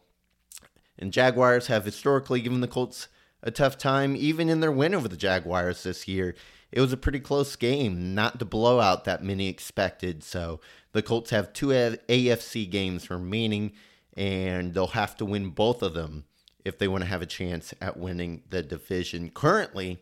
And 0.99 1.13
Jaguars 1.13 1.67
have 1.67 1.85
historically 1.85 2.41
given 2.41 2.61
the 2.61 2.69
Colts 2.69 3.09
a 3.43 3.51
tough 3.51 3.77
time, 3.77 4.17
even 4.17 4.49
in 4.49 4.61
their 4.61 4.73
win 4.73 4.95
over 4.95 5.09
the 5.09 5.17
Jaguars 5.17 5.83
this 5.83 6.09
year. 6.09 6.35
It 6.73 6.81
was 6.81 6.93
a 6.93 6.97
pretty 6.97 7.21
close 7.21 7.55
game, 7.57 8.15
not 8.15 8.39
the 8.39 8.45
blowout 8.45 9.05
that 9.05 9.23
many 9.23 9.49
expected. 9.49 10.25
So 10.25 10.61
the 10.93 11.03
Colts 11.03 11.31
have 11.31 11.53
two 11.53 11.69
AFC 11.69 12.71
games 12.71 13.11
remaining, 13.11 13.73
and 14.17 14.75
they'll 14.75 14.89
have 14.89 15.17
to 15.17 15.25
win 15.25 15.51
both 15.51 15.83
of 15.83 15.95
them 15.95 16.25
if 16.65 16.79
they 16.79 16.89
want 16.89 17.05
to 17.05 17.11
have 17.11 17.23
a 17.23 17.27
chance 17.27 17.73
at 17.81 17.97
winning 17.97 18.43
the 18.49 18.63
division. 18.63 19.31
Currently, 19.31 20.01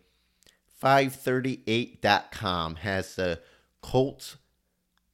538.com 0.82 2.76
has 2.76 3.16
the 3.16 3.40
Colts 3.82 4.36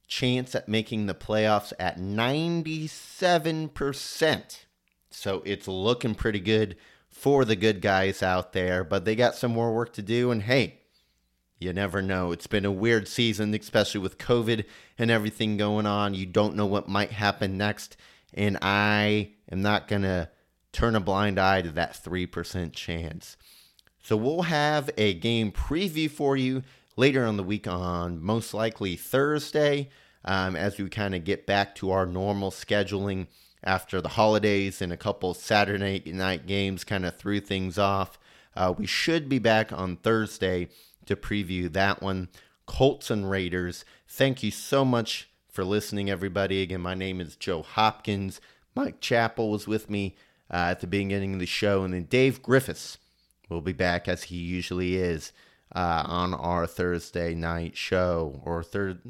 chance 0.07 0.55
at 0.55 0.69
making 0.69 1.05
the 1.05 1.13
playoffs 1.13 1.73
at 1.79 1.97
97%. 1.97 4.65
So 5.11 5.41
it's 5.45 5.67
looking 5.67 6.15
pretty 6.15 6.39
good 6.39 6.75
for 7.09 7.43
the 7.45 7.55
good 7.55 7.81
guys 7.81 8.21
out 8.21 8.53
there, 8.53 8.83
but 8.83 9.05
they 9.05 9.15
got 9.15 9.35
some 9.35 9.51
more 9.51 9.73
work 9.73 9.93
to 9.93 10.01
do. 10.01 10.31
And 10.31 10.43
hey, 10.43 10.79
you 11.59 11.73
never 11.73 12.01
know. 12.01 12.31
It's 12.31 12.47
been 12.47 12.65
a 12.65 12.71
weird 12.71 13.07
season, 13.07 13.53
especially 13.53 14.01
with 14.01 14.17
COVID 14.17 14.65
and 14.97 15.11
everything 15.11 15.57
going 15.57 15.85
on. 15.85 16.13
You 16.13 16.25
don't 16.25 16.55
know 16.55 16.65
what 16.65 16.87
might 16.87 17.11
happen 17.11 17.57
next. 17.57 17.97
And 18.33 18.57
I 18.61 19.31
am 19.51 19.61
not 19.61 19.87
going 19.87 20.03
to 20.03 20.29
turn 20.71 20.95
a 20.95 20.99
blind 20.99 21.39
eye 21.39 21.61
to 21.63 21.71
that 21.71 21.93
3% 21.93 22.73
chance. 22.73 23.35
So 24.01 24.15
we'll 24.15 24.43
have 24.43 24.89
a 24.97 25.13
game 25.13 25.51
preview 25.51 26.09
for 26.09 26.37
you 26.37 26.63
later 26.95 27.25
on 27.25 27.37
the 27.37 27.43
week 27.43 27.67
on 27.67 28.21
most 28.21 28.53
likely 28.53 28.95
Thursday 28.95 29.89
um, 30.23 30.55
as 30.55 30.77
we 30.77 30.87
kind 30.89 31.15
of 31.15 31.23
get 31.23 31.45
back 31.45 31.75
to 31.75 31.91
our 31.91 32.05
normal 32.05 32.51
scheduling 32.51 33.27
after 33.63 34.01
the 34.01 34.09
holidays 34.09 34.81
and 34.81 34.93
a 34.93 34.97
couple 34.97 35.33
Saturday 35.33 36.01
night 36.11 36.45
games 36.45 36.83
kind 36.83 37.05
of 37.05 37.17
threw 37.17 37.39
things 37.39 37.77
off. 37.77 38.17
Uh, 38.55 38.73
we 38.77 38.85
should 38.85 39.29
be 39.29 39.39
back 39.39 39.71
on 39.71 39.97
Thursday 39.97 40.67
to 41.05 41.15
preview 41.15 41.71
that 41.71 42.01
one. 42.01 42.29
Colts 42.65 43.09
and 43.09 43.29
Raiders. 43.29 43.83
Thank 44.07 44.43
you 44.43 44.51
so 44.51 44.85
much 44.85 45.29
for 45.51 45.63
listening, 45.63 46.09
everybody. 46.09 46.61
Again, 46.61 46.81
my 46.81 46.93
name 46.93 47.19
is 47.19 47.35
Joe 47.35 47.63
Hopkins. 47.63 48.39
Mike 48.75 49.01
Chappell 49.01 49.49
was 49.49 49.67
with 49.67 49.89
me 49.89 50.15
uh, 50.51 50.69
at 50.71 50.79
the 50.79 50.87
beginning 50.87 51.33
of 51.33 51.39
the 51.39 51.45
show, 51.45 51.83
and 51.83 51.93
then 51.93 52.03
Dave 52.03 52.41
Griffiths 52.41 52.97
will 53.49 53.61
be 53.61 53.73
back 53.73 54.07
as 54.07 54.23
he 54.23 54.35
usually 54.35 54.95
is 54.95 55.31
uh, 55.75 56.03
on 56.05 56.33
our 56.33 56.67
Thursday 56.67 57.33
night 57.33 57.75
show, 57.75 58.41
or 58.45 58.63
third, 58.63 59.01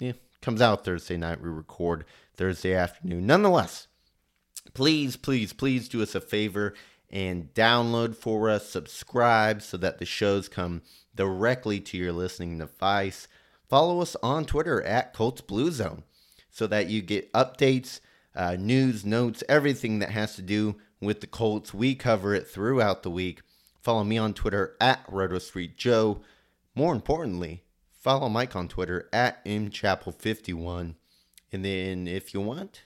yeah, 0.00 0.12
comes 0.42 0.60
out 0.60 0.84
Thursday 0.84 1.16
night. 1.16 1.40
We 1.40 1.48
record 1.48 2.04
Thursday 2.36 2.74
afternoon. 2.74 3.26
Nonetheless, 3.26 3.86
please, 4.74 5.16
please, 5.16 5.52
please 5.52 5.88
do 5.88 6.02
us 6.02 6.14
a 6.14 6.20
favor 6.20 6.74
and 7.10 7.54
download 7.54 8.16
for 8.16 8.50
us, 8.50 8.68
subscribe 8.68 9.62
so 9.62 9.76
that 9.76 9.98
the 9.98 10.04
shows 10.04 10.48
come 10.48 10.82
directly 11.14 11.80
to 11.80 11.96
your 11.96 12.12
listening 12.12 12.58
device. 12.58 13.28
Follow 13.68 14.00
us 14.00 14.16
on 14.22 14.44
Twitter 14.44 14.82
at 14.82 15.14
Colts 15.14 15.40
Blue 15.40 15.70
Zone 15.70 16.02
so 16.50 16.66
that 16.66 16.88
you 16.88 17.02
get 17.02 17.32
updates, 17.32 18.00
uh, 18.34 18.56
news, 18.58 19.04
notes, 19.04 19.44
everything 19.48 20.00
that 20.00 20.10
has 20.10 20.34
to 20.36 20.42
do 20.42 20.76
with 21.00 21.20
the 21.20 21.26
Colts. 21.26 21.72
We 21.72 21.94
cover 21.94 22.34
it 22.34 22.48
throughout 22.48 23.02
the 23.02 23.10
week. 23.10 23.42
Follow 23.80 24.04
me 24.04 24.18
on 24.18 24.34
Twitter 24.34 24.76
at 24.80 25.04
Roto 25.08 25.38
Street 25.38 25.76
Joe. 25.76 26.20
More 26.74 26.94
importantly, 26.94 27.62
follow 28.00 28.28
Mike 28.28 28.56
on 28.56 28.66
Twitter 28.66 29.08
at 29.12 29.44
mchappell51. 29.44 30.94
And 31.52 31.64
then 31.64 32.08
if 32.08 32.34
you 32.34 32.40
want, 32.40 32.82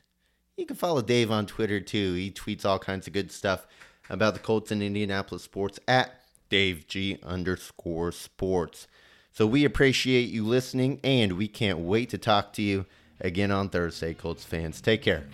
you 0.59 0.67
can 0.67 0.77
follow 0.77 1.01
Dave 1.01 1.31
on 1.31 1.47
Twitter 1.47 1.81
too. 1.81 2.15
He 2.15 2.31
tweets 2.31 2.65
all 2.65 2.79
kinds 2.79 3.07
of 3.07 3.13
good 3.13 3.31
stuff 3.31 3.67
about 4.11 4.35
the 4.35 4.41
Colts 4.41 4.71
and 4.73 4.83
Indianapolis 4.83 5.45
sports 5.45 5.79
at 5.87 6.13
Dave 6.51 6.87
G 6.89 7.19
underscore 7.23 8.11
sports. 8.11 8.89
So 9.33 9.47
we 9.47 9.65
appreciate 9.65 10.31
you 10.31 10.45
listening 10.45 10.99
and 11.05 11.35
we 11.35 11.47
can't 11.47 11.79
wait 11.79 12.11
to 12.11 12.19
talk 12.19 12.53
to 12.55 12.63
you 12.63 12.87
again 13.21 13.53
on 13.53 13.69
Thursday, 13.69 14.15
Colts 14.15 14.45
fans. 14.45 14.81
Take 14.81 15.03
care. 15.03 15.25